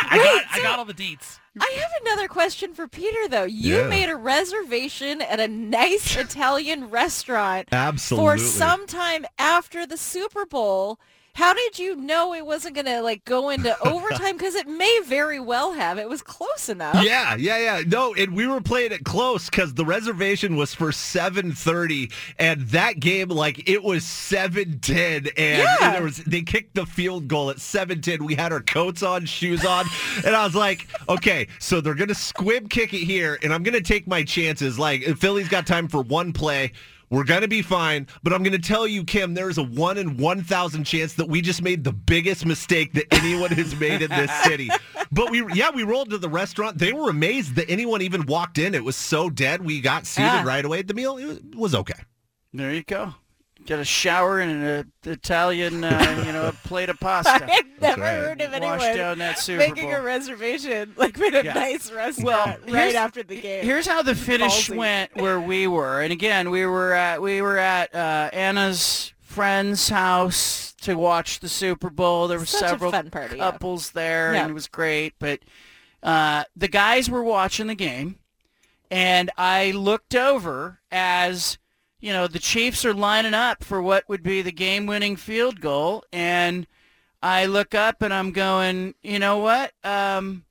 [0.09, 1.39] I got I got all the deets.
[1.59, 3.43] I have another question for Peter though.
[3.45, 3.87] You Yeah.
[3.87, 8.25] made a reservation at a nice Italian restaurant Absolutely.
[8.25, 10.99] for some time after the Super Bowl.
[11.37, 15.01] How did you know it wasn't going to like go into overtime because it may
[15.05, 15.99] very well have.
[15.99, 17.03] It was close enough.
[17.03, 17.83] Yeah, yeah, yeah.
[17.85, 22.99] No, and we were playing it close because the reservation was for 7:30, and that
[22.99, 25.91] game, like, it was 7:10, and Yeah.
[25.91, 28.25] there was they kicked the field goal at 7:10.
[28.25, 29.85] We had our coats on, shoes on,
[30.25, 33.79] and I was like, okay, so they're gonna squib kick it here, and I'm gonna
[33.79, 34.79] take my chances.
[34.79, 36.71] Like, Philly's got time for one play.
[37.09, 39.97] We're going to be fine, but I'm going to tell you, Kim, there's a 1
[39.97, 44.09] in 1,000 chance that we just made the biggest mistake that anyone has made in
[44.09, 44.69] this city.
[45.09, 46.79] But we, yeah, we rolled to the restaurant.
[46.79, 48.75] They were amazed that anyone even walked in.
[48.75, 49.63] It was so dead.
[49.63, 50.43] We got seated Yeah.
[50.43, 51.17] right away at the meal.
[51.17, 51.93] It was, it was okay.
[52.51, 53.13] There you go.
[53.67, 57.45] Get a shower and an Italian, uh, you know, a plate of pasta.
[57.51, 58.13] I've never right.
[58.15, 59.99] heard of anyone Wash down that Super making Bowl.
[59.99, 61.53] a reservation like in a Yeah.
[61.53, 62.25] nice restaurant
[62.65, 63.65] Well, right after the game.
[63.65, 64.77] Here's how the finish Ballsy.
[64.77, 69.89] went where we were, and again, we were at we were at uh, Anna's friend's
[69.89, 72.29] house to watch the Super Bowl.
[72.29, 73.51] There were Such several fun party, yeah.
[73.51, 74.43] couples there, Yeah.
[74.43, 75.13] and it was great.
[75.19, 75.41] But
[76.01, 78.19] uh, the guys were watching the game,
[78.89, 81.57] and I looked over as
[82.07, 86.05] you know the Chiefs are lining up for what would be the game-winning field goal,
[86.13, 86.65] and
[87.21, 89.73] I look up and I'm going, you know what?
[89.83, 90.45] Um,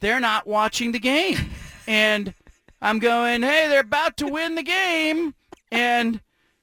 [0.00, 1.50] they're not watching the game.
[1.86, 2.32] and
[2.80, 5.34] I'm going, hey, they're about to win the game.
[5.70, 6.22] And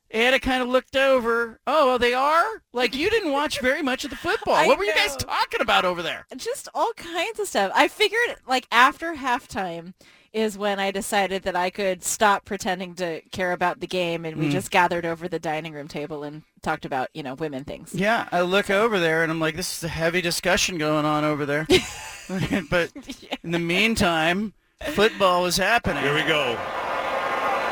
[0.10, 1.60] Anna kind of looked over.
[1.68, 2.64] Oh, well, they are?
[2.74, 4.56] Like, you didn't watch very much of the football.
[4.56, 6.26] I what were you guys talking about over there?
[6.36, 7.72] just all kinds of stuff.
[7.76, 9.94] I figured like after halftime,
[10.36, 14.36] is when I decided that I could stop pretending to care about the game, and
[14.38, 14.52] we Mm.
[14.52, 17.94] just gathered over the dining room table and talked about you know women things.
[17.96, 21.24] Yeah, I look over there and I'm like, this is a heavy discussion going on
[21.24, 21.66] over there.
[22.70, 22.92] but
[23.44, 24.54] in the meantime,
[24.94, 26.04] football is happening.
[26.04, 26.56] Here we go.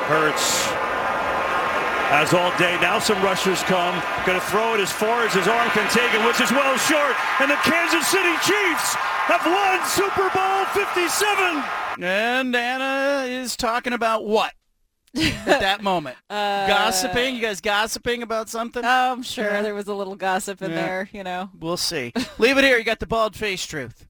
[0.07, 0.67] Hurts
[2.13, 2.77] has all day.
[2.79, 3.97] Now some rushers come.
[4.25, 6.77] Going to throw it as far as his arm can take it, which is well
[6.77, 7.15] short.
[7.41, 8.93] And the Kansas City Chiefs
[9.25, 11.63] have won Super Bowl 57.
[12.03, 14.53] And Anna is talking about what
[15.15, 16.15] at that moment?
[16.29, 17.35] Uh, gossiping?
[17.35, 18.83] You guys gossiping about something?
[18.85, 19.61] Oh, I'm sure Yeah.
[19.61, 20.75] there was a little gossip in Yeah.
[20.85, 21.09] there.
[21.13, 21.49] You know.
[21.59, 22.13] We'll see.
[22.37, 22.77] Leave it here.
[22.77, 24.05] You got the bald face truth.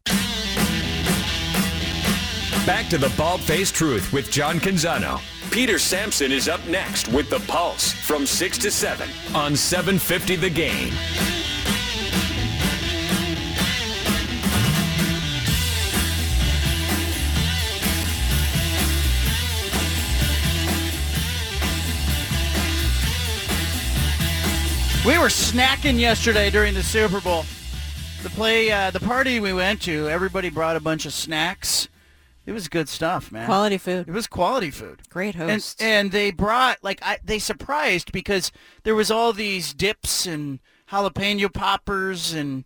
[2.65, 5.19] Back to the Bald Faced Truth with John Canzano.
[5.53, 10.49] Peter Sampson is up next with The Pulse from 6 to 7 on 750 The
[10.49, 10.89] Game.
[25.05, 27.45] We were snacking yesterday during the Super Bowl.
[28.23, 31.89] The play, uh, the party we went to, everybody brought a bunch of snacks.
[32.45, 33.45] It was good stuff, man.
[33.45, 34.07] Quality food.
[34.07, 35.02] It was quality food.
[35.10, 35.82] Great And, hosts.
[35.82, 38.52] and they brought like I, they surprised because
[38.84, 40.60] there was all these dips and
[40.91, 42.65] jalapeno poppers and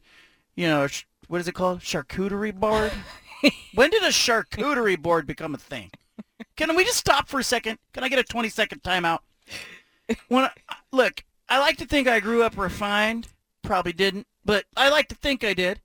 [0.56, 2.92] you know sh- what is it called charcuterie board.
[3.76, 5.92] when did a charcuterie board become a thing?
[6.56, 7.78] Can we just stop for a second?
[7.94, 9.20] Can I get a twenty second timeout?
[10.30, 10.52] When I,
[10.92, 13.28] look, I like to think I grew up refined.
[13.62, 15.82] Probably didn't, but I like to think I did.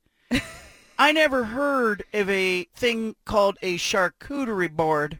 [1.03, 5.19] I never heard of a thing called a charcuterie board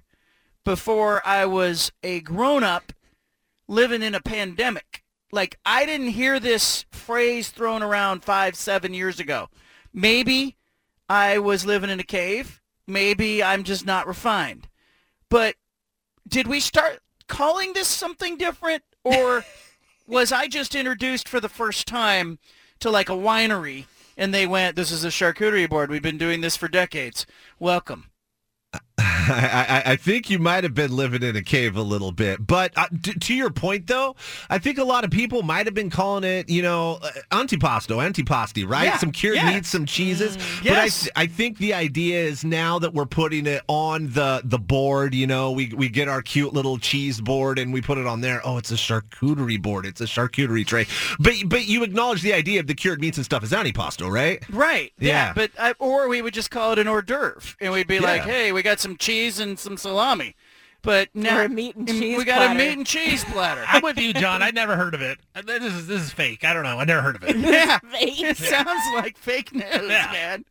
[0.65, 2.93] before I was a grown-up
[3.67, 5.03] living in a pandemic.
[5.33, 9.49] Like, I didn't hear this phrase thrown around five, seven years ago.
[9.93, 10.57] Maybe
[11.09, 12.63] I was living in a cave.
[12.87, 14.69] Maybe I'm just not refined.
[15.29, 15.57] But
[16.29, 18.85] did we start calling this something different?
[19.03, 19.45] Or
[20.07, 22.39] was I just introduced for the first time
[22.79, 23.87] to like a winery
[24.17, 25.91] and they went, this is a charcuterie board.
[25.91, 27.27] We've been doing this for decades.
[27.59, 28.11] Welcome.
[29.25, 32.45] I, I, I think you might have been living in a cave a little bit,
[32.47, 34.17] but uh, t- to your point, though,
[34.51, 37.97] I think a lot of people might have been calling it, you know, uh, antipasto,
[38.05, 38.85] antipasti, right?
[38.85, 39.55] Yeah, some cured yeah.
[39.55, 40.37] meats, some cheeses.
[40.37, 40.77] Mm, But
[41.17, 45.15] I, I think the idea is now that we're putting it on the the board,
[45.15, 48.21] you know, we we get our cute little cheese board and we put it on
[48.21, 48.41] there.
[48.45, 49.87] Oh, it's a charcuterie board.
[49.87, 50.87] It's a charcuterie tray.
[51.19, 54.43] But but you acknowledge the idea of the cured meats and stuff is antipasto, right?
[54.51, 54.93] Right.
[54.99, 55.33] Yeah.
[55.33, 58.23] But I, or we would just call it an hors d'oeuvre, and we'd be like,
[58.23, 60.35] "Hey, we got some cheese and some salami."
[60.83, 62.55] But now Or a meat and cheese we got platter.
[62.55, 63.63] a meat and cheese platter.
[63.69, 64.43] I'm with you, John.
[64.43, 65.21] I'd never heard of it.
[65.33, 66.45] Uh, This is this is fake.
[66.45, 66.79] I don't know.
[66.81, 67.37] I never heard of it.
[67.39, 70.11] yeah, it sounds like fake news, Yeah.
[70.13, 70.45] man.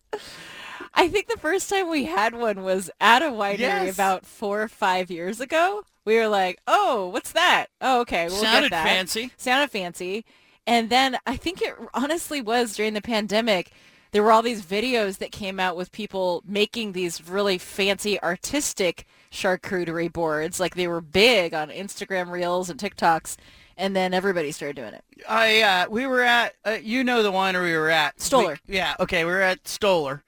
[0.93, 3.93] I think the first time we had one was at a winery Yes.
[3.93, 5.83] about four or five years ago.
[6.05, 7.67] We were like, "Oh, what's that?
[7.81, 9.31] Oh, okay, we'll Sounded get that." Sounded fancy.
[9.37, 10.25] Sounded fancy.
[10.65, 13.71] And then I think it honestly was during the pandemic.
[14.11, 19.05] There were all these videos that came out with people making these really fancy artistic
[19.31, 20.59] charcuterie boards.
[20.59, 23.37] Like they were big on Instagram Reels and TikToks.
[23.77, 25.03] And then everybody started doing it.
[25.27, 28.59] I uh, we were at uh, you know the winery we were at Stoller.
[28.67, 30.23] We- yeah, okay, we were at Stoller,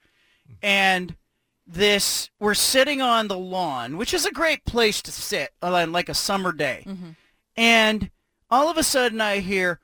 [0.62, 1.14] and
[1.66, 6.08] this we're sitting on the lawn, which is a great place to sit on like
[6.08, 6.84] a summer day,
[7.56, 8.10] and
[8.50, 9.78] all of a sudden I hear,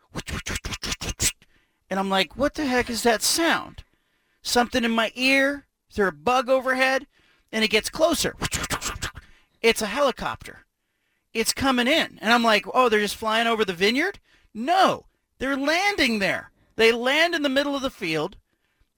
[1.90, 3.85] and I'm like, what the heck is that sound?
[4.43, 5.67] Something in my ear?
[5.91, 7.07] Is there a bug overhead?
[7.53, 8.37] And it gets closer.
[9.61, 10.65] It's a helicopter
[11.33, 12.19] it's coming in.
[12.21, 14.19] And I'm like, oh, they're just flying over the vineyard?
[14.53, 15.07] No,
[15.39, 16.51] they're landing there.
[16.77, 18.37] They land in the middle of the field,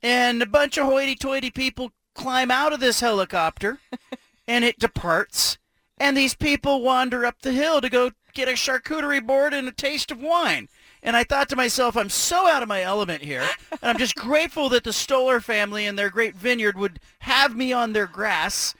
[0.02, 3.78] and a bunch of hoity-toity people climb out of this helicopter,
[4.48, 5.58] and it departs.
[5.98, 9.72] And these people wander up the hill to go get a charcuterie board and a
[9.72, 10.68] taste of wine.
[11.02, 13.44] And I thought to myself, I'm so out of my element here.
[13.70, 17.72] And I'm just grateful that the Stoller family and their great vineyard would have me
[17.72, 18.74] on their grass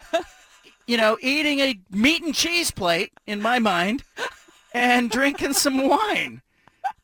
[0.87, 4.03] you know, eating a meat and cheese plate in my mind
[4.75, 6.43] and drinking some wine.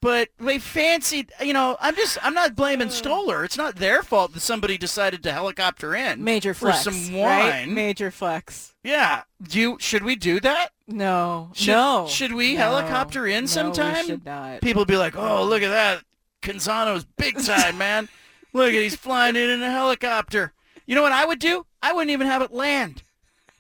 [0.01, 3.43] But they fancied, you know, I'm just, I'm not blaming Stoller.
[3.45, 6.85] It's not their fault that somebody decided to helicopter in Major for flex.
[6.85, 7.67] some right?
[7.69, 8.75] Major flex.
[8.85, 9.23] Yeah.
[9.43, 10.69] Do you, should we do that?
[10.87, 11.51] No.
[11.53, 12.07] Should, no.
[12.09, 12.61] Should we No.
[12.61, 13.97] helicopter in No, sometime?
[13.97, 14.61] We should not.
[14.61, 16.03] People be like, oh, look at that.
[16.43, 18.09] Canzano's big time, man.
[18.53, 20.53] Look at he's flying in in a helicopter.
[20.87, 21.67] You know what I would do?
[21.83, 23.03] I wouldn't even have it land.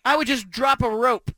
[0.04, 1.32] I would just drop a rope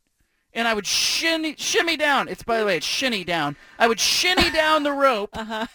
[0.53, 2.29] and I would shinny, shimmy down.
[2.29, 3.57] It's, by the way, it's shinny down.
[3.79, 5.67] I would shinny down the rope Uh-huh.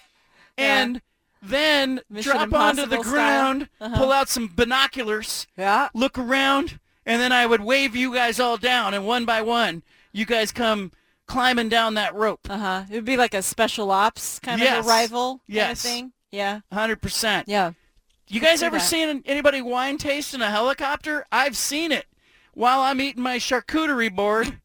[0.57, 1.01] and
[1.41, 3.97] then Mission drop onto the ground, Uh-huh.
[3.97, 5.89] pull out some binoculars, Yeah.
[5.93, 9.83] look around, and then I would wave you guys all down, and one by one,
[10.11, 10.91] you guys come
[11.27, 12.49] climbing down that rope.
[12.49, 12.83] Uh huh.
[12.89, 14.79] It would be like a special ops kind Yes.
[14.79, 15.85] of arrival kind Yes.
[15.85, 16.13] of thing.
[16.31, 16.59] Yeah.
[16.71, 17.47] Hundred percent.
[17.47, 17.71] Yeah.
[18.27, 18.83] You guys ever that.
[18.85, 21.25] seen anybody wine taste in a helicopter?
[21.31, 22.07] I've seen it
[22.53, 24.59] while I'm eating my charcuterie board.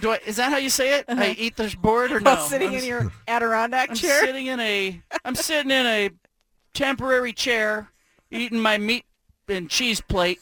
[0.00, 1.04] Do I, is that how you say it?
[1.08, 2.30] I eat this board or no?
[2.32, 2.40] Uh-huh.
[2.40, 4.20] While sitting I'm in your Adirondack I'm chair.
[4.24, 6.10] sitting in a I'm sitting in a
[6.72, 7.90] temporary chair
[8.30, 9.04] eating my meat
[9.48, 10.40] and cheese plate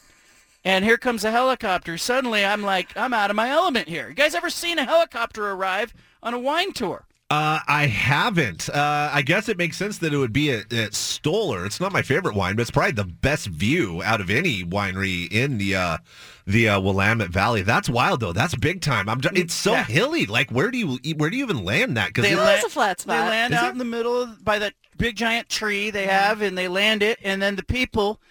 [0.65, 1.97] and here comes a helicopter.
[1.97, 4.09] Suddenly I'm like I'm out of my element here.
[4.09, 5.93] You guys ever seen a helicopter arrive
[6.23, 7.05] on a wine tour?
[7.33, 8.69] Uh, I haven't.
[8.69, 11.65] Uh, I guess it makes sense that it would be at, at Stoller.
[11.65, 15.31] It's not my favorite wine, but it's probably the best view out of any winery
[15.31, 15.97] in the uh,
[16.45, 17.63] the uh, Willamette Valley.
[17.63, 18.33] That's wild though.
[18.33, 19.09] That's big time.
[19.09, 19.19] I'm.
[19.33, 19.83] It's so Yeah.
[19.85, 20.27] hilly.
[20.27, 22.13] Like where do you where do you even land that?
[22.13, 23.15] They it- land, a flat spot.
[23.15, 23.29] They spot.
[23.31, 23.71] land Is out it?
[23.71, 27.17] in the middle of by that big giant tree they have, and they land it,
[27.23, 28.21] and then the people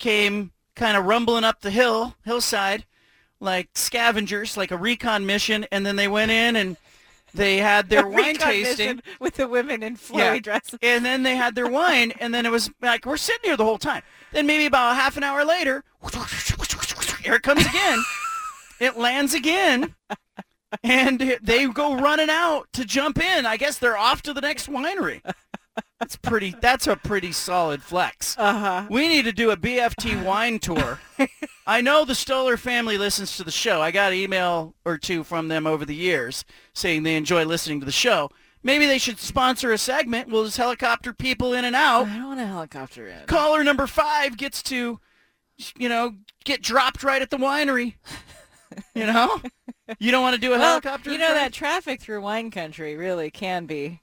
[0.00, 2.84] came kind of rumbling up the hill hillside
[3.40, 6.76] like scavengers, like a recon mission, and then they went in and
[7.38, 9.00] they had their wine tasting.
[9.20, 10.78] with the women in flowy dresses.
[10.82, 13.64] And then they had their wine, and then it was like we're sitting here the
[13.64, 14.02] whole time.
[14.32, 15.84] Then maybe about half an hour later,
[17.22, 18.02] here it comes again.
[18.80, 19.94] it lands again,
[20.82, 23.46] and they go running out to jump in.
[23.46, 25.22] I guess they're off to the next winery.
[26.00, 26.54] That's pretty.
[26.60, 28.36] That's a pretty solid flex.
[28.38, 28.86] Uh-huh.
[28.88, 31.00] We need to do a BFT wine tour.
[31.66, 33.82] I know the Stoller family listens to the show.
[33.82, 37.80] I got an email or two from them over the years saying they enjoy listening
[37.80, 38.30] to the show.
[38.62, 40.28] Maybe they should sponsor a segment.
[40.28, 42.06] We'll just helicopter people in and out.
[42.06, 43.26] I don't want a helicopter in.
[43.26, 45.00] Caller number five gets to,
[45.76, 46.14] you know,
[46.44, 47.94] get dropped right at the winery.
[48.94, 49.40] You know,
[49.98, 51.10] you don't want to do a Well, helicopter.
[51.10, 54.00] You know that traffic through wine country really can be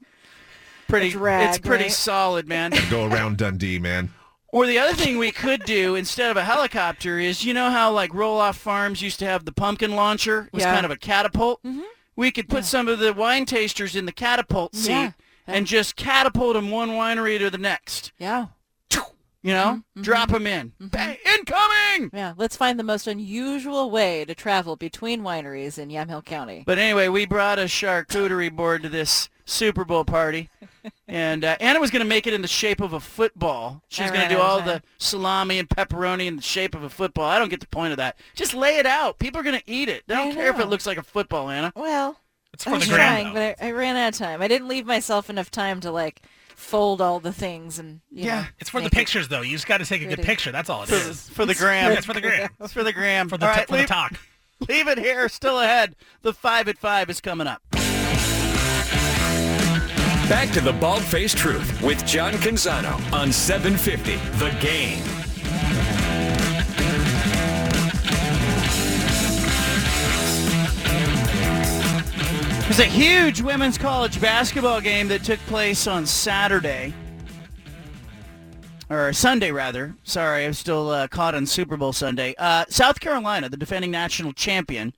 [0.87, 1.09] pretty.
[1.09, 1.91] drag, it's pretty right?
[1.91, 2.71] solid, man.
[2.89, 4.09] go around Dundee, man.
[4.49, 7.91] Or the other thing we could do instead of a helicopter is, you know how
[7.91, 10.45] like Roloff Farms used to have the pumpkin launcher?
[10.47, 10.73] It was Yeah.
[10.73, 11.61] kind of a catapult.
[11.63, 11.81] Mm-hmm.
[12.15, 15.11] We could put some of the wine tasters in the catapult seat Yeah.
[15.45, 18.13] and just catapult them one winery to the next.
[18.17, 18.47] Yeah.
[19.43, 19.77] You know, mm-hmm.
[19.99, 20.01] Mm-hmm.
[20.01, 20.71] drop them in.
[20.79, 22.09] Bang, incoming.
[22.13, 26.63] Yeah, let's find the most unusual way to travel between wineries in Yamhill County.
[26.65, 30.49] But anyway, we brought a charcuterie board to this Super Bowl party,
[31.07, 33.81] and uh, Anna was going to make it in the shape of a football.
[33.89, 36.89] She was going to do all the salami and pepperoni in the shape of a
[36.89, 37.25] football.
[37.25, 38.17] I don't get the point of that.
[38.35, 39.19] Just lay it out.
[39.19, 40.03] People are going to eat it.
[40.07, 41.71] They don't I care if it looks like a football, Anna.
[41.75, 42.17] Well,
[42.53, 43.33] It's I for was the trying, though.
[43.33, 44.41] but I, I ran out of time.
[44.41, 46.21] I didn't leave myself enough time to like
[46.55, 49.41] fold all the things and you know, Yeah, It's for the pictures, though.
[49.41, 50.51] You just got to take a good picture.
[50.51, 51.29] That's all it For, is.
[51.29, 51.91] for the gram.
[51.91, 52.49] Yeah, it's for the gram.
[52.61, 53.29] It's for the gram.
[53.29, 54.13] For the, All t- right, for the talk.
[54.69, 55.27] leave it here.
[55.29, 55.95] Still ahead.
[56.21, 57.61] The five at five is coming up.
[60.29, 65.03] Back to the Bald Faced Truth with John Canzano on 750 The Game.
[72.63, 76.91] There's a huge women's college basketball game that took place on Saturday.
[78.89, 79.93] Or Sunday, rather.
[80.03, 82.33] Sorry, I'm still uh, caught on Super Bowl Sunday.
[82.39, 84.95] Uh, South Carolina, the defending national champion,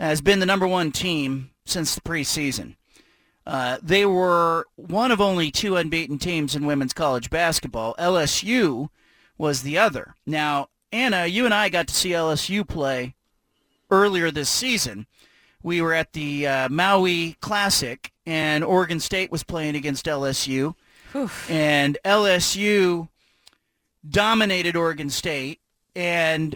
[0.00, 2.74] has been the number one team since the preseason.
[3.48, 7.94] Uh, they were one of only two unbeaten teams in women's college basketball.
[7.98, 8.90] LSU
[9.38, 10.14] was the other.
[10.26, 13.14] Now, Anna, you and I got to see LSU play
[13.90, 15.06] earlier this season.
[15.62, 20.74] We were at the uh, Maui Classic, and Oregon State was playing against LSU.
[21.48, 23.08] And LSU
[24.06, 25.60] dominated Oregon State,
[25.96, 26.54] and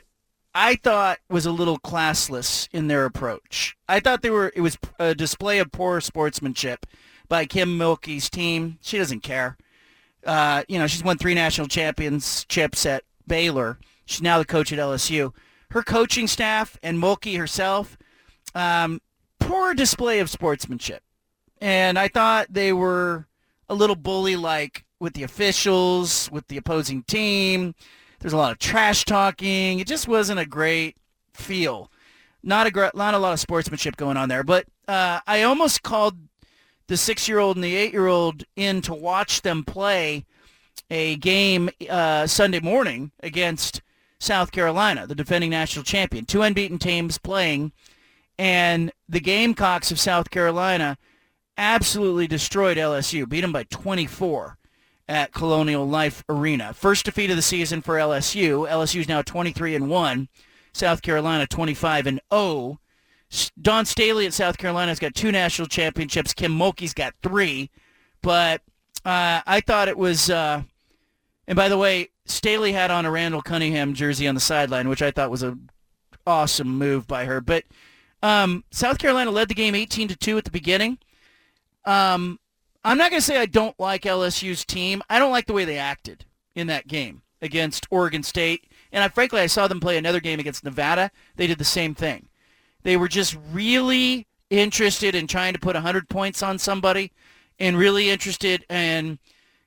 [0.55, 3.77] I thought was a little classless in their approach.
[3.89, 6.87] I thought they were it was a display of poor sportsmanship
[7.29, 8.79] by Kim Mulkey's team.
[8.83, 9.57] She doesn't care.
[10.25, 13.79] Uh, you know, she's won three national championships at Baylor.
[14.05, 15.35] She's now the coach at LSU.
[15.71, 17.97] Her coaching staff and Mulkey herself,
[18.55, 19.01] um,
[19.41, 21.03] poor display of sportsmanship.
[21.61, 23.27] And I thought they were
[23.69, 27.75] a little bully-like with the officials, with the opposing team.
[28.23, 29.81] There's a lot of trash talking.
[29.81, 30.97] It just wasn't a great
[31.35, 31.91] feel.
[32.45, 34.45] Not a gr- not a lot of sportsmanship going on there.
[34.45, 36.17] But uh, I almost called
[36.87, 40.25] the six-year-old and the eight-year-old in to watch them play
[40.89, 43.83] a game uh, Sunday morning against
[44.21, 46.25] South Carolina, the defending national champion.
[46.25, 47.73] Two unbeaten teams playing,
[48.39, 50.97] and the Gamecocks of South Carolina
[51.59, 54.59] absolutely destroyed LSU, beat them by 24
[55.09, 56.73] at Colonial Life Arena.
[56.73, 58.69] First defeat of the season for LSU.
[58.69, 60.29] LSU is now 23 and 1.
[60.73, 62.79] South Carolina 25 and 0.
[63.61, 66.35] Dawn Staley at South Carolina has got two national championships.
[66.35, 67.71] Kim Mulkey's got three.
[68.23, 68.63] But
[69.05, 70.63] uh, I thought it was, uh,
[71.47, 75.03] and by the way, Staley had on a Randall Cunningham jersey on the sideline, which
[75.03, 75.57] I thought was a
[76.27, 77.41] awesome move by her.
[77.41, 77.65] But
[78.23, 80.99] um, South Carolina led the game 18 to two at the beginning.
[81.85, 82.39] Um,
[82.85, 85.03] I'm not going to say I don't like LSU's team.
[85.09, 88.67] I don't like the way they acted in that game against Oregon State.
[88.93, 91.11] And I, frankly, I saw them play another game against Nevada.
[91.37, 92.29] They did the same thing.
[92.83, 97.13] They were just really interested in trying to put 100 points on somebody
[97.59, 99.19] and really interested in,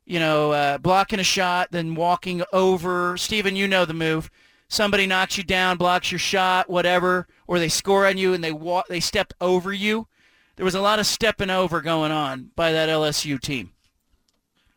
[0.05, 3.17] you know, uh, blocking a shot, then walking over.
[3.17, 4.29] Steven, you know the move.
[4.67, 8.51] Somebody knocks you down, blocks your shot, whatever, or they score on you and they
[8.51, 10.07] walk, they step over you.
[10.55, 13.71] There was a lot of stepping over going on by that LSU team.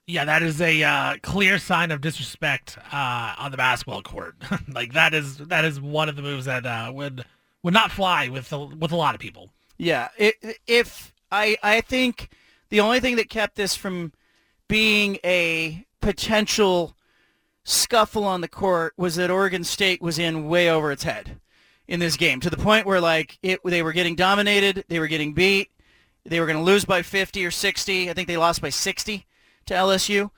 [0.06, 4.36] Yeah, that is a uh, clear sign of disrespect uh, on the basketball court.
[4.72, 7.24] like that is that is one of the moves that uh, would
[7.62, 9.50] would not fly with a, with a lot of people.
[9.76, 10.36] Yeah, it,
[10.66, 12.30] if I I think
[12.70, 14.12] the only thing that kept this from
[14.66, 16.96] being a potential
[17.64, 21.38] scuffle on the court was that Oregon State was in way over its head
[21.88, 25.08] in this game to the point where like it they were getting dominated, they were
[25.08, 25.70] getting beat,
[26.24, 28.10] they were going to lose by 50 or 60.
[28.10, 29.26] I think they lost by 60
[29.66, 30.30] to LSU.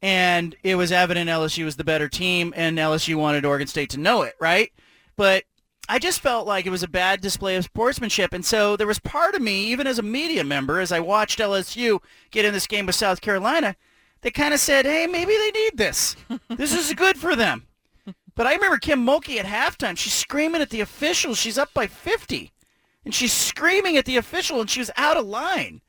[0.00, 3.98] And it was evident LSU was the better team, and LSU wanted Oregon State to
[3.98, 4.70] know it, right?
[5.16, 5.42] But
[5.88, 8.32] I just felt like it was a bad display of sportsmanship.
[8.32, 11.40] And so there was part of me, even as a media member, as I watched
[11.40, 11.98] LSU
[12.30, 13.74] get in this game with South Carolina,
[14.20, 16.14] that kind of said, hey, maybe they need this.
[16.48, 17.67] This is good for them.
[18.38, 19.98] But I remember Kim Mulkey at halftime.
[19.98, 21.38] She's screaming at the officials.
[21.38, 22.52] She's up by 50.
[23.04, 25.80] And she's screaming at the official, and she was out of line.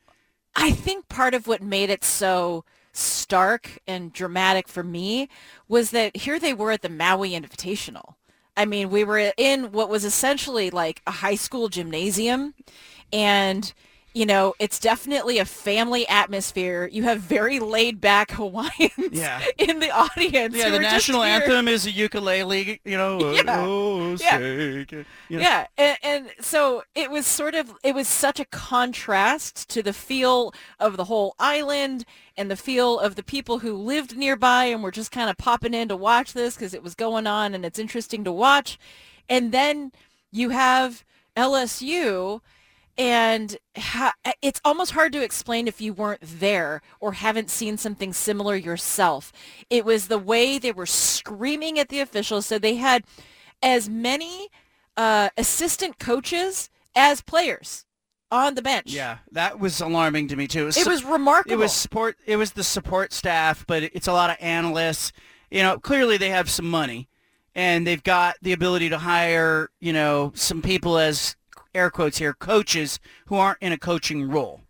[0.56, 5.28] I think part of what made it so stark and dramatic for me
[5.68, 8.14] was that here they were at the Maui Invitational.
[8.56, 12.54] I mean, we were in what was essentially like a high school gymnasium
[13.12, 13.72] and
[14.12, 16.88] you know, it's definitely a family atmosphere.
[16.90, 19.40] You have very laid back Hawaiians Yeah.
[19.56, 20.56] in the audience.
[20.56, 23.18] Yeah, the national anthem is a ukulele, you know.
[23.34, 23.42] Yeah.
[23.64, 24.38] Oh, oh, Yeah.
[24.38, 25.38] shake you know.
[25.40, 29.92] Yeah, and, and so it was sort of it was such a contrast to the
[29.92, 32.04] feel of the whole island
[32.36, 35.74] and the feel of the people who lived nearby and were just kind of popping
[35.74, 38.78] in to watch this because it was going on and it's interesting to watch.
[39.28, 39.92] And then
[40.32, 41.04] you have
[41.36, 42.40] LSU
[42.98, 48.12] and ha- it's almost hard to explain if you weren't there or haven't seen something
[48.12, 49.32] similar yourself.
[49.70, 52.46] It was the way they were screaming at the officials.
[52.46, 53.04] So they had
[53.62, 54.48] as many
[54.96, 57.86] uh, assistant coaches as players
[58.30, 58.92] on the bench.
[58.92, 60.68] Yeah, that was alarming to me too.
[60.68, 61.54] It was remarkable.
[61.54, 62.16] It was support.
[62.26, 65.12] It was the support staff, but it's a lot of analysts.
[65.50, 67.08] You know, clearly they have some money,
[67.54, 71.36] and they've got the ability to hire, you know, some people as
[71.74, 74.62] air quotes here, coaches who aren't in a coaching role.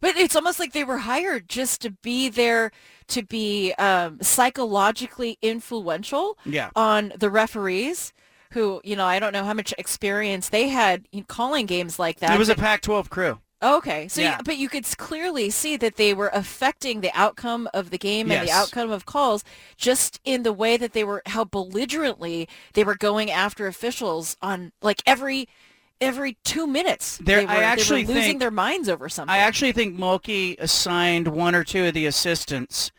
[0.00, 2.70] But it's almost like they were hired just to be there
[3.08, 6.70] to be um, psychologically influential Yeah.
[6.76, 8.12] on the referees
[8.52, 12.20] who, you know, I don't know how much experience they had in calling games like
[12.20, 12.34] that.
[12.34, 13.40] It was a Pac-12 crew.
[13.62, 14.36] Okay, so Yeah.
[14.38, 18.30] you, but you could clearly see that they were affecting the outcome of the game
[18.30, 19.42] and the outcome of calls
[19.78, 24.72] just in the way that they were how belligerently they were going after officials on
[24.82, 25.48] like every
[26.04, 27.18] every 2 minutes.
[27.18, 29.32] There- they were, I actually they losing think- their minds over something.
[29.34, 32.90] I actually think Mulkey assigned one or two of the assistants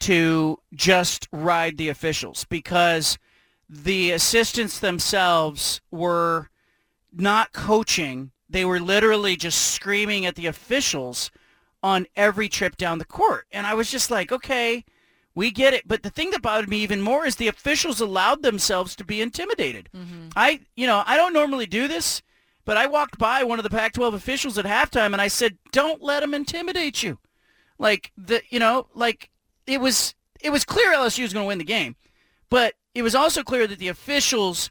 [0.00, 3.18] to just ride the officials because
[3.68, 6.48] the assistants themselves were
[7.12, 8.30] not coaching.
[8.48, 11.30] They were literally just screaming at the officials
[11.82, 13.46] on every trip down the court.
[13.52, 14.84] And I was just like, okay,
[15.34, 15.86] we get it.
[15.86, 19.20] But the thing that bothered me even more is the officials allowed themselves to be
[19.20, 19.88] intimidated.
[19.94, 20.28] Mm-hmm.
[20.34, 22.22] I, you know, I don't normally do this,
[22.68, 26.02] but I walked by one of the Pac-12 officials at halftime and I said, "Don't
[26.02, 27.18] let them intimidate you."
[27.78, 29.30] Like the, you know, like
[29.66, 31.96] it was it was clear LSU was going to win the game,
[32.50, 34.70] but it was also clear that the officials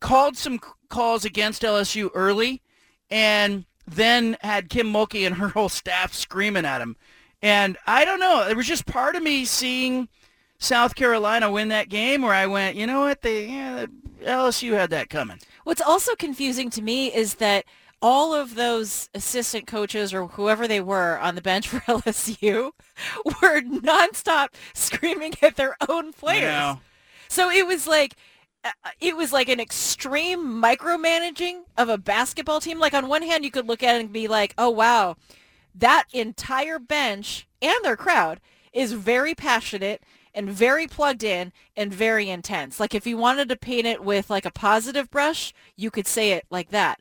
[0.00, 0.58] called some
[0.88, 2.62] calls against LSU early
[3.10, 6.96] and then had Kim Mulkey and her whole staff screaming at him.
[7.40, 10.08] And I don't know, it was just part of me seeing
[10.58, 13.86] South Carolina win that game where I went, you know what, they yeah,
[14.22, 15.38] LSU had that coming.
[15.64, 17.64] What's also confusing to me is that
[18.02, 22.72] all of those assistant coaches or whoever they were on the bench for LSU
[23.24, 26.52] were nonstop screaming at their own players.
[27.28, 28.16] So it was like
[28.62, 28.70] uh,
[29.00, 32.78] it was like an extreme micromanaging of a basketball team.
[32.78, 35.16] Like on one hand, you could look at it and be like, "Oh wow,
[35.74, 38.40] that entire bench and their crowd
[38.72, 40.02] is very passionate
[40.40, 42.80] and very plugged in and very intense.
[42.80, 46.32] Like if you wanted to paint it with like a positive brush, you could say
[46.32, 46.98] it like that.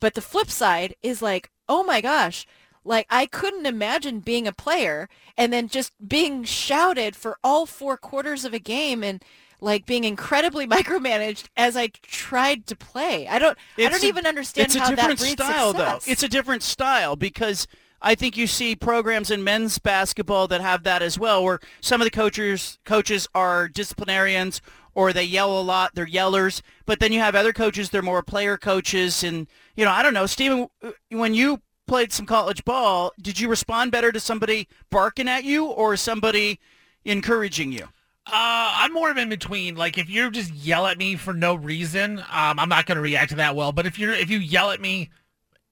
[0.00, 2.46] But the flip side is like, oh my gosh,
[2.84, 5.06] like I couldn't imagine being a player
[5.36, 9.22] and then just being shouted for all four quarters of a game and
[9.60, 13.28] like being incredibly micromanaged as I tried to play.
[13.28, 16.04] I don't I don't a- even understand it's how a different that breeds style, success.
[16.06, 16.10] though.
[16.10, 17.66] It's a different style because
[18.00, 22.00] I think you see programs in men's basketball that have that as well, where some
[22.00, 24.60] of the coaches coaches are disciplinarians
[24.94, 25.94] or they yell a lot.
[25.94, 27.90] They're yellers, but then you have other coaches.
[27.90, 29.46] They're more player coaches, and
[29.76, 30.68] you know, I don't know, Stephen,
[31.10, 35.66] when you played some college ball, did you respond better to somebody barking at you
[35.66, 36.60] or somebody
[37.04, 37.84] encouraging you?
[38.26, 39.74] Uh, I'm more of in between.
[39.74, 43.02] Like if you just yell at me for no reason, um, I'm not going to
[43.02, 43.72] react to that well.
[43.72, 45.10] But if you're if you yell at me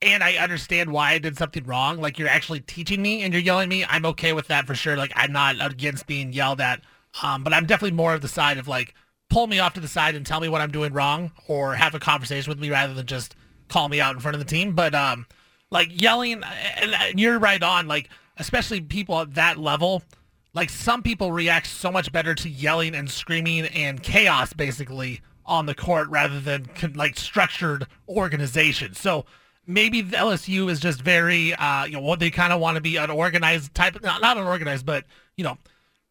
[0.03, 3.43] and I understand why I did something wrong, like you're actually teaching me and you're
[3.43, 4.97] yelling at me, I'm okay with that for sure.
[4.97, 6.83] Like I'm not against being yelled at.
[7.23, 8.95] Um, but I'm definitely more of the side of like
[9.31, 11.95] pull me off to the side and tell me what I'm doing wrong or have
[11.95, 13.35] a conversation with me rather than just
[13.69, 14.75] call me out in front of the team.
[14.75, 15.27] But um,
[15.71, 16.43] like yelling,
[16.81, 17.89] and you're right on.
[17.89, 20.03] Like especially people at that level,
[20.53, 25.67] like some people react so much better to yelling and screaming and chaos basically on
[25.67, 28.95] the court rather than like structured organization.
[28.95, 29.25] So
[29.67, 32.97] maybe LSU is just very, uh, you know, what they kind of want to be
[32.97, 35.05] an organized type, not, not unorganized, but
[35.37, 35.59] you know,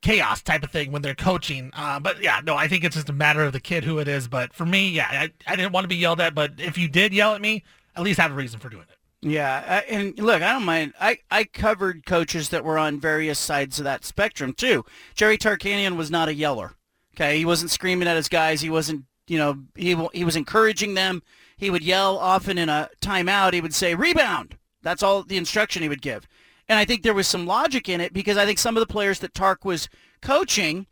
[0.02, 1.72] chaos type of thing when they're coaching.
[1.73, 4.07] Uh, but yeah, no, I think it's just a matter of the kid who it
[4.07, 4.27] is.
[4.27, 6.36] But for me, yeah, I, I didn't want to be yelled at.
[6.36, 7.64] But if you did yell at me,
[7.95, 8.98] at least have a reason for doing it.
[9.27, 10.94] Yeah, I- and look, I don't mind.
[10.99, 14.86] I, I covered coaches that were on various sides of that spectrum too.
[15.15, 16.73] Jerry Tarkanian was not a yeller.
[17.15, 18.61] Okay, he wasn't screaming at his guys.
[18.61, 21.23] He wasn't, you know, he he was encouraging them.
[21.57, 23.53] He would yell often in a timeout.
[23.53, 24.57] He would say rebound.
[24.82, 26.27] That's all the instruction he would give.
[26.68, 28.91] And I think there was some logic in it because I think some of the
[28.91, 29.88] players that Tark was
[30.22, 30.88] coaching,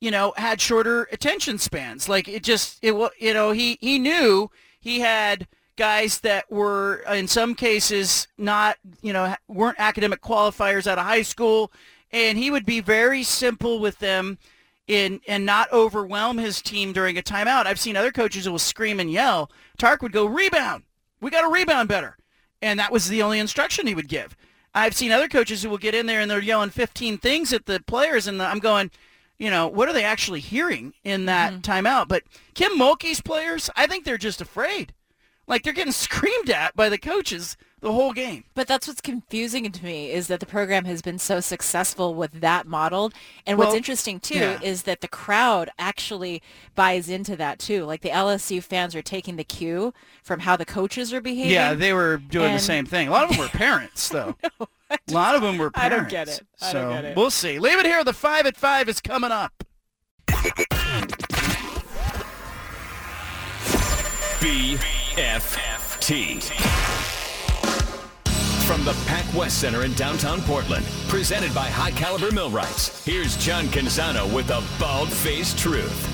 [0.00, 2.08] you know, had shorter attention spans.
[2.08, 4.50] Like it just it you know, he he knew
[4.80, 10.98] he had guys that were in some cases not, you know, weren't academic qualifiers out
[10.98, 11.72] of high school
[12.14, 14.38] and he would be very simple with them
[14.86, 17.66] in and not overwhelm his team during a timeout.
[17.66, 19.50] I've seen other coaches who will scream and yell.
[19.78, 20.84] Tark would go rebound.
[21.20, 22.16] We got to rebound better.
[22.60, 24.36] And that was the only instruction he would give.
[24.74, 27.66] I've seen other coaches who will get in there and they're yelling 15 things at
[27.66, 28.90] the players and I'm going,
[29.38, 31.86] you know, what are they actually hearing in that mm-hmm.
[31.86, 32.08] timeout?
[32.08, 32.24] But
[32.54, 34.92] Kim Mulkey's players, I think they're just afraid.
[35.46, 38.44] Like they're getting screamed at by the coaches the whole game.
[38.54, 42.40] But that's what's confusing to me is that the program has been so successful with
[42.40, 43.12] that model.
[43.46, 44.60] And Well, what's interesting too yeah.
[44.62, 46.42] is that the crowd actually
[46.74, 47.84] buys into that too.
[47.84, 49.92] Like the LSU fans are taking the cue
[50.22, 51.52] from how the coaches are behaving.
[51.52, 53.08] Yeah, they were doing the same thing.
[53.08, 54.34] A lot of them were parents, though.
[54.58, 54.66] a
[55.10, 56.40] lot of them were I don't get it.
[56.62, 57.16] I so don't get it.
[57.18, 57.58] we'll see.
[57.58, 58.02] Leave it here.
[58.02, 59.62] The five at five is coming up.
[65.14, 66.93] BFT.
[68.66, 73.66] From the Pac West Center in downtown Portland, presented by High Caliber Millwrights, here's John
[73.66, 76.10] Canzano with the bald faced truth.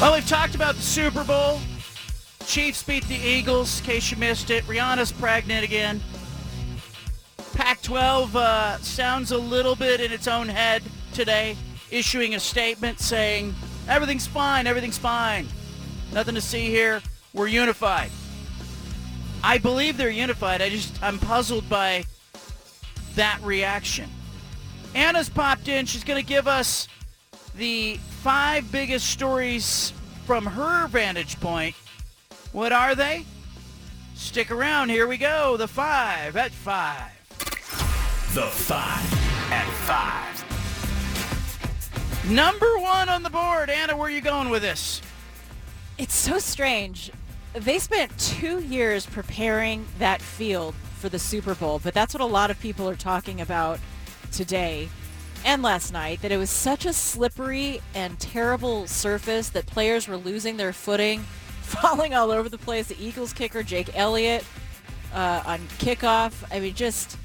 [0.00, 1.60] Well, we've talked about the Super Bowl.
[2.46, 4.64] Chiefs beat the Eagles, in case you missed it.
[4.64, 6.00] Rihanna's pregnant again.
[7.54, 10.82] Pac-12 uh, sounds a little bit in its own head
[11.14, 11.56] today,
[11.90, 13.54] issuing a statement saying,
[13.88, 15.46] everything's fine, everything's fine.
[16.12, 17.02] Nothing to see here.
[17.32, 18.10] We're unified.
[19.42, 20.62] I believe they're unified.
[20.62, 22.04] I just, I'm puzzled by
[23.14, 24.08] that reaction.
[24.94, 25.86] Anna's popped in.
[25.86, 26.88] She's going to give us
[27.56, 29.92] the five biggest stories
[30.24, 31.74] from her vantage point.
[32.52, 33.24] What are they?
[34.14, 34.88] Stick around.
[34.88, 35.56] Here we go.
[35.56, 37.12] The five at five.
[38.34, 40.45] The five at five.
[42.28, 43.70] Number one on the board.
[43.70, 45.00] Anna, where are you going with this?
[45.96, 47.12] It's so strange.
[47.52, 52.26] They spent two years preparing that field for the Super Bowl, but that's what a
[52.26, 53.78] lot of people are talking about
[54.32, 54.88] today
[55.44, 60.16] and last night, that it was such a slippery and terrible surface that players were
[60.16, 61.20] losing their footing,
[61.62, 62.88] falling all over the place.
[62.88, 64.44] The Eagles kicker, Jake Elliott,
[65.14, 66.42] uh, on kickoff.
[66.50, 67.16] I mean, just,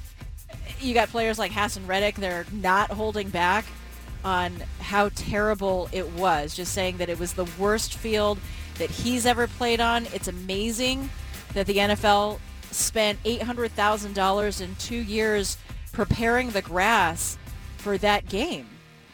[0.80, 3.66] you got players like Haason Reddick, they're not holding back
[4.24, 8.40] on how terrible it was, just saying that it was the worst field
[8.78, 10.06] that he's ever played on.
[10.14, 11.10] It's amazing
[11.54, 12.40] that the NFL
[12.72, 15.58] spent $800,000 in two years
[15.92, 17.38] preparing the grass
[17.78, 18.68] for that game.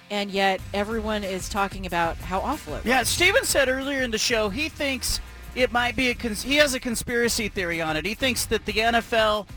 [0.09, 2.85] And yet everyone is talking about how awful it was.
[2.85, 5.19] Yeah, Steven said earlier in the show he thinks
[5.55, 8.05] it might be a cons- he has a conspiracy theory on it.
[8.05, 9.47] He thinks that the NFL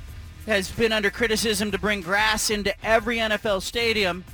[0.46, 4.24] has been under criticism to bring grass into every NFL stadium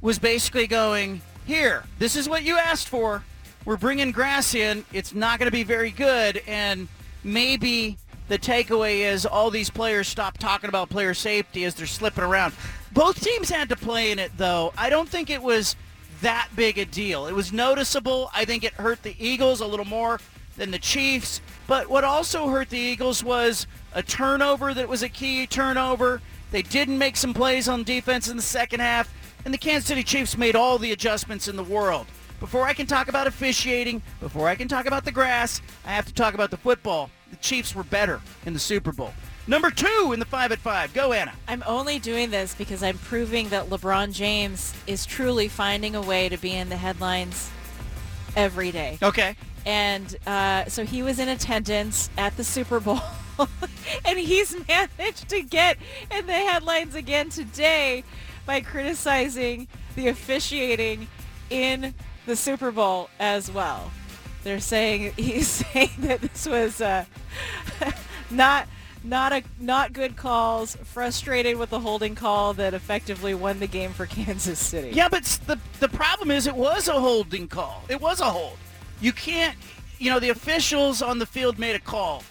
[0.00, 3.24] was basically going, "Here, this is what you asked for.
[3.64, 4.84] We're bringing grass in.
[4.92, 6.88] It's not going to be very good and
[7.24, 7.98] maybe
[8.28, 12.54] the takeaway is all these players stop talking about player safety as they're slipping around.
[12.92, 14.72] Both teams had to play in it, though.
[14.76, 15.76] I don't think it was
[16.20, 17.26] that big a deal.
[17.26, 18.30] It was noticeable.
[18.34, 20.20] I think it hurt the Eagles a little more
[20.56, 21.40] than the Chiefs.
[21.66, 26.20] But what also hurt the Eagles was a turnover that was a key turnover.
[26.50, 29.12] They didn't make some plays on defense in the second half,
[29.44, 32.06] and the Kansas City Chiefs made all the adjustments in the world.
[32.40, 36.06] Before I can talk about officiating, before I can talk about the grass, I have
[36.06, 37.10] to talk about the football.
[37.30, 39.12] The Chiefs were better in the Super Bowl.
[39.48, 40.92] Number two in the five at five.
[40.92, 41.32] Go, Anna.
[41.48, 46.28] I'm only doing this because I'm proving that LeBron James is truly finding a way
[46.28, 47.50] to be in the headlines
[48.36, 48.98] every day.
[49.02, 49.36] Okay.
[49.64, 53.00] And uh, so he was in attendance at the Super Bowl.
[54.04, 55.78] and he's managed to get
[56.10, 58.04] in the headlines again today
[58.48, 61.06] by criticizing the officiating
[61.50, 61.92] in
[62.24, 63.92] the Super Bowl as well.
[64.42, 67.04] They're saying he's saying that this was uh,
[68.30, 68.66] not
[69.04, 73.90] not a not good calls, frustrated with the holding call that effectively won the game
[73.90, 74.96] for Kansas City.
[74.96, 77.84] Yeah, but the the problem is it was a holding call.
[77.90, 78.56] It was a hold.
[79.02, 79.56] You can't,
[79.98, 82.24] you know, the officials on the field made a call.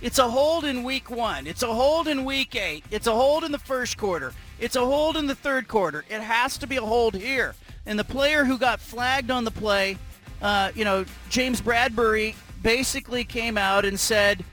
[0.00, 1.48] It's a hold in week one.
[1.48, 2.84] It's a hold in week eight.
[2.92, 4.32] It's a hold in the first quarter.
[4.58, 6.04] It's a hold in the third quarter.
[6.08, 7.54] It has to be a hold here.
[7.86, 9.98] And the player who got flagged on the play,
[10.40, 14.44] uh, you know, James Bradberry basically came out and said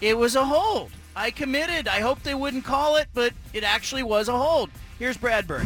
[0.00, 0.90] it was a hold.
[1.16, 1.88] I committed.
[1.88, 4.70] I hope they wouldn't call it, but it actually was a hold.
[4.98, 5.64] Here's Bradberry.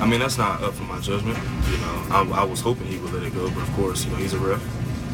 [0.00, 1.38] I mean, that's not up for my judgment.
[1.70, 4.10] You know, I, I was hoping he would let it go, but of course, you
[4.10, 4.62] know, he's a ref.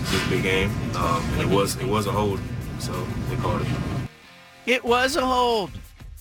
[0.03, 2.41] It's a big game, um, and it was it was a hold,
[2.79, 2.93] so
[3.29, 3.69] they called it.
[4.65, 5.71] It was a hold.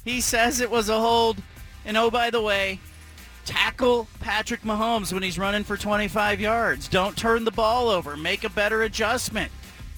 [0.07, 1.41] He says it was a hold.
[1.85, 2.79] And oh, by the way,
[3.45, 6.87] tackle Patrick Mahomes when he's running for 25 yards.
[6.87, 8.15] Don't turn the ball over.
[8.15, 9.51] Make a better adjustment.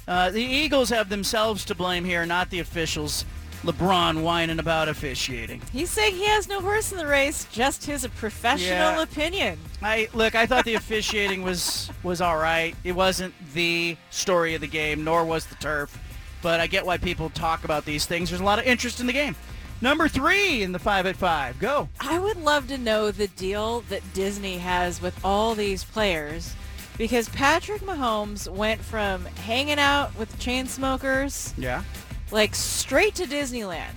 [0.08, 3.24] Uh, the Eagles have themselves to blame here, not the officials.
[3.64, 5.62] LeBron whining about officiating.
[5.72, 9.02] He's saying he has no horse in the race, just his professional Yeah.
[9.02, 9.60] opinion.
[9.82, 10.34] I look.
[10.34, 12.74] I thought the officiating was was all right.
[12.86, 15.96] It wasn't the story of the game, nor was the turf.
[16.42, 18.30] But I get why people talk about these things.
[18.30, 19.36] There's a lot of interest in the game.
[19.82, 21.58] Number three in the five at five.
[21.60, 21.88] Go.
[22.02, 26.54] I would love to know the deal that Disney has with all these players
[26.98, 31.84] because Patrick Mahomes went from hanging out with Chainsmokers Yeah.
[32.30, 33.94] like straight to Disneyland.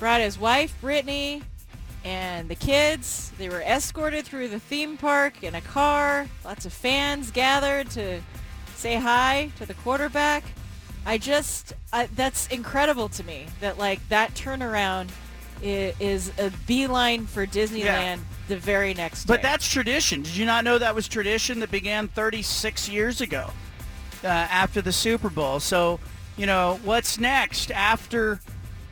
[0.00, 1.42] Brought his wife Brittany
[2.04, 3.30] and the kids.
[3.38, 6.26] They were escorted through the theme park in a car.
[6.44, 8.22] Lots of fans gathered to
[8.74, 10.42] say hi to the quarterback.
[11.06, 15.08] I just I, that's incredible to me that like that turnaround
[15.62, 19.34] is, is a beeline for Disneyland the very next day.
[19.34, 20.22] But that's tradition.
[20.22, 23.50] Did you not know that was tradition that began 36 years ago
[24.24, 25.60] uh, after the Super Bowl?
[25.60, 26.00] So,
[26.36, 28.40] you know, what's next after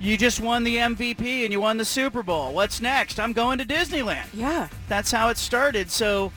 [0.01, 2.52] you just won the MVP and you won the Super Bowl?
[2.52, 3.18] What's next?
[3.18, 4.26] I'm going to Disneyland.
[4.32, 4.68] Yeah.
[4.89, 5.90] That's how it started.
[5.90, 6.32] So,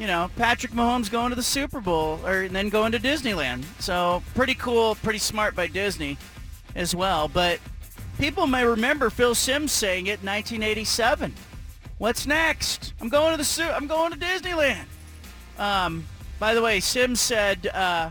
[0.00, 3.64] you know, Patrick Mahomes going to the Super Bowl or and then going to Disneyland.
[3.80, 6.16] So, pretty cool, pretty smart by Disney
[6.74, 7.28] as well.
[7.28, 7.60] But
[8.18, 11.34] people may remember Phil Simms saying it in 1987.
[11.98, 12.94] What's next?
[13.02, 14.86] I'm going to the Su- I'm going to Disneyland.
[15.58, 16.06] Um,
[16.38, 18.08] by the way, Simms said uh,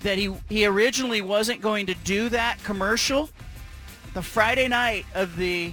[0.00, 3.30] that he he originally wasn't going to do that commercial.
[4.14, 5.72] The Friday night of the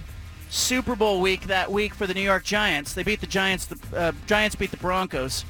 [0.49, 3.65] Super Bowl week that week for the New York Giants, they beat the Giants.
[3.65, 5.43] The uh, Giants beat the Broncos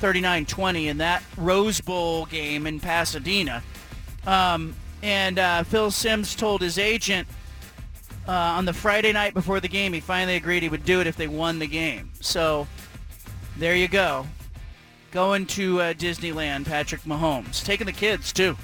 [0.00, 3.62] 39-20 in that Rose Bowl game in Pasadena.
[4.26, 7.28] Um, and uh, Phil Simms told his agent
[8.26, 11.06] uh, on the Friday night before the game, he finally agreed he would do it
[11.06, 12.10] if they won the game.
[12.20, 12.66] So
[13.56, 14.26] there you go.
[15.10, 17.64] Going to uh, Disneyland, Patrick Mahomes.
[17.64, 18.56] Taking the kids, too.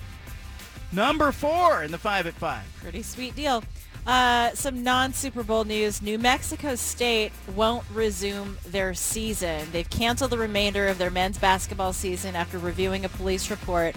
[0.93, 2.65] Number four in the five at five.
[2.81, 3.63] Pretty sweet deal.
[4.09, 6.01] Uh, some non-Super Bowl news.
[6.01, 9.69] New Mexico State won't resume their season.
[9.71, 13.95] They've canceled the remainder of their men's basketball season after reviewing a police report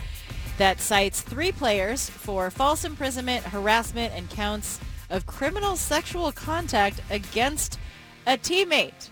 [0.57, 7.79] that cites three players for false imprisonment, harassment, and counts of criminal sexual contact against
[8.27, 9.11] a teammate.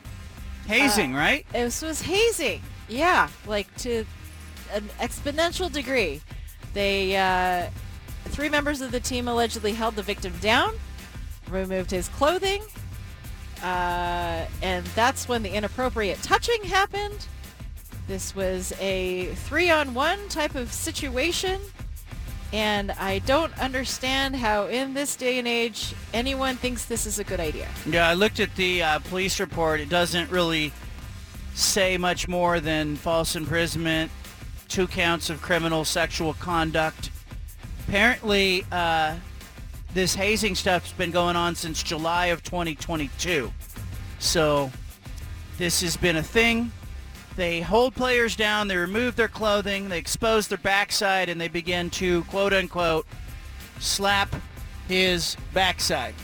[0.67, 1.45] Hazing, Uh, right?
[1.53, 2.61] This was hazing.
[2.89, 4.05] Yeah, like to
[4.73, 6.19] an exponential degree.
[6.73, 7.69] They uh,
[8.25, 10.73] three members of the team allegedly held the victim down,
[11.51, 12.61] removed his clothing,
[13.63, 17.27] uh, and that's when the inappropriate touching happened.
[18.07, 21.61] This was a three-on-one type of situation,
[22.51, 27.23] and I don't understand how in this day and age anyone thinks this is a
[27.23, 27.67] good idea.
[27.85, 29.79] Yeah, I looked at the uh, police report.
[29.79, 30.73] It doesn't really
[31.53, 34.11] say much more than false imprisonment,
[34.67, 37.11] two counts of criminal sexual conduct.
[37.87, 39.15] Apparently, uh,
[39.93, 43.51] this hazing stuff's been going on since July of 2022.
[44.19, 44.71] So
[45.57, 46.71] this has been a thing.
[47.35, 51.89] They hold players down, they remove their clothing, they expose their backside, and they begin
[51.91, 53.07] to, quote unquote,
[53.79, 54.35] slap
[54.89, 56.15] his backside.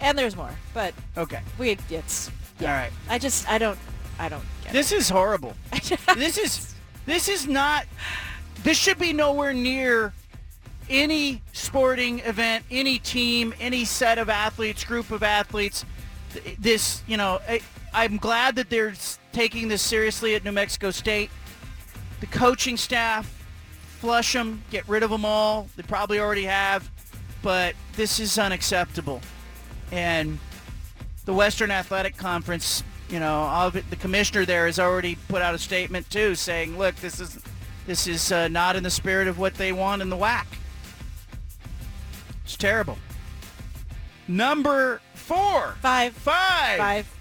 [0.00, 1.40] And there's more, but Okay.
[1.58, 2.30] we it's
[2.60, 2.72] yeah.
[2.72, 2.92] All right.
[3.08, 3.78] I just I don't
[4.18, 5.54] I don't get This is horrible.
[6.14, 6.74] this is
[7.06, 7.86] this is not
[8.62, 10.12] this should be nowhere near
[10.90, 15.84] any sporting event, any team, any set of athletes, group of athletes.
[16.58, 17.60] This, you know, I,
[17.92, 18.94] I'm glad that they're
[19.32, 21.30] taking this seriously at New Mexico State.
[22.20, 23.26] The coaching staff,
[23.98, 25.68] flush them, get rid of them all.
[25.76, 26.90] They probably already have,
[27.42, 29.20] but this is unacceptable.
[29.90, 30.38] And
[31.24, 35.58] the Western Athletic Conference, you know, it, the commissioner there has already put out a
[35.58, 37.38] statement too, saying, "Look, this is
[37.86, 40.46] this is uh, not in the spirit of what they want in the WAC."
[42.48, 42.96] It's terrible.
[44.26, 47.14] Number four, five, five, five.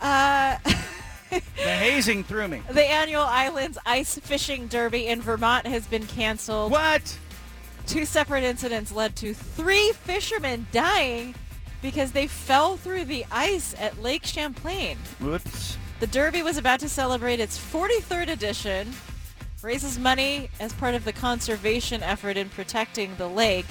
[0.00, 0.56] Uh,
[1.30, 2.62] the hazing threw me.
[2.70, 6.72] the annual Islands Ice Fishing Derby in Vermont has been canceled.
[6.72, 7.18] What?
[7.86, 11.34] Two separate incidents led to three fishermen dying
[11.82, 14.96] because they fell through the ice at Lake Champlain.
[15.20, 15.76] Whoops.
[16.00, 18.92] The Derby was about to celebrate its 43rd edition,
[19.60, 23.66] raises money as part of the conservation effort in protecting the lake.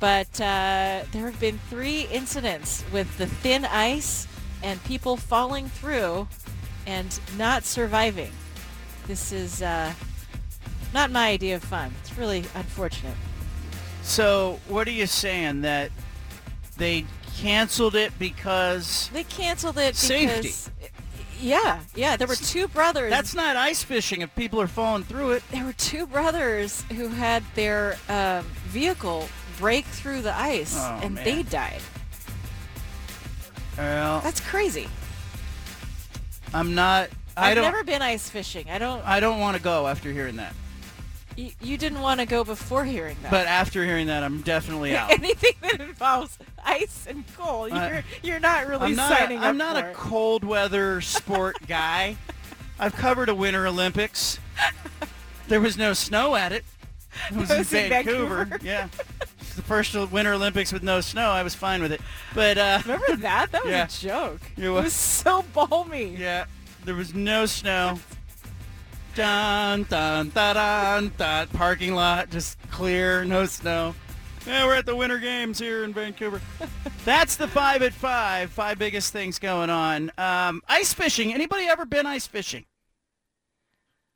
[0.00, 4.26] But uh, there have been three incidents with the thin ice
[4.62, 6.26] and people falling through
[6.86, 8.32] and not surviving.
[9.06, 9.92] This is uh,
[10.94, 11.92] not my idea of fun.
[12.00, 13.16] It's really unfortunate.
[14.02, 15.90] So, what are you saying that
[16.78, 17.04] they
[17.36, 20.52] canceled it because They canceled it Safety.
[21.38, 22.16] Yeah, yeah.
[22.16, 23.10] There were two brothers.
[23.10, 25.42] That's not ice fishing if people are falling through it.
[25.50, 29.28] There were two brothers who had their um, vehicle
[29.60, 31.24] break through the ice, Oh, and man.
[31.24, 31.82] they died.
[33.76, 34.88] Well, That's crazy.
[36.52, 37.10] I'm not.
[37.36, 37.64] I I've don't.
[37.64, 38.68] never been ice fishing.
[38.70, 39.06] I don't.
[39.06, 40.54] I don't want to go after hearing that.
[41.36, 43.30] You, you didn't want to go before hearing that.
[43.30, 45.10] But after hearing that, I'm definitely out.
[45.18, 49.16] anything that involves ice and cold, I- you're you're not really I'm not.
[49.16, 52.16] signing A, I'm not a cold weather sport guy.
[52.80, 54.38] I've covered a Winter Olympics.
[55.48, 56.64] There was no snow at it.
[57.30, 58.44] It was, was in in Vancouver.
[58.44, 58.58] Vancouver.
[58.66, 58.88] Yeah.
[59.56, 61.30] The first Winter Olympics with no snow.
[61.30, 62.00] I was fine with it.
[62.34, 63.50] But uh, Remember that?
[63.52, 63.84] That was Yeah.
[63.84, 64.40] a joke.
[64.56, 66.14] It It was- was so balmy.
[66.16, 66.44] Yeah,
[66.84, 67.98] there was no snow.
[69.14, 71.46] Dun dun dun dun dun.
[71.48, 73.94] Parking lot just clear, no snow.
[74.46, 76.40] Yeah, we're at the Winter Games here in Vancouver.
[77.04, 78.50] That's the five at five.
[78.50, 80.10] Five biggest things going on.
[80.16, 81.34] Um, ice fishing.
[81.34, 82.64] Anybody ever been ice fishing?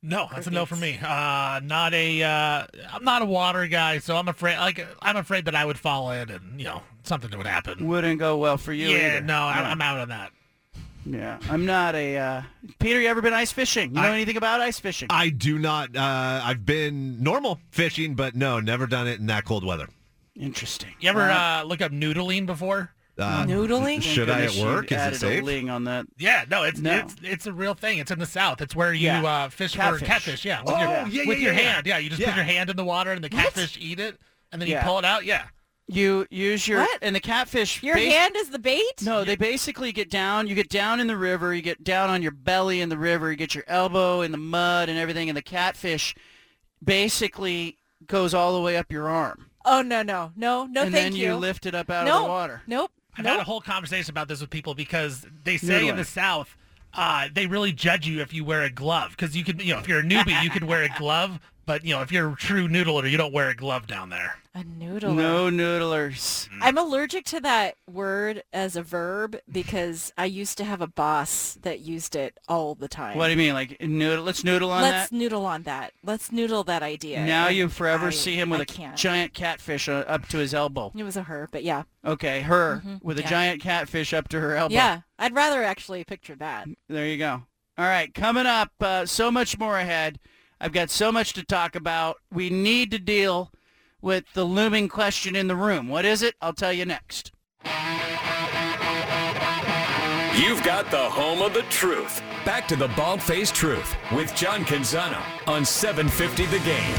[0.07, 0.99] No, that's a no for me.
[1.03, 2.23] Uh, not a.
[2.23, 4.59] Uh, I'm not a water guy, so I'm afraid.
[4.59, 7.87] Like, I'm afraid that I would fall in, and you know, something would happen.
[7.89, 8.89] Wouldn't go well for you.
[8.91, 9.21] yeah, either.
[9.23, 9.71] no, I'm, Yeah.
[9.71, 10.31] I'm out on that.
[11.07, 12.17] Yeah, I'm not a.
[12.19, 12.43] Uh,
[12.79, 13.91] Peter, you ever been ice fishing?
[13.95, 15.09] You know I- anything about ice fishing?
[15.11, 15.97] I do not.
[15.97, 19.89] Uh, I've been normal fishing, but no, never done it in that cold weather.
[20.37, 20.91] Interesting.
[21.01, 22.91] You ever uh, look up noodling before?
[23.17, 24.03] Uh, Noodling?
[24.03, 24.91] Should I at work?
[24.91, 25.43] Is it safe?
[25.43, 26.07] a ling on that.
[26.19, 26.97] Yeah, no, it's No.
[26.99, 27.99] it's it's a real thing.
[27.99, 28.61] It's in the south.
[28.61, 29.23] It's where you Yeah.
[29.25, 30.01] uh, fish Catfish.
[30.01, 30.45] for catfish.
[30.45, 31.73] Yeah, with Oh, your, yeah, yeah, with your yeah, yeah.
[31.75, 31.87] hand.
[31.87, 32.31] Yeah, you just Yeah.
[32.31, 34.19] put your hand in the water, and the catfish eat it,
[34.51, 34.81] and then Yeah.
[34.81, 35.25] you pull it out.
[35.25, 35.45] Yeah.
[35.87, 36.99] You use your What?
[37.03, 37.83] and the catfish.
[37.83, 39.03] Your basi- hand is the bait?
[39.03, 40.47] No, they basically get down.
[40.49, 41.55] You get down in the river.
[41.55, 43.31] You get down on your belly in the river.
[43.31, 45.29] You get your elbow in the mud and everything.
[45.29, 46.15] And the catfish
[46.83, 49.51] basically goes all the way up your arm.
[49.67, 51.27] Oh no no no no and thank then you.
[51.29, 52.63] you lift it up out no, of the water.
[52.67, 52.91] Nope.
[53.17, 53.33] I've nope.
[53.33, 56.57] had a whole conversation about this with people because they say in the South,
[56.95, 59.81] uh, they really judge you if you wear a glove because you could, you know,
[59.81, 62.37] if you're a newbie, you could wear a glove, but you know, if you're a
[62.37, 64.37] true noodler, you don't wear a glove down there.
[64.57, 65.17] A noodler.
[65.17, 66.49] No noodlers.
[66.61, 71.59] I'm allergic to that word as a verb because I used to have a boss
[71.63, 73.19] that used it all the time.
[73.19, 73.55] What do you mean?
[73.55, 74.25] Like noodle?
[74.25, 75.17] Let's noodle on Let's that.
[75.17, 75.93] noodle on that.
[76.05, 77.25] Let's noodle that idea.
[77.27, 78.97] Now And you forever I- see him with I a can't.
[78.97, 80.93] giant catfish uh, up to his elbow.
[80.95, 81.83] It was a her, but yeah.
[82.05, 83.29] Okay, her Mhm, with a yeah.
[83.31, 84.73] giant catfish up to her elbow.
[84.75, 86.69] Yeah, I'd rather actually picture that.
[86.89, 87.43] There you go.
[87.77, 90.21] All right, coming up, uh, so much more ahead.
[90.61, 92.19] I've got so much to talk about.
[92.31, 93.51] We need to deal
[94.05, 95.89] with the looming question in the room.
[95.89, 96.35] What is it?
[96.43, 97.33] I'll tell you next.
[100.37, 102.23] You've got the home of the truth.
[102.45, 106.95] Back to the Bald Faced Truth with John Canzano on 750 The Game.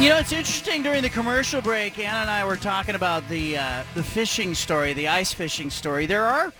[0.00, 0.84] You know, it's interesting.
[0.84, 4.92] During the commercial break, Anna and I were talking about the uh, the fishing story,
[4.92, 6.06] the ice fishing story.
[6.06, 6.52] There are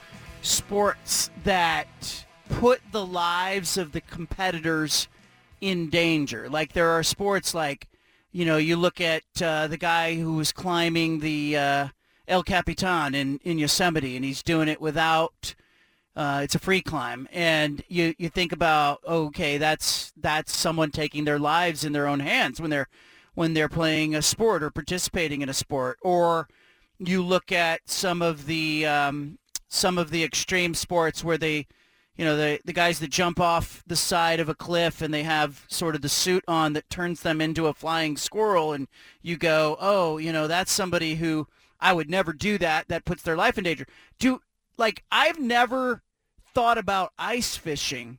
[0.42, 5.08] sports that put the lives of the competitors
[5.60, 6.48] in danger.
[6.48, 7.88] Like there are sports like,
[8.32, 11.88] you know, you look at uh, the guy who was climbing the uh,
[12.26, 15.54] El Capitan in, in Yosemite, and he's doing it without.
[16.14, 21.24] Uh, it's a free climb, and you you think about okay, that's that's someone taking
[21.24, 22.88] their lives in their own hands when they're
[23.34, 26.48] when they're playing a sport or participating in a sport, or
[26.98, 29.38] you look at some of the um,
[29.68, 31.66] some of the extreme sports where they
[32.18, 35.22] you know the the guys that jump off the side of a cliff and they
[35.22, 38.88] have sort of the suit on that turns them into a flying squirrel and
[39.22, 41.46] you go oh you know that's somebody who
[41.80, 42.88] I would never do that.
[42.88, 43.86] That puts their life in danger.
[44.18, 44.40] Do
[44.76, 46.02] like I've never
[46.54, 48.18] thought about ice fishing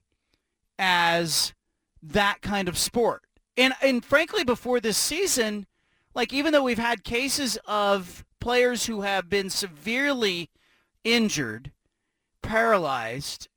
[0.78, 1.54] as
[2.02, 3.24] that kind of sport.
[3.58, 5.66] And and frankly before this season
[6.16, 10.50] like even though we've had cases of players who have been severely
[11.04, 11.72] injured
[12.42, 13.50] paralyzed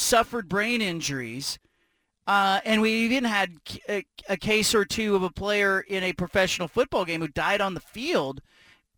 [0.00, 1.58] suffered brain injuries.
[2.26, 3.56] Uh, and we even had
[3.88, 7.60] a, a, case or two of a player in a professional football game who died
[7.60, 8.40] on the field.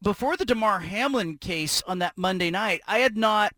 [0.03, 3.55] Before the Damar Hamlin case on that Monday night, I had not,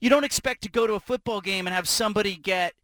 [0.00, 2.74] you don't expect to go to a football game and have somebody get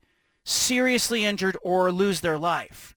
[0.44, 2.94] seriously injured or lose their life.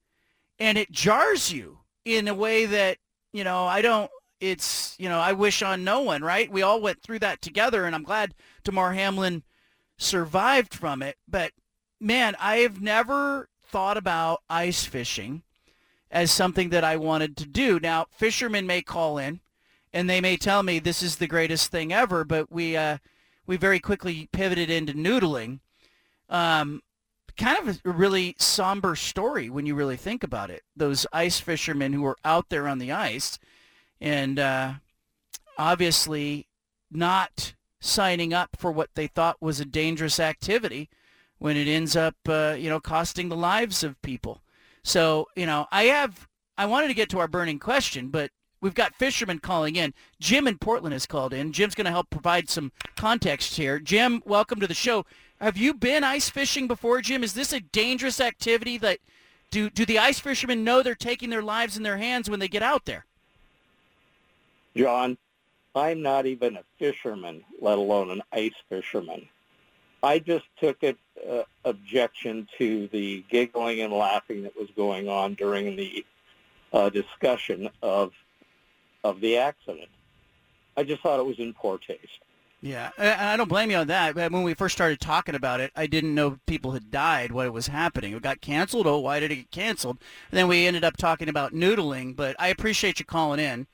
[0.60, 2.98] And it jars you in a way that,
[3.34, 6.52] you know, I don't, it's, you know, I wish on no one, right?
[6.52, 9.44] We all went through that together, and I'm glad Damar Hamlin
[10.02, 11.18] survived from it.
[11.28, 11.52] But
[12.00, 15.44] man, I have never thought about ice fishing
[16.10, 17.80] as something that I wanted to do.
[17.80, 19.40] Now, fishermen may call in
[19.94, 22.98] and they may tell me this is the greatest thing ever, but we uh,
[23.46, 25.60] we very quickly pivoted into noodling.
[26.30, 26.82] Um,
[27.38, 30.64] kind of a really somber story when you really think about it.
[30.76, 33.40] Those ice fishermen who were out there on the ice
[34.00, 34.74] and uh,
[35.58, 36.48] obviously
[36.92, 40.90] not signing up for what they thought was a dangerous activity
[41.40, 44.42] when it ends up, uh, you know, costing the lives of people.
[44.84, 46.28] So, you know, I have,
[46.58, 48.32] I wanted to get to our burning question, but
[48.62, 49.94] we've got fishermen calling in.
[50.20, 51.52] Jim in Portland has called in.
[51.52, 53.80] Jim's going to help provide some context here.
[53.80, 55.06] Jim, welcome to the show.
[55.40, 57.24] Have you been ice fishing before, Jim?
[57.24, 59.00] Is this a dangerous activity that
[59.50, 62.48] do do the ice fishermen know they're taking their lives in their hands when they
[62.48, 63.06] get out there?
[64.78, 65.18] John,
[65.76, 69.28] I'm not even a fisherman, let alone an ice fisherman.
[70.04, 70.98] I just took an
[71.30, 76.06] uh, objection to the giggling and laughing that was going on during the
[76.74, 78.12] uh, discussion of
[79.04, 79.90] of the accident.
[80.78, 82.20] I just thought it was in poor taste.
[82.62, 84.14] Yeah, I don't blame you on that.
[84.14, 87.52] But when we first started talking about it, I didn't know people had died, what
[87.52, 88.14] was happening.
[88.14, 88.86] It got canceled.
[88.86, 89.98] Oh, why did it get canceled?
[90.30, 92.16] And then we ended up talking about noodling.
[92.16, 93.66] But I appreciate you calling in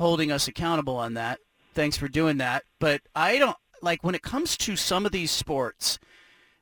[0.00, 1.38] holding us accountable on that.
[1.74, 2.64] Thanks for doing that.
[2.78, 5.98] But I don't like when it comes to some of these sports,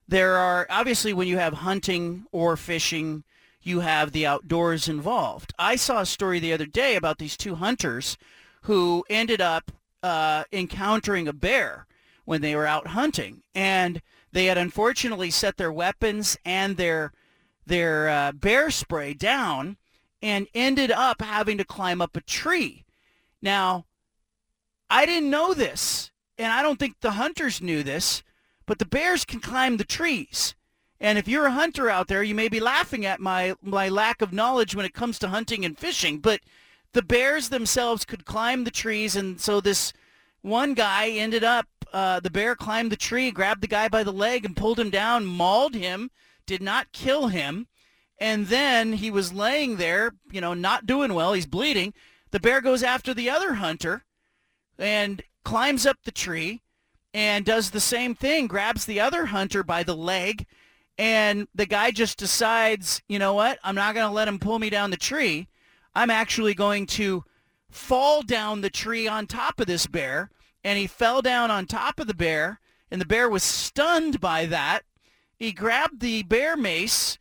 [0.08, 3.22] there are obviously when you have hunting or fishing,
[3.62, 5.54] you have the outdoors involved.
[5.56, 8.18] I saw a story the other day about these two hunters
[8.62, 9.70] who ended up
[10.02, 11.86] uh, encountering a bear
[12.24, 14.02] when they were out hunting, and
[14.32, 17.12] they had unfortunately set their weapons and their
[17.66, 19.76] their uh, bear spray down
[20.22, 22.84] and ended up having to climb up a tree
[23.42, 23.86] now,
[24.90, 28.22] I didn't know this, and I don't think the hunters knew this,
[28.66, 30.54] but the bears can climb the trees.
[31.00, 34.20] And if you're a hunter out there, you may be laughing at my, my lack
[34.20, 36.40] of knowledge when it comes to hunting and fishing, but
[36.92, 39.92] the bears themselves could climb the trees, and so this
[40.42, 44.12] one guy ended up, uh, the bear climbed the tree, grabbed the guy by the
[44.12, 46.10] leg and pulled him down, mauled him,
[46.46, 47.68] did not kill him,
[48.18, 51.32] and then he was laying there, you know, not doing well.
[51.34, 51.94] He's bleeding.
[52.30, 54.04] The bear goes after the other hunter
[54.78, 56.62] and climbs up the tree
[57.14, 60.46] and does the same thing, grabs the other hunter by the leg,
[60.98, 64.58] and the guy just decides, you know what, I'm not going to let him pull
[64.58, 65.48] me down the tree.
[65.94, 67.24] I'm actually going to
[67.70, 70.30] fall down the tree on top of this bear.
[70.64, 72.60] And he fell down on top of the bear,
[72.90, 74.82] and the bear was stunned by that.
[75.36, 77.18] He grabbed the bear mace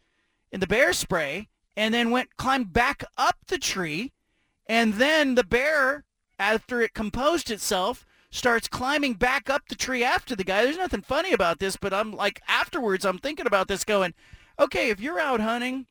[0.51, 4.11] and the bear spray and then went climbed back up the tree
[4.67, 6.03] and then the bear,
[6.39, 10.63] after it composed itself, starts climbing back up the tree after the guy.
[10.63, 14.13] There's nothing funny about this, but I'm like, afterwards, I'm thinking about this going,
[14.59, 15.87] okay, if you're out hunting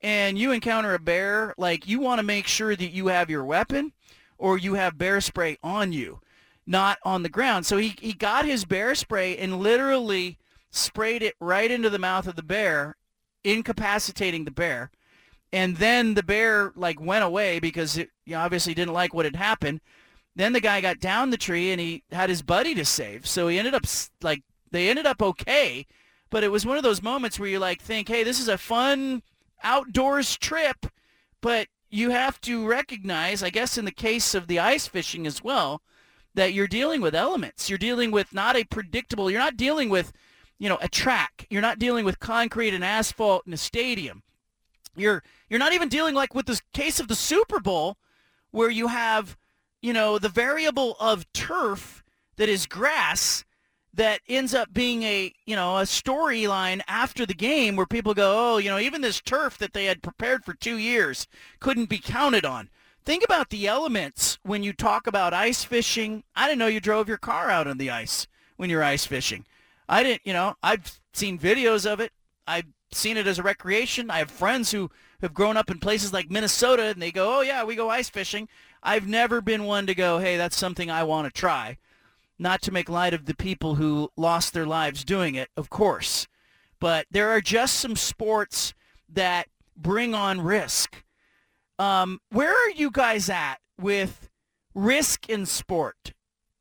[0.00, 3.44] and you encounter a bear, like you want to make sure that you have your
[3.44, 3.92] weapon
[4.38, 6.20] or you have bear spray on you,
[6.66, 7.66] not on the ground.
[7.66, 10.38] So he, he got his bear spray and literally
[10.70, 12.96] sprayed it right into the mouth of the bear,
[13.44, 14.90] incapacitating the bear
[15.54, 19.24] and then the bear like went away because it you know, obviously didn't like what
[19.24, 19.80] had happened.
[20.34, 23.46] Then the guy got down the tree and he had his buddy to save, so
[23.46, 23.84] he ended up
[24.20, 25.86] like they ended up okay,
[26.28, 28.58] but it was one of those moments where you like think, hey, this is a
[28.58, 29.22] fun
[29.62, 30.86] outdoors trip,
[31.40, 35.44] but you have to recognize, I guess in the case of the ice fishing as
[35.44, 35.80] well,
[36.34, 37.70] that you're dealing with elements.
[37.70, 40.12] You're dealing with not a predictable, you're not dealing with,
[40.58, 41.46] you know, a track.
[41.50, 44.23] You're not dealing with concrete and asphalt in a stadium.
[44.96, 47.96] You're you're not even dealing like with this case of the Super Bowl
[48.50, 49.36] where you have,
[49.82, 52.04] you know, the variable of turf
[52.36, 53.44] that is grass
[53.92, 58.54] that ends up being a you know a storyline after the game where people go
[58.54, 61.28] oh you know even this turf that they had prepared for two years
[61.60, 62.68] couldn't be counted on.
[63.04, 66.24] Think about the elements when you talk about ice fishing.
[66.34, 68.26] I didn't know you drove your car out on the ice
[68.56, 69.46] when you're ice fishing.
[69.88, 72.12] I didn't you know i've seen videos of it.
[72.46, 74.90] I've seen it as a recreation i have friends who
[75.20, 78.08] have grown up in places like minnesota and they go oh yeah we go ice
[78.08, 78.48] fishing
[78.82, 81.76] i've never been one to go hey that's something i want to try
[82.38, 86.26] not to make light of the people who lost their lives doing it, of course.
[86.80, 88.74] But there are just some sports
[89.08, 91.04] that bring on risk.
[91.78, 94.28] Um, where are you guys at with
[94.74, 96.12] risk in sport?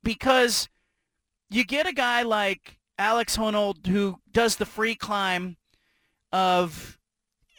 [0.04, 0.70] Because
[1.50, 5.58] you get a guy like Alex Honnold who does the free climb
[6.34, 6.98] of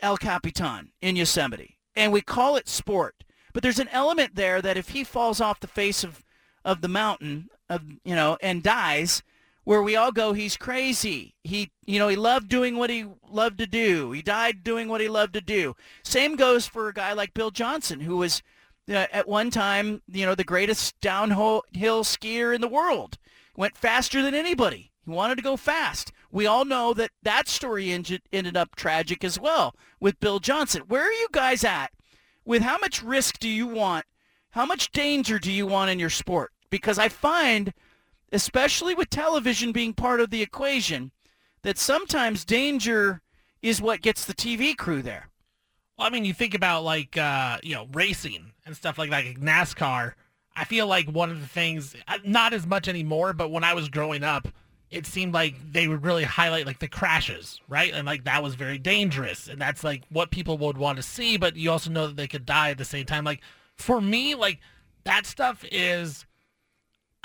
[0.03, 3.25] El Capitan in Yosemite, and we call it sport.
[3.55, 6.25] But there's an element there that if he falls off the face of,
[6.65, 9.23] of the mountain, of you know, and dies,
[9.63, 11.35] where we all go, he's crazy.
[11.43, 14.11] He, you know, he loved doing what he loved to do.
[14.11, 15.75] He died doing what he loved to do.
[16.03, 18.43] Same goes for a guy like Bill Johnson, who was
[18.91, 23.19] uh, at one time, you know, the greatest downhill skier in the world.
[23.57, 24.91] Went faster than anybody.
[25.05, 26.13] He wanted to go fast.
[26.35, 30.83] We all know that that story ended up tragic as well with Bill Johnson.
[30.89, 31.93] Where are you guys at
[32.45, 34.05] with how much risk do you want?
[34.51, 36.51] How much danger do you want in your sport?
[36.71, 37.73] Because I find,
[38.33, 41.13] especially with television being part of the equation,
[41.63, 43.23] that sometimes danger
[43.63, 45.29] is what gets the TV crew there.
[45.97, 49.25] Well, I mean, you think about like uh, you know racing and stuff like that,
[49.25, 50.15] like NASCAR.
[50.57, 53.75] I feel like one of the things, uh, not as much anymore, but when I
[53.75, 54.49] was growing up,
[54.95, 57.93] it seemed like they would really highlight like the crashes, right?
[57.93, 61.37] And like that was very dangerous, and that's like what people would want to see.
[61.37, 63.25] But you also know that they could die at the same time.
[63.25, 63.41] Like
[63.77, 64.61] for me, like
[65.05, 66.25] that stuff is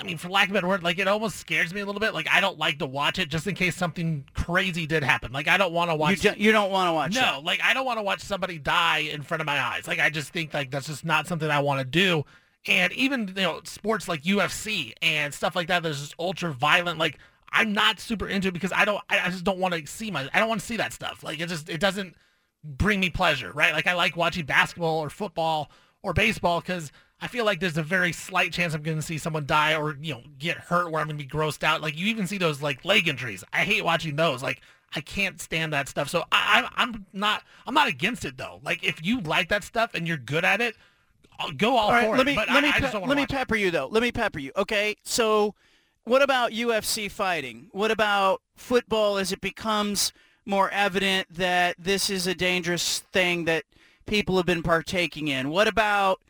[0.00, 2.00] I mean, for lack of a better word, like it almost scares me a little
[2.00, 2.14] bit.
[2.14, 5.30] Like I don't like to watch it just in case something crazy did happen.
[5.30, 6.24] Like I don't want to watch.
[6.24, 7.14] You, do, you don't want to watch.
[7.14, 9.86] No, like I don't want to watch somebody die in front of my eyes.
[9.86, 12.24] Like I just think like that's just not something I want to do.
[12.66, 16.98] And even you know sports like UFC and stuff like that, there's just ultra violent.
[16.98, 17.18] Like
[17.52, 19.02] I'm not super into it because I don't.
[19.08, 20.28] I, I just don't want to see my.
[20.32, 21.22] I don't want to see that stuff.
[21.22, 22.14] Like it just it doesn't
[22.62, 23.72] bring me pleasure, right?
[23.72, 25.70] Like I like watching basketball or football
[26.02, 29.18] or baseball because I feel like there's a very slight chance I'm going to see
[29.18, 31.82] someone die or you know get hurt where I'm going to be grossed out.
[31.82, 33.44] Like you even see those like leg injuries.
[33.52, 34.42] I hate watching those.
[34.42, 34.60] Like
[34.94, 36.08] I can't stand that stuff.
[36.08, 38.60] So I, I'm not I'm not against it though.
[38.64, 40.76] Like if you like that stuff and you're good at it,
[41.38, 42.30] I'll go all, all right, for let it.
[42.30, 43.60] Me, but let I, me I pe- let me pepper it.
[43.60, 43.88] you though.
[43.90, 44.52] Let me pepper you.
[44.56, 45.54] Okay, so
[46.04, 47.68] what about UFC fighting?
[47.72, 50.12] What about football as it becomes
[50.46, 53.64] more evident that this is a dangerous thing that
[54.06, 55.50] people have been partaking in?
[55.50, 56.20] What about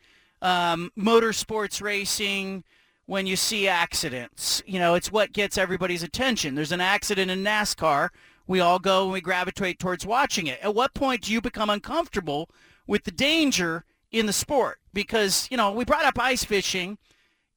[0.41, 2.63] um, motorsports racing,
[3.11, 4.63] when you see accidents.
[4.65, 6.55] You know, it's what gets everybody's attention.
[6.55, 8.07] There's an accident in NASCAR.
[8.47, 10.59] We all go and we gravitate towards watching it.
[10.61, 12.49] At what point do you become uncomfortable
[12.87, 13.83] with the danger
[14.13, 14.79] in the sport?
[14.93, 16.97] Because, you know, we brought up ice fishing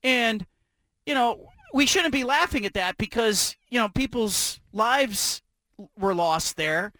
[0.02, 0.44] and,
[1.06, 5.42] you know, we shouldn't be laughing at that because, you know, people's lives
[5.98, 6.92] were lost there.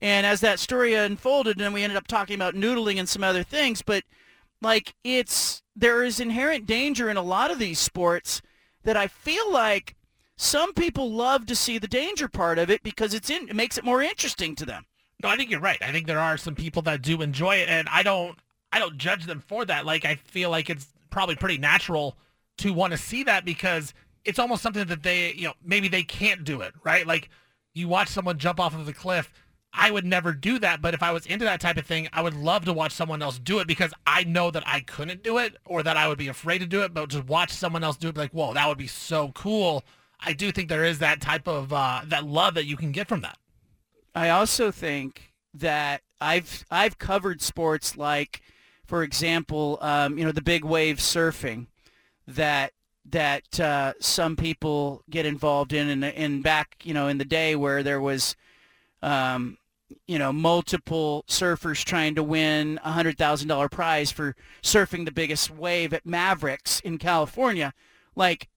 [0.00, 3.42] And as that story unfolded, and we ended up talking about noodling and some other
[3.42, 4.04] things, but–
[4.60, 8.42] like it's there is inherent danger in a lot of these sports
[8.84, 9.94] that I feel like
[10.36, 13.78] some people love to see the danger part of it because it's in it makes
[13.78, 14.86] it more interesting to them.
[15.22, 15.78] No, I think you're right.
[15.82, 18.38] I think there are some people that do enjoy it and I don't
[18.72, 19.86] I don't judge them for that.
[19.86, 22.16] Like I feel like it's probably pretty natural
[22.58, 23.94] to want to see that because
[24.28, 27.06] it's almost something that they, you know, maybe they can't do it, right?
[27.06, 27.30] Like
[27.74, 29.32] you watch someone jump off of the cliff
[29.72, 32.22] I would never do that, but if I was into that type of thing, I
[32.22, 35.38] would love to watch someone else do it because I know that I couldn't do
[35.38, 37.96] it or that I would be afraid to do it, but just watch someone else
[37.96, 39.84] do it, like, whoa, that would be so cool.
[40.20, 43.08] I do think there is that type of uh, that love that you can get
[43.08, 43.38] from that.
[44.14, 48.42] I also think that I've I've covered sports like,
[48.84, 51.66] for example, um, you know, the big wave surfing
[52.26, 52.72] that
[53.10, 57.82] that uh, some people get involved in, and back, you know, in the day where
[57.82, 58.36] there was
[59.02, 59.56] um,
[60.06, 65.12] you know, multiple surfers trying to win a hundred thousand dollar prize for surfing the
[65.12, 67.72] biggest wave at Mavericks in California.
[68.14, 68.48] Like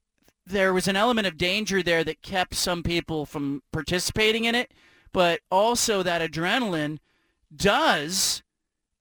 [0.45, 4.71] there was an element of danger there that kept some people from participating in it.
[5.13, 6.97] but also that adrenaline
[7.55, 8.43] does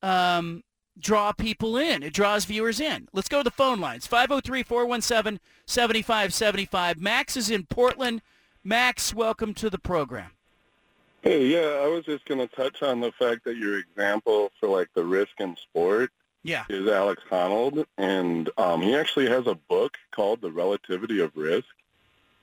[0.02, 0.62] um,
[1.00, 2.02] draw people in.
[2.02, 3.08] It draws viewers in.
[3.12, 4.06] Let's go to the phone lines.
[5.68, 6.98] 503-417-7575.
[6.98, 8.22] Max is in Portland.
[8.62, 10.30] Max, welcome to the program.
[11.22, 14.68] Hey, yeah, I was just going to touch on the fact that your example for
[14.68, 16.10] like the risk in sport
[16.42, 16.64] Yeah.
[16.70, 21.68] is Alex Honnold, and um, he actually has a book called The Relativity of Risk,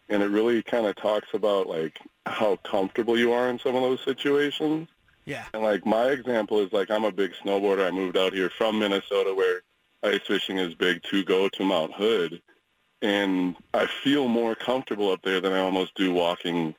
[0.10, 3.82] and it really kind of talks about like how comfortable you are in some of
[3.82, 4.90] those situations.
[5.28, 5.44] Yeah.
[5.54, 7.86] And like my example is like I'm a big snowboarder.
[7.86, 9.62] I moved out here from Minnesota where
[10.02, 12.42] ice fishing is big to go to Mount Hood,
[13.02, 16.74] and I feel more comfortable up there than I almost do walking,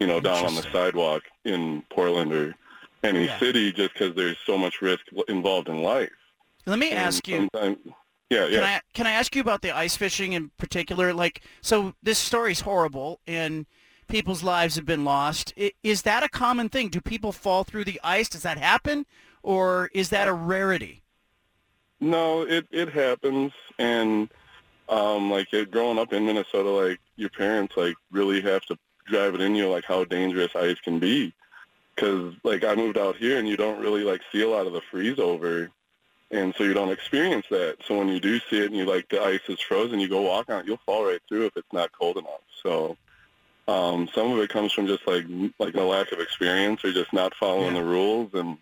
[0.00, 2.54] you know, down on the sidewalk in Portland or
[3.04, 3.38] any Yeah.
[3.38, 6.10] city just because there's so much risk involved in life.
[6.66, 7.48] Let me And ask you.
[8.30, 8.48] Yeah, yeah.
[8.48, 11.14] Can I can I ask you about the ice fishing in particular?
[11.14, 13.66] Like, so this story's horrible, and
[14.12, 15.54] people's lives have been lost.
[15.82, 16.90] Is that a common thing?
[16.90, 18.28] Do people fall through the ice?
[18.28, 19.06] Does that happen,
[19.42, 21.02] or is that a rarity?
[21.98, 24.28] No, it it happens, and
[24.90, 28.76] um, like growing up in Minnesota, like your parents like really have to
[29.06, 31.32] drive it in you, like how dangerous ice can be.
[31.94, 34.74] Because like I moved out here, and you don't really like see a lot of
[34.74, 35.70] the freeze over,
[36.30, 37.78] and so you don't experience that.
[37.86, 40.20] So when you do see it, and you like the ice is frozen, you go
[40.20, 42.44] walk on it, you'll fall right through if it's not cold enough.
[42.62, 42.98] So.
[43.68, 45.24] Um, some of it comes from just like
[45.58, 48.58] like a lack of experience or just not following the rules and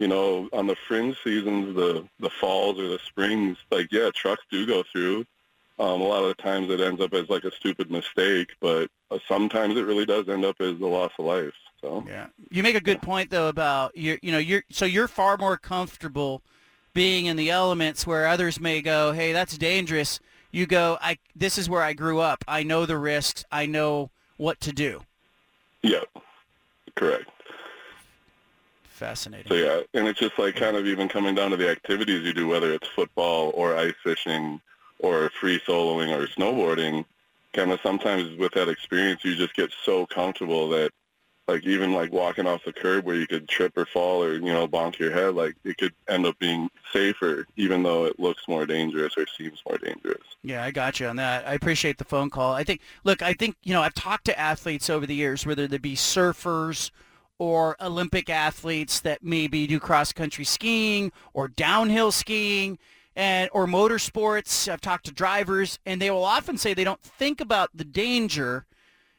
[0.00, 4.42] you know, on the fringe seasons, the the falls or the springs, like yeah, trucks
[4.50, 5.26] do go through.
[5.78, 8.90] Um, a lot of the times it ends up as like a stupid mistake, but
[9.10, 11.52] uh, sometimes it really does end up as the loss of life.
[11.82, 14.18] So yeah, you make a good point though about you.
[14.22, 16.42] You know, you're so you're far more comfortable
[16.94, 20.18] being in the elements where others may go, "Hey, that's dangerous."
[20.50, 22.42] You go, "I this is where I grew up.
[22.48, 23.44] I know the risks.
[23.52, 24.10] I know
[24.40, 25.02] what to do."
[25.82, 26.08] Yep,
[26.96, 27.30] correct.
[28.84, 29.48] Fascinating.
[29.48, 32.34] So yeah, and it's just like kind of even coming down to the activities you
[32.34, 34.60] do, whether it's football or ice fishing
[34.98, 37.04] or free soloing or snowboarding.
[37.54, 40.92] Kind of sometimes with that experience, you just get so comfortable that
[41.50, 44.52] like even like walking off the curb where you could trip or fall or you
[44.52, 48.46] know bonk your head, like it could end up being safer, even though it looks
[48.46, 50.22] more dangerous or seems more dangerous.
[50.42, 51.46] Yeah, I got you on that.
[51.46, 52.52] I appreciate the phone call.
[52.52, 55.66] I think, look, I think, you know, I've talked to athletes over the years, whether
[55.66, 56.90] they be surfers
[57.38, 62.78] or Olympic athletes that maybe do cross-country skiing or downhill skiing
[63.16, 64.70] and or motorsports.
[64.70, 68.66] I've talked to drivers, and they will often say they don't think about the danger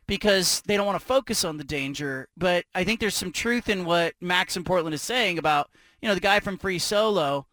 [0.08, 2.28] because they don't want to focus on the danger.
[2.38, 5.70] But I think there's some truth in what Max in Portland is saying about,
[6.02, 7.48] you know, the guy from Free Solo,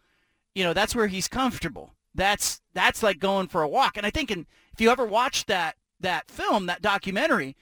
[0.55, 1.95] you know, that's where he's comfortable.
[2.15, 3.97] That's that's like going for a walk.
[3.97, 7.57] And I think in, if you ever watched that that film, that documentary,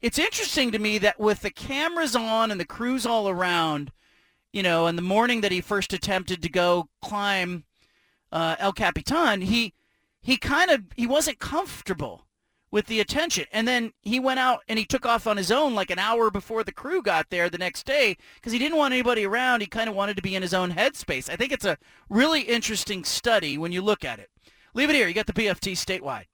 [0.00, 3.92] it's interesting to me that with the cameras on and the crews all around,
[4.52, 7.64] you know, and the morning that he first attempted to go climb
[8.32, 9.74] uh, El Capitan, he
[10.22, 12.26] he kind of he wasn't comfortable
[12.70, 15.74] with the attention, and then he went out and he took off on his own
[15.74, 18.94] like an hour before the crew got there the next day because he didn't want
[18.94, 19.60] anybody around.
[19.60, 21.28] He kind of wanted to be in his own headspace.
[21.28, 21.78] I think it's a
[22.08, 24.30] really interesting study when you look at it.
[24.74, 25.08] Leave it here.
[25.08, 26.26] You got the BFT statewide.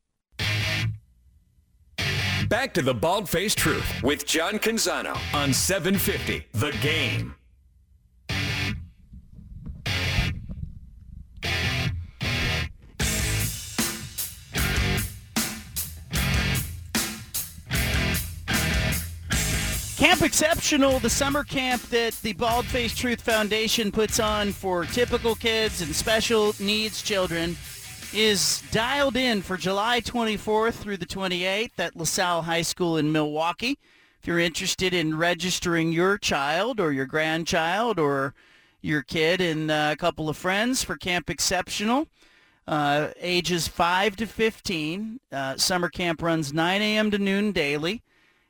[2.49, 7.35] Back to the Bald Faced Truth with John Canzano on 750 The Game.
[19.97, 25.35] Camp Exceptional, the summer camp that the Bald Faced Truth Foundation puts on for typical
[25.35, 27.56] kids and special needs children,
[28.12, 33.78] is dialed in for July 24th through the 28th at LaSalle High School in Milwaukie.
[34.20, 38.35] If you're interested in registering your child or your grandchild or
[38.82, 42.06] your kid and uh, a couple of friends for Camp Exceptional,
[42.68, 47.10] uh, ages 5 to 15, uh, summer camp runs 9 a.m.
[47.10, 48.02] to noon daily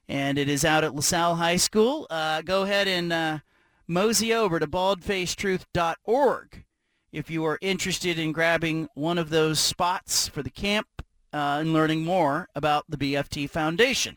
[0.09, 2.07] and it is out at LaSalle High School.
[2.11, 3.39] Uh, go ahead and uh,
[3.87, 6.65] mosey over to baldfacetruth.org
[7.13, 10.87] if you are interested in grabbing one of those spots for the camp
[11.33, 14.17] uh, and learning more about the BFT Foundation.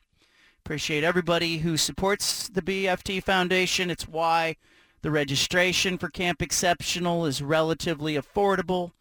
[0.66, 3.90] Appreciate everybody who supports the BFT Foundation.
[3.90, 4.56] It's why
[5.02, 8.91] the registration for Camp Exceptional is relatively affordable.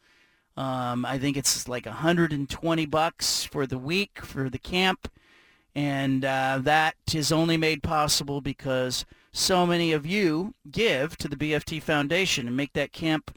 [0.56, 5.10] Um, I think it's like 120 bucks for the week for the camp.
[5.74, 11.36] And uh, that is only made possible because so many of you give to the
[11.36, 13.36] BFT Foundation and make that camp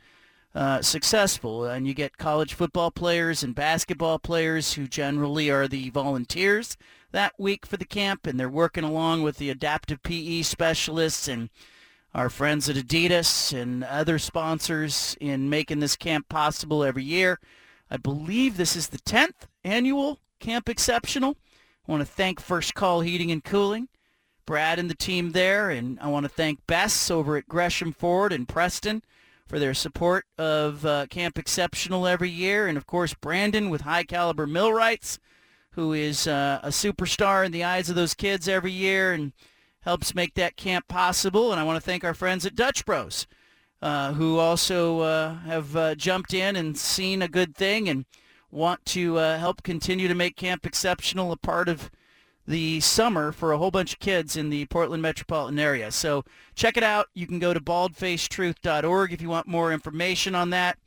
[0.55, 1.65] uh, successful.
[1.65, 6.77] And you get college football players and basketball players who generally are the volunteers
[7.11, 11.49] that week for the camp, and they're working along with the adaptive PE specialists and
[12.13, 17.39] our friends at Adidas and other sponsors in making this camp possible every year.
[17.89, 21.37] I believe this is the 10th annual Camp Exceptional.
[21.87, 23.87] I want to thank First Call Heating and Cooling,
[24.45, 28.31] Brad and the team there, and I want to thank Bess over at Gresham Ford
[28.31, 29.03] and Preston
[29.47, 34.03] for their support of uh, Camp Exceptional every year, and of course Brandon with High
[34.03, 35.17] Caliber Millwrights,
[35.71, 39.33] who is uh, a superstar in the eyes of those kids every year and
[39.81, 41.51] helps make that camp possible.
[41.51, 43.25] And I want to thank our friends at Dutch Bros,
[43.81, 48.05] uh, who also uh, have uh, jumped in and seen a good thing and
[48.51, 51.89] want to uh, help continue to make Camp Exceptional a part of
[52.47, 55.91] the summer for a whole bunch of kids in the Portland metropolitan area.
[55.91, 56.25] So
[56.55, 57.07] check it out.
[57.13, 60.77] You can go to baldfacetruth.org if you want more information on that.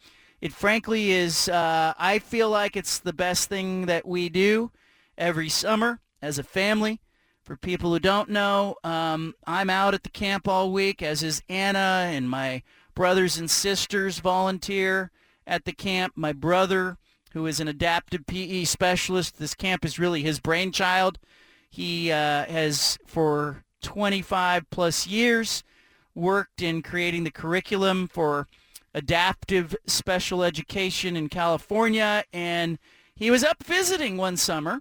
[0.41, 4.71] It frankly is, uh, I feel like it's the best thing that we do
[5.17, 7.01] every summer as a family.
[7.43, 11.43] For people who don't know, um, I'm out at the camp all week, as is
[11.49, 12.63] Anna, and my
[12.95, 15.11] brothers and sisters volunteer
[15.47, 16.15] at the camp.
[16.17, 16.97] My brother,
[17.35, 21.19] who is an adaptive PE specialist, this camp is really his brainchild.
[21.69, 25.65] He uh, has, for 25 plus years,
[26.15, 28.47] worked in creating the curriculum for
[28.95, 32.79] adaptive special education in California, and
[33.17, 34.81] he was up visiting one summer,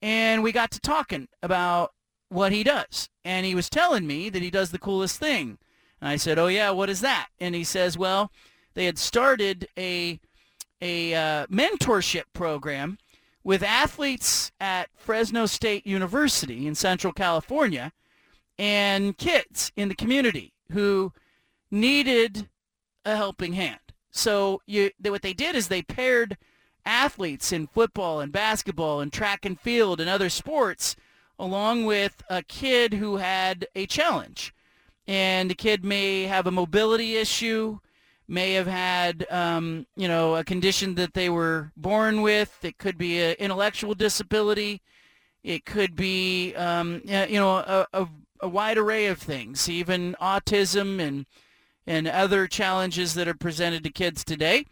[0.00, 1.92] and we got to talking about
[2.28, 3.08] what he does.
[3.24, 5.58] And he was telling me that he does the coolest thing.
[6.00, 8.30] And I said, "Oh yeah, what is that?" And he says, "Well,
[8.74, 10.20] they had started a
[10.84, 12.98] a uh, mentorship program
[13.42, 17.90] with athletes at Fresno State University in Central California
[18.58, 21.10] and kids in the community who
[21.70, 22.50] needed
[23.06, 23.80] a helping hand.
[24.10, 26.36] So you, what they did is they paired
[26.84, 30.96] athletes in football and basketball and track and field and other sports
[31.38, 34.54] along with a kid who had a challenge.
[35.06, 37.78] And the kid may have a mobility issue,
[38.26, 42.64] may have had, um, you know, a condition that they were born with.
[42.64, 44.80] It could be an intellectual disability.
[45.42, 48.08] It could be, um, you know, a, a,
[48.40, 51.26] a wide array of things, even autism and
[51.86, 54.64] and other challenges that are presented to kids today.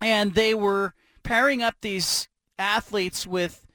[0.00, 0.94] And they were
[1.24, 3.66] pairing up these athletes with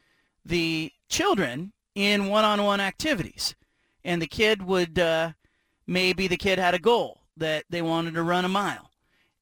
[0.45, 3.55] the children in one-on-one activities.
[4.05, 5.33] And the kid would, uh,
[5.85, 8.91] maybe the kid had a goal that they wanted to run a mile.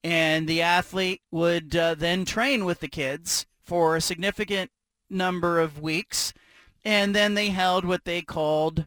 [0.03, 4.71] And the athlete would uh, then train with the kids for a significant
[5.09, 6.33] number of weeks.
[6.83, 8.85] And then they held what they called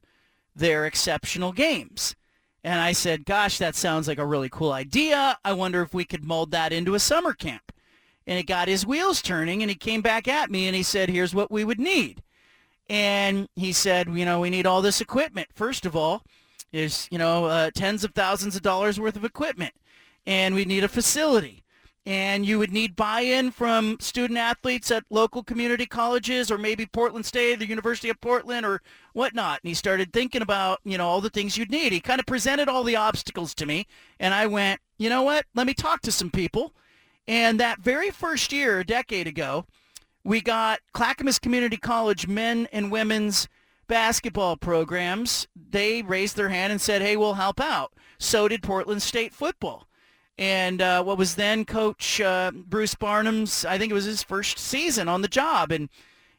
[0.55, 2.15] their exceptional games.
[2.63, 5.39] And I said, gosh, that sounds like a really cool idea.
[5.45, 7.73] I wonder if we could mold that into a summer camp.
[8.27, 11.09] And it got his wheels turning, and he came back at me and he said,
[11.09, 12.25] here's what we would need.
[12.89, 15.49] And he said, you know, we need all this equipment.
[15.55, 16.23] First of all,
[16.73, 19.75] there's, you know, uh, tens of thousands of dollars worth of equipment.
[20.27, 21.65] And we need a facility
[22.07, 27.27] and you would need buy-in from student athletes at local community colleges or maybe Portland
[27.27, 28.81] State, the University of Portland or
[29.13, 29.59] whatnot.
[29.63, 31.93] And he started thinking about, you know, all the things you'd need.
[31.93, 33.87] He kind of presented all the obstacles to me
[34.21, 36.73] and I went, you know what, let me talk to some people.
[37.27, 39.67] And that very first year, a decade ago,
[40.23, 43.49] we got Clackamas Community College men and women's
[43.87, 45.47] basketball programs.
[45.55, 47.93] They raised their hand and said, hey, we'll help out.
[48.19, 49.87] So did Portland State football
[50.39, 54.59] and uh, what was then Coach uh, Bruce Barnum's, I think it was his first
[54.59, 55.89] season on the job, and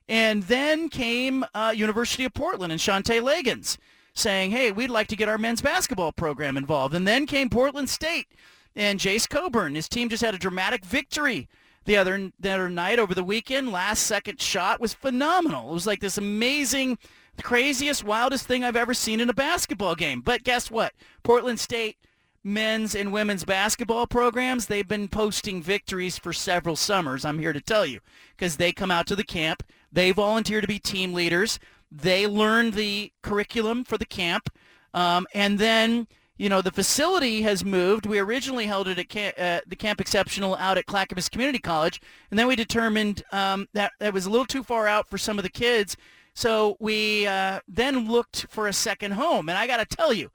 [0.08, 3.78] and then came uh, University of Portland and Shantay Legans
[4.14, 7.90] saying, "Hey, we'd like to get our men's basketball program involved," and then came Portland
[7.90, 8.28] State
[8.76, 9.76] and Jase Coburn.
[9.76, 11.48] His team just had a dramatic victory
[11.86, 13.72] the other the other night over the weekend.
[13.72, 15.72] Last second shot was phenomenal.
[15.72, 17.00] It was like this amazing,
[17.44, 20.22] craziest, wildest thing I've ever seen in a basketball game.
[20.22, 20.94] But guess what?
[21.24, 21.98] Portland State
[22.44, 27.60] men's and women's basketball programs, they've been posting victories for several summers, I'm here to
[27.60, 28.00] tell you,
[28.36, 31.60] because they come out to the camp, they volunteer to be team leaders,
[31.92, 34.50] they learn the curriculum for the camp,
[34.94, 36.08] um, and then,
[36.38, 38.06] you know, the facility has moved.
[38.06, 42.40] We originally held it at uh, the Camp Exceptional out at Clackamas Community College, and
[42.40, 45.44] then we determined um, that that was a little too far out for some of
[45.44, 45.98] the kids,
[46.38, 49.50] so we uh, then looked for a second home.
[49.50, 50.30] And I got to tell you,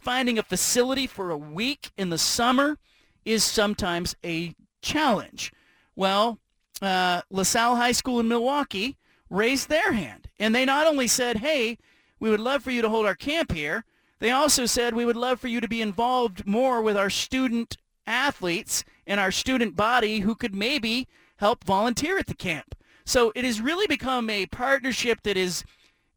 [0.00, 2.76] finding a facility for a week in the summer
[3.24, 4.52] is sometimes a
[4.82, 5.52] challenge.
[5.94, 6.40] Well,
[6.82, 8.96] uh, LaSalle High School in Milwaukie
[9.30, 10.28] raised their hand.
[10.40, 11.78] And they not only said, hey,
[12.18, 13.84] we would love for you to hold our camp here,
[14.18, 17.76] they also said we would love for you to be involved more with our student
[18.08, 21.06] athletes and our student body who could maybe
[21.36, 22.74] help volunteer at the camp.
[23.04, 25.64] So it has really become a partnership that is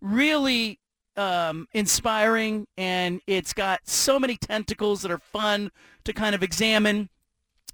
[0.02, 0.80] really
[1.18, 5.72] um, inspiring, and it's got so many tentacles that are fun
[6.06, 7.10] to kind of examine.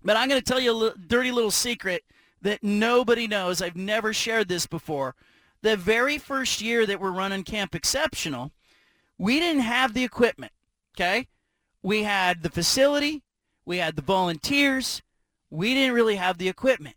[0.04, 2.04] But I'm going to tell you a li- dirty little secret
[2.42, 3.62] that nobody knows.
[3.62, 5.16] I've never shared this before.
[5.62, 8.52] The very first year that we're running Camp Exceptional,
[9.18, 10.52] we didn't have the equipment,
[10.96, 11.28] okay?
[11.82, 13.24] We had the facility,
[13.66, 15.02] we had the volunteers,
[15.50, 16.96] we didn't really have the equipment.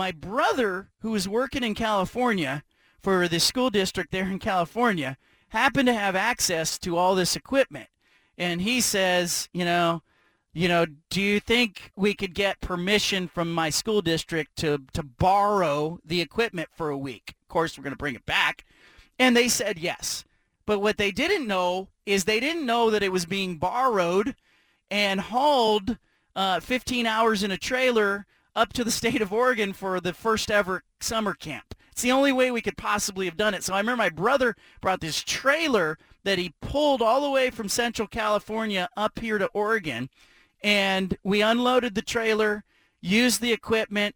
[0.00, 2.64] My brother, who was working in California
[3.02, 5.18] for the school district there in California,
[5.50, 7.90] happened to have access to all this equipment.
[8.38, 10.02] And he says, you know,
[10.54, 15.02] you know, do you think we could get permission from my school district to, to
[15.02, 17.34] borrow the equipment for a week?
[17.42, 18.64] Of course, we're going to bring it back.
[19.18, 20.24] And they said yes.
[20.64, 24.34] But what they didn't know is they didn't know that it was being borrowed
[24.90, 25.98] and hauled
[26.34, 28.24] uh, 15 hours in a trailer
[28.54, 31.74] up to the state of Oregon for the first ever summer camp.
[31.92, 33.62] It's the only way we could possibly have done it.
[33.62, 37.68] So I remember my brother brought this trailer that he pulled all the way from
[37.68, 40.08] Central California up here to Oregon.
[40.62, 42.64] And we unloaded the trailer,
[43.00, 44.14] used the equipment,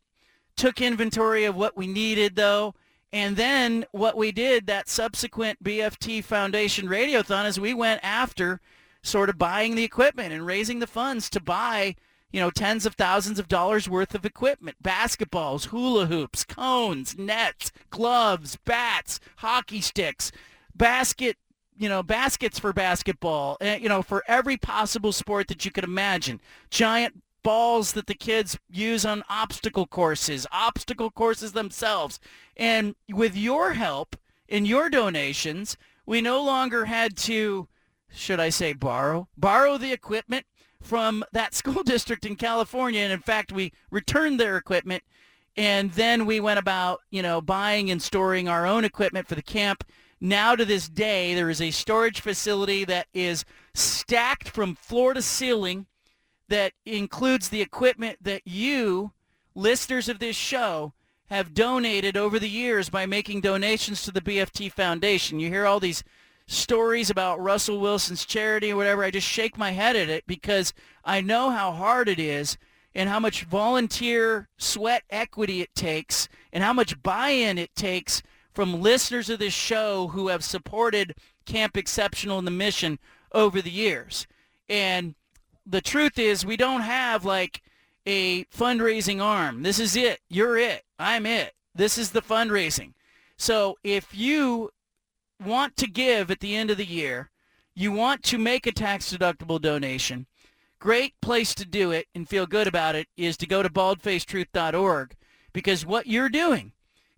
[0.57, 2.75] took inventory of what we needed though.
[3.13, 8.61] And then what we did that subsequent BFT Foundation Radiothon is we went after
[9.03, 11.95] sort of buying the equipment and raising the funds to buy
[12.35, 17.71] you know, tens of thousands of dollars worth of equipment, basketballs, hula hoops, cones, nets,
[17.91, 20.33] gloves, bats, hockey sticks,
[20.75, 21.37] basket,
[21.79, 25.85] you know, baskets for basketball, and, you know, for every possible sport that you could
[25.85, 26.41] imagine.
[26.71, 32.19] Giant balls that the kids use on obstacle courses, obstacle courses themselves.
[32.57, 34.17] And with your help
[34.49, 37.69] and your donations, we no longer had to,
[38.11, 40.47] should I say borrow, borrow the equipment
[40.85, 43.01] from that school district in California.
[43.01, 45.03] And in fact, we returned their equipment
[45.57, 49.43] and then we went about, you know, buying and storing our own equipment for the
[49.43, 49.85] camp.
[50.21, 53.45] Now to this day, there is a storage facility that is
[53.75, 55.87] stacked from floor to ceiling
[56.49, 59.13] that includes the equipment that you,
[59.55, 60.93] listeners of this show,
[61.31, 65.41] have donated over the years by making donations to the BFT Foundation.
[65.41, 66.05] You hear all these
[66.47, 70.73] stories about Russell Wilson's charity or whatever, I just shake my head at it because
[71.05, 72.59] I know how hard it is
[72.95, 78.23] and how much volunteer sweat equity it takes and how much buy-in it takes
[78.53, 81.15] from listeners of this show who have supported
[81.45, 82.99] Camp Exceptional and the mission
[83.33, 84.27] over the years.
[84.69, 85.15] And
[85.67, 87.63] the truth is we don't have like
[88.07, 89.63] a fundraising arm.
[89.63, 90.21] This is it.
[90.29, 90.85] You're it.
[90.99, 91.55] I'm it.
[91.75, 92.93] This is the fundraising.
[93.37, 94.71] So if you
[95.43, 97.31] want to give at the end of the year,
[97.75, 100.27] you want to make a tax deductible donation,
[100.79, 105.17] great place to do it and feel good about it is to go to baldfacetruth.org
[105.53, 106.73] because what you're doing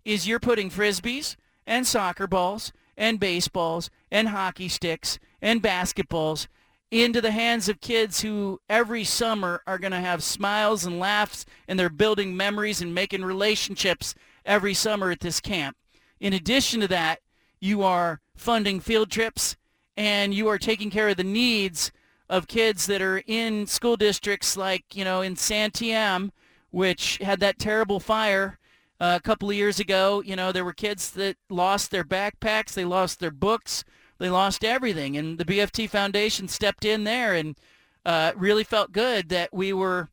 [0.05, 1.35] is you're putting frisbees
[1.65, 6.47] and soccer balls and baseballs and hockey sticks and basketballs
[6.89, 11.45] into the hands of kids who every summer are going to have smiles and laughs
[11.67, 14.15] and they're building memories and making relationships
[14.45, 15.75] every summer at this camp.
[16.19, 17.19] In addition to that,
[17.59, 19.55] you are funding field trips,
[19.95, 21.91] and you are taking care of the needs
[22.29, 26.31] of kids that are in school districts like, you know, in Santiam,
[26.71, 28.59] which had that terrible fire
[28.99, 30.21] uh, a couple of years ago.
[30.25, 33.83] You know, there were kids that lost their backpacks, they lost their books,
[34.17, 35.17] they lost everything.
[35.17, 37.57] And the BFT Foundation stepped in there and
[38.05, 40.09] uh, really felt good that we were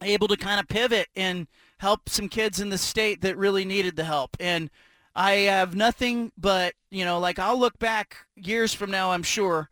[0.00, 1.46] able to kind of pivot and
[1.78, 4.36] help some kids in the state that really needed the help.
[4.38, 4.70] And
[5.14, 9.68] I have nothing but, you know, like I'll look back years from now, I'm sure,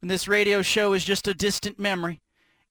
[0.00, 2.20] and this radio show is just a distant memory.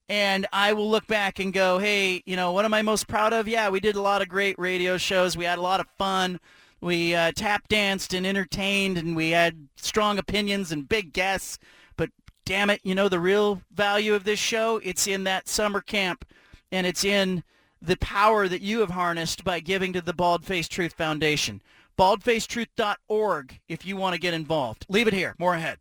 [0.10, 3.32] And I will look back and go, hey, you know, what am I most proud
[3.32, 3.48] of?
[3.48, 5.38] Yeah, we did a lot of great radio shows.
[5.38, 6.40] We had a lot of fun.
[6.82, 11.60] We uh, tap danced and entertained, and we had strong opinions and big guests.
[11.96, 12.10] But
[12.44, 16.26] damn it, you know, the real value of this show, it's in that summer camp,
[16.72, 17.44] and it's in
[17.80, 21.62] the power that you have harnessed by giving to the Bald Face Truth Foundation
[22.00, 24.86] baldfacetruth.org if you want to get involved.
[24.88, 25.36] Leave it here.
[25.38, 25.80] More ahead.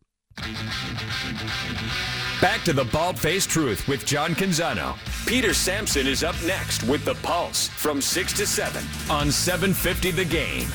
[2.41, 4.97] Back to the Bald Faced Truth with John Canzano.
[5.25, 10.25] Peter Sampson is up next with The Pulse from 6 to 7 on 750 The
[10.25, 10.67] Game.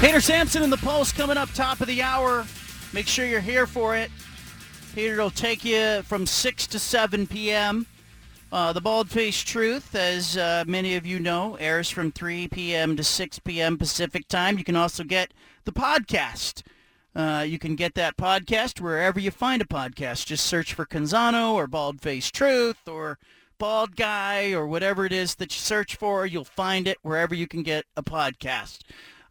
[0.00, 2.44] Peter Sampson and The Pulse coming up top of the hour.
[2.92, 4.10] Make sure you're here for it.
[4.94, 7.86] Peter will take you from 6 to 7 p.m.
[8.50, 12.96] Uh, the Bald Faced Truth, as uh, many of you know, airs from 3 p.m.
[12.96, 13.76] to 6 p.m.
[13.76, 14.56] Pacific time.
[14.56, 15.34] You can also get
[15.64, 16.62] the podcast
[17.14, 20.26] Uh, you can get that podcast wherever you find a podcast.
[20.26, 23.18] Just search for Canzano or Bald Face Truth or
[23.58, 26.24] Bald Guy or whatever it is that you search for.
[26.26, 28.80] You'll find it wherever you can get a podcast.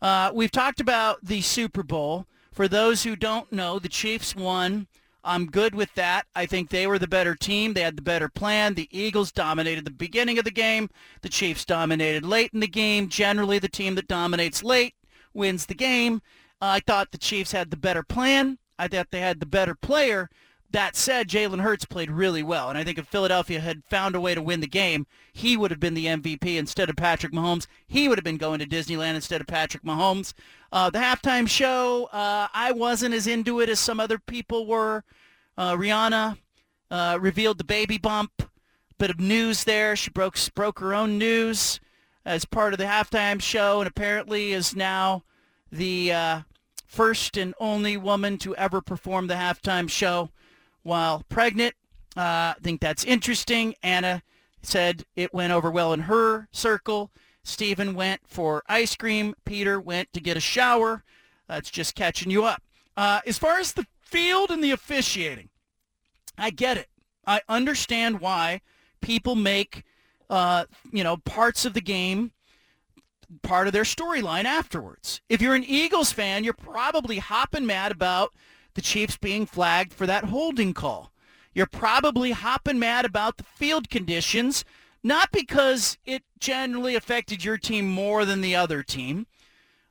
[0.02, 2.28] Uh, we've talked about the Super Bowl.
[2.52, 4.88] For those who don't know, the Chiefs won.
[5.28, 6.26] I'm good with that.
[6.36, 7.74] I think they were the better team.
[7.74, 8.76] They had the better plan.
[8.76, 10.90] The Eagles dominated the beginning of the game.
[11.22, 13.10] The Chiefs dominated late in the game.
[13.10, 14.96] Generally, the team that dominates late
[15.34, 16.22] wins the game.
[16.62, 18.58] I thought the Chiefs had the better plan.
[18.80, 20.30] I thought they had the better player.
[20.72, 24.20] That said, Jalen Hurts played really well, and I think if Philadelphia had found a
[24.20, 27.68] way to win the game, he would have been the MVP instead of Patrick Mahomes.
[27.88, 30.34] He would have been going to Disneyland instead of Patrick Mahomes.
[30.72, 35.06] Uh, the halftime show, uh, I wasn't as into it as some other people were.
[35.58, 36.38] Uh, Rihanna
[36.92, 38.50] uh, revealed the baby bump.
[38.98, 39.96] Bit of news there.
[39.96, 41.80] She broke broke her own news
[42.26, 45.24] as part of the halftime show, and apparently is now
[45.72, 46.42] the uh,
[46.88, 50.32] first and only woman to ever perform the halftime show
[50.88, 51.76] while pregnant.
[52.16, 53.76] Uh, I think that's interesting.
[53.84, 54.24] Anna
[54.64, 57.12] said it went over well in her circle.
[57.44, 59.36] Stephen went for ice cream.
[59.46, 61.04] Peter went to get a shower.
[61.48, 62.64] That's just catching you up.
[62.96, 65.50] Uh, as far as the field and the officiating,
[66.38, 66.88] I get it.
[67.26, 68.62] I understand why
[69.02, 69.84] people make,
[70.30, 72.32] uh, you know, parts of the game
[73.44, 75.22] part of their storyline afterwards.
[75.28, 78.34] If you're an Eagles fan, you're probably hopping mad about
[78.78, 81.12] the Chiefs being flagged for that holding call.
[81.56, 84.64] You're probably hopping mad about the field conditions,
[85.04, 89.26] not because it generally affected your team more than the other team.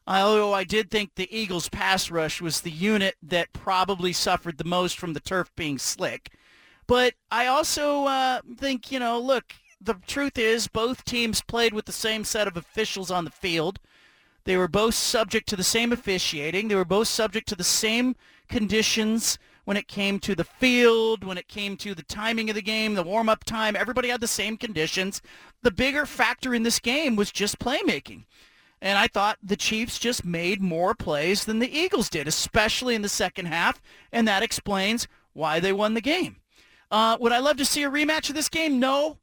[0.07, 4.63] Although I did think the Eagles' pass rush was the unit that probably suffered the
[4.63, 6.31] most from the turf being slick.
[6.87, 11.87] But I also uh, think, you know, look, the truth is both teams played with
[11.87, 13.81] the same set of officials on the field.
[14.45, 16.69] They were both subject to the same officiating.
[16.69, 18.15] They were both subject to the same
[18.49, 22.63] conditions when it came to the field, when it came to the timing of the
[22.63, 23.75] game, the warm-up time.
[23.75, 25.21] Everybody had the same conditions.
[25.63, 28.25] The bigger factor in this game was just playmaking.
[28.81, 33.03] And I thought the Chiefs just made more plays than the Eagles did, especially in
[33.03, 33.83] the second half,
[34.13, 36.37] and that explains why they won the game.
[36.91, 38.79] Uh, would I love to see a rematch of this game?
[38.79, 39.19] No.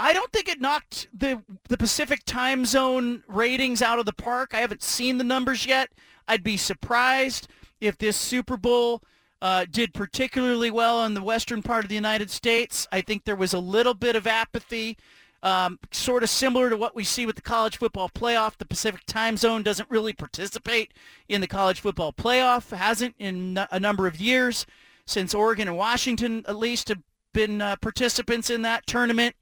[0.00, 4.54] I don't think it knocked the the Pacific time zone ratings out of the park.
[4.54, 5.90] I haven't seen the numbers yet.
[6.26, 7.48] I'd be surprised
[7.80, 9.02] if this Super Bowl
[9.40, 12.86] uh, did particularly well in the western part of the United States.
[12.90, 14.98] I think there was a little bit of apathy,
[15.42, 18.56] um, sort of similar to what we see with the college football playoff.
[18.56, 20.92] The Pacific time zone doesn't really participate
[21.28, 24.66] in the college football playoff, hasn't in a number of years
[25.06, 27.02] since Oregon and Washington at least have
[27.32, 29.36] been uh, participants in that tournament.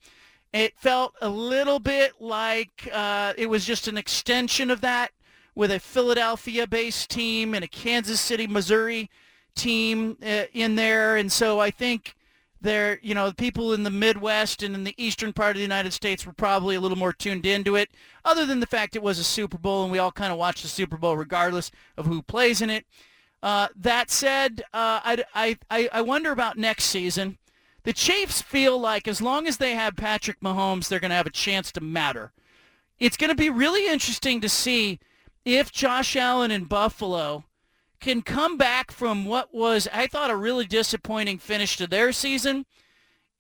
[0.53, 5.11] It felt a little bit like uh, it was just an extension of that
[5.57, 9.11] with a Philadelphia-based team and a Kansas City, Missouri
[9.57, 11.17] team uh, in there.
[11.17, 12.15] And so I think
[12.61, 15.63] there, you know, the people in the Midwest and in the eastern part of the
[15.63, 17.91] United States were probably a little more tuned into it,
[18.25, 20.63] other than the fact it was a Super Bowl and we all kind of watched
[20.63, 22.85] the Super Bowl regardless of who plays in it.
[23.43, 25.01] Uh, that said, uh,
[25.35, 27.39] I, I, I wonder about next season
[27.87, 31.27] the Chiefs feel like as long as they have Patrick Mahomes, they're going to have
[31.27, 32.33] a chance to matter.
[32.99, 34.99] It's going to be really interesting to see
[35.47, 37.45] if Josh Allen in Buffalo
[38.01, 42.67] can come back from what was, I thought, a really disappointing finish to their season,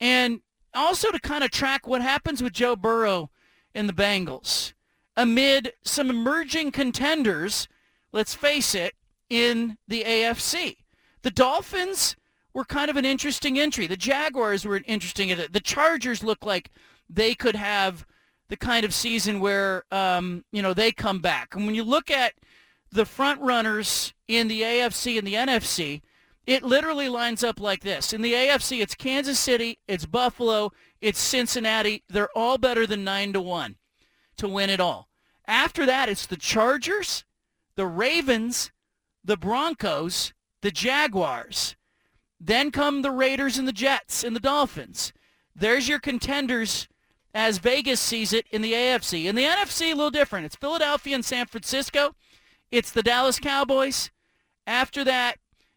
[0.00, 0.40] and
[0.72, 3.30] also to kind of track what happens with Joe Burrow
[3.74, 4.72] and the Bengals
[5.16, 7.66] amid some emerging contenders,
[8.12, 8.94] let's face it,
[9.28, 10.76] in the AFC.
[11.22, 12.14] The Dolphins
[12.54, 13.88] were kind of an interesting entry.
[13.88, 15.36] The Jaguars were interesting.
[15.50, 16.70] The Chargers look like
[17.10, 18.06] they could have
[18.48, 21.54] the kind of season where um, you know they come back.
[21.54, 22.34] And when you look at
[22.90, 26.02] the front runners in the AFC and the NFC,
[26.46, 28.12] it literally lines up like this.
[28.12, 30.70] In the AFC, it's Kansas City, it's Buffalo,
[31.00, 32.04] it's Cincinnati.
[32.08, 33.76] They're all better than nine to one
[34.36, 35.08] to win it all.
[35.46, 37.24] After that, it's the Chargers,
[37.74, 38.70] the Ravens,
[39.24, 40.32] the Broncos,
[40.62, 41.76] the Jaguars.
[42.40, 45.12] Then come the Raiders and the Jets and the Dolphins.
[45.54, 46.86] There's your contenders
[47.36, 49.26] as Vegas sees it in the AFC.
[49.26, 50.46] In the NFC, a little different.
[50.46, 52.14] It's Philadelphia and San Francisco.
[52.70, 54.10] It's the Dallas Cowboys.
[54.66, 55.36] After that,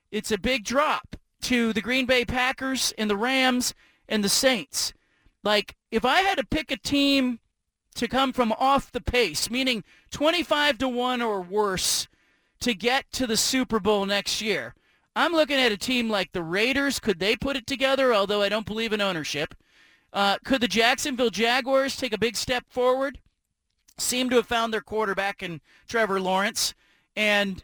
[0.09, 3.73] it's a big drop to the Green Bay Packers and the Rams
[4.07, 4.93] and the Saints.
[5.43, 7.39] Like, if I had to pick a team
[7.95, 12.07] to come from off the pace, meaning 25 to 1 or worse
[12.61, 14.75] to get to the Super Bowl next year,
[15.13, 17.01] I'm looking at a team like the Raiders.
[17.01, 18.13] Could they put it together?
[18.13, 19.53] Although I don't believe in ownership.
[20.11, 23.19] Uh, could the Jacksonville Jaguars take a big step forward?
[23.97, 26.73] Seem to have found their quarterback in Trevor Lawrence.
[27.15, 27.63] And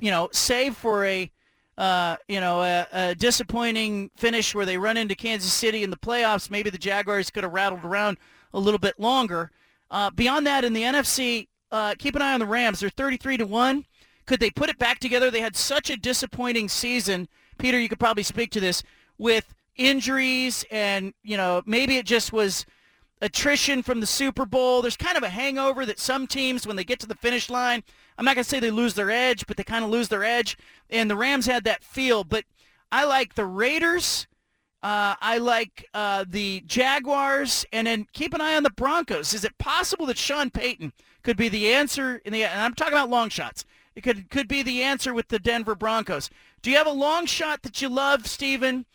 [0.00, 1.30] you know, save for a,
[1.78, 5.96] uh, you know, a, a disappointing finish where they run into Kansas City in the
[5.96, 8.18] playoffs, maybe the Jaguars could have rattled around
[8.52, 9.50] a little bit longer.
[9.90, 12.80] Uh, beyond that, in the NFC, uh, keep an eye on the Rams.
[12.80, 13.84] They're 33 to one.
[14.26, 15.30] Could they put it back together?
[15.30, 17.28] They had such a disappointing season.
[17.58, 18.82] Peter, you could probably speak to this
[19.18, 22.66] with injuries and, you know, maybe it just was
[23.20, 24.82] attrition from the Super Bowl.
[24.82, 27.82] There's kind of a hangover that some teams, when they get to the finish line,
[28.18, 30.24] I'm not going to say they lose their edge, but they kind of lose their
[30.24, 30.56] edge.
[30.90, 32.24] And the Rams had that feel.
[32.24, 32.44] But
[32.92, 34.26] I like the Raiders.
[34.82, 37.64] Uh, I like uh, the Jaguars.
[37.72, 39.34] And then keep an eye on the Broncos.
[39.34, 40.92] Is it possible that Sean Payton
[41.26, 43.64] could be the answer in the and I'm talking about long shots.
[43.96, 46.30] It could could be the answer with the Denver Broncos.
[46.62, 48.86] Do you have a long shot that you love, Stephen,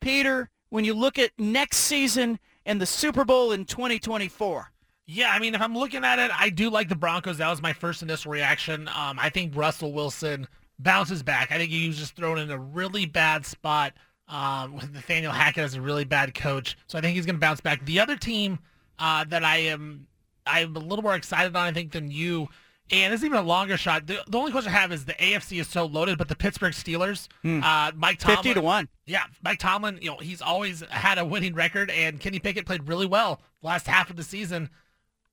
[0.00, 4.72] Peter, when you look at next season and the Super Bowl in 2024?
[5.06, 7.38] Yeah, I mean, if I'm looking at it, I do like the Broncos.
[7.38, 8.88] That was my first initial reaction.
[8.88, 10.48] Um, I think Russell Wilson
[10.78, 11.52] bounces back.
[11.52, 13.92] I think he was just thrown in a really bad spot
[14.28, 16.76] um, with Nathaniel Hackett as a really bad coach.
[16.88, 17.84] So I think he's going to bounce back.
[17.84, 18.58] The other team
[18.98, 20.08] uh, that I am
[20.46, 22.48] I'm a little more excited on, I think, than you.
[22.90, 24.06] And it's even a longer shot.
[24.06, 26.72] The, the only question I have is the AFC is so loaded, but the Pittsburgh
[26.72, 27.60] Steelers, Hmm.
[27.62, 28.88] uh, Mike Tomlin, Fifty to one.
[29.06, 32.86] Yeah, Mike Tomlin, you know, he's always had a winning record, and Kenny Pickett played
[32.86, 34.70] really well last half of the season.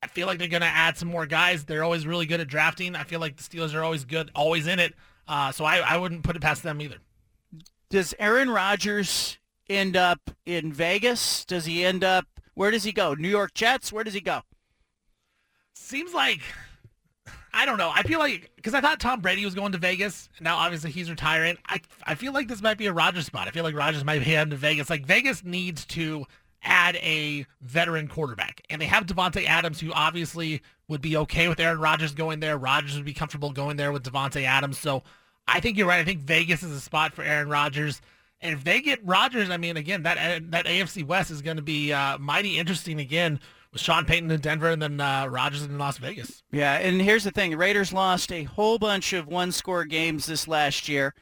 [0.01, 1.63] I feel like they're going to add some more guys.
[1.65, 2.95] They're always really good at drafting.
[2.95, 4.95] I feel like the Steelers are always good, always in it.
[5.27, 6.97] Uh, so I, I wouldn't put it past them either.
[7.89, 9.37] Does Aaron Rodgers
[9.69, 11.45] end up in Vegas?
[11.45, 12.25] Does he end up?
[12.55, 13.13] Where does he go?
[13.13, 13.93] New York Jets?
[13.93, 14.41] Where does he go?
[15.73, 16.41] Seems like
[17.53, 17.91] I don't know.
[17.93, 20.29] I feel like because I thought Tom Brady was going to Vegas.
[20.41, 21.57] Now obviously he's retiring.
[21.67, 23.47] I I feel like this might be a Rodgers spot.
[23.47, 24.89] I feel like Rodgers might head to Vegas.
[24.89, 26.25] Like Vegas needs to
[26.63, 31.59] add a veteran quarterback, and they have Davante Adams, who obviously would be okay with
[31.59, 32.57] Aaron Rodgers going there.
[32.57, 34.79] Rodgers would be comfortable going there with Davante Adams.
[34.79, 35.03] So
[35.47, 35.99] I think you're right.
[35.99, 38.01] I think Vegas is a spot for Aaron Rodgers.
[38.41, 41.63] And if they get Rodgers, I mean, again, that that AFC West is going to
[41.63, 43.39] be uh, mighty interesting again
[43.73, 46.43] with Sean Payton in Denver and then uh, Rodgers in Las Vegas.
[46.51, 50.87] Yeah, and here's the thing: Raiders lost a whole bunch of one-score games this last
[50.87, 51.13] year,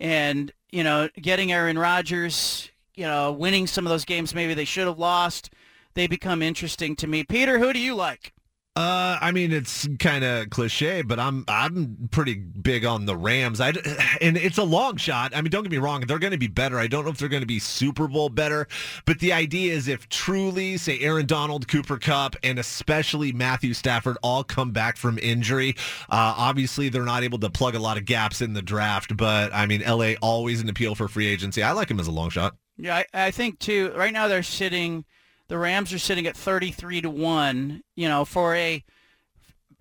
[0.00, 4.64] and you know, getting Aaron Rodgers, you know, winning some of those games maybe they
[4.64, 5.50] should have lost,
[5.94, 7.24] they become interesting to me.
[7.24, 8.32] Peter, who do you like?
[8.76, 13.58] Uh, I mean, it's kind of cliche, but I'm I'm pretty big on the Rams.
[13.58, 13.68] I
[14.20, 15.34] and it's a long shot.
[15.34, 16.78] I mean, don't get me wrong; they're going to be better.
[16.78, 18.68] I don't know if they're going to be Super Bowl better,
[19.06, 24.18] but the idea is if truly, say, Aaron Donald, Cooper Kupp, and especially Matthew Stafford
[24.22, 25.74] all come back from injury,
[26.10, 29.16] uh, obviously they're not able to plug a lot of gaps in the draft.
[29.16, 31.62] But I mean, LA always an appeal for free agency.
[31.62, 32.56] I like him as a long shot.
[32.76, 33.92] Yeah, I, I think too.
[33.96, 35.06] Right now they're sitting.
[35.48, 37.82] The Rams are sitting at 33 to one.
[37.94, 38.84] You know, for a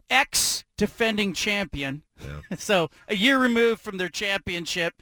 [0.09, 2.03] ex defending champion.
[2.57, 4.93] so a year removed from their championship.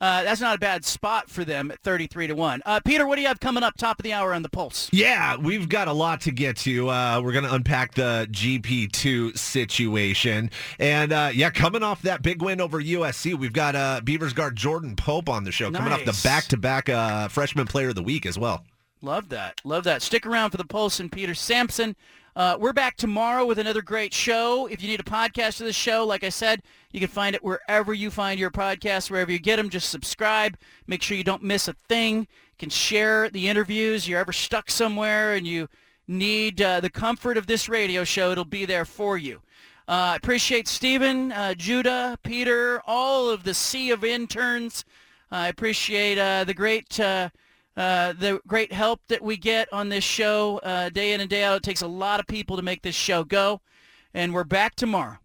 [0.00, 2.62] Uh, that's not a bad spot for them at 33 to 1.
[2.64, 4.88] Uh, Peter, what do you have coming up top of the hour on the Pulse?
[4.92, 6.88] Yeah, we've got a lot to get to.
[6.88, 10.50] Uh, we're going to unpack the GP2 situation.
[10.78, 14.54] And uh, yeah, coming off that big win over USC, we've got uh, Beavers guard
[14.54, 18.24] Jordan Pope on the show, coming off the back-to-back uh, freshman player of the week
[18.24, 18.64] as well.
[19.00, 19.60] Love that.
[19.64, 20.02] Love that.
[20.02, 21.94] Stick around for the Pulse and Peter Sampson.
[22.34, 24.66] Uh, we're back tomorrow with another great show.
[24.66, 26.62] If you need a podcast of the show, like I said,
[26.92, 29.70] you can find it wherever you find your podcasts, wherever you get them.
[29.70, 30.56] Just subscribe.
[30.86, 32.20] Make sure you don't miss a thing.
[32.20, 32.26] You
[32.58, 34.08] can share the interviews.
[34.08, 35.68] You're ever stuck somewhere and you
[36.08, 39.42] need uh, the comfort of this radio show, it'll be there for you.
[39.86, 44.84] Uh, I appreciate Stephen, uh, Judah, Peter, all of the sea of interns.
[45.30, 47.28] I appreciate uh, the great uh,
[47.78, 51.44] uh, the great help that we get on this show uh, day in and day
[51.44, 51.56] out.
[51.58, 53.60] It takes a lot of people to make this show go,
[54.12, 55.18] and we're back tomorrow.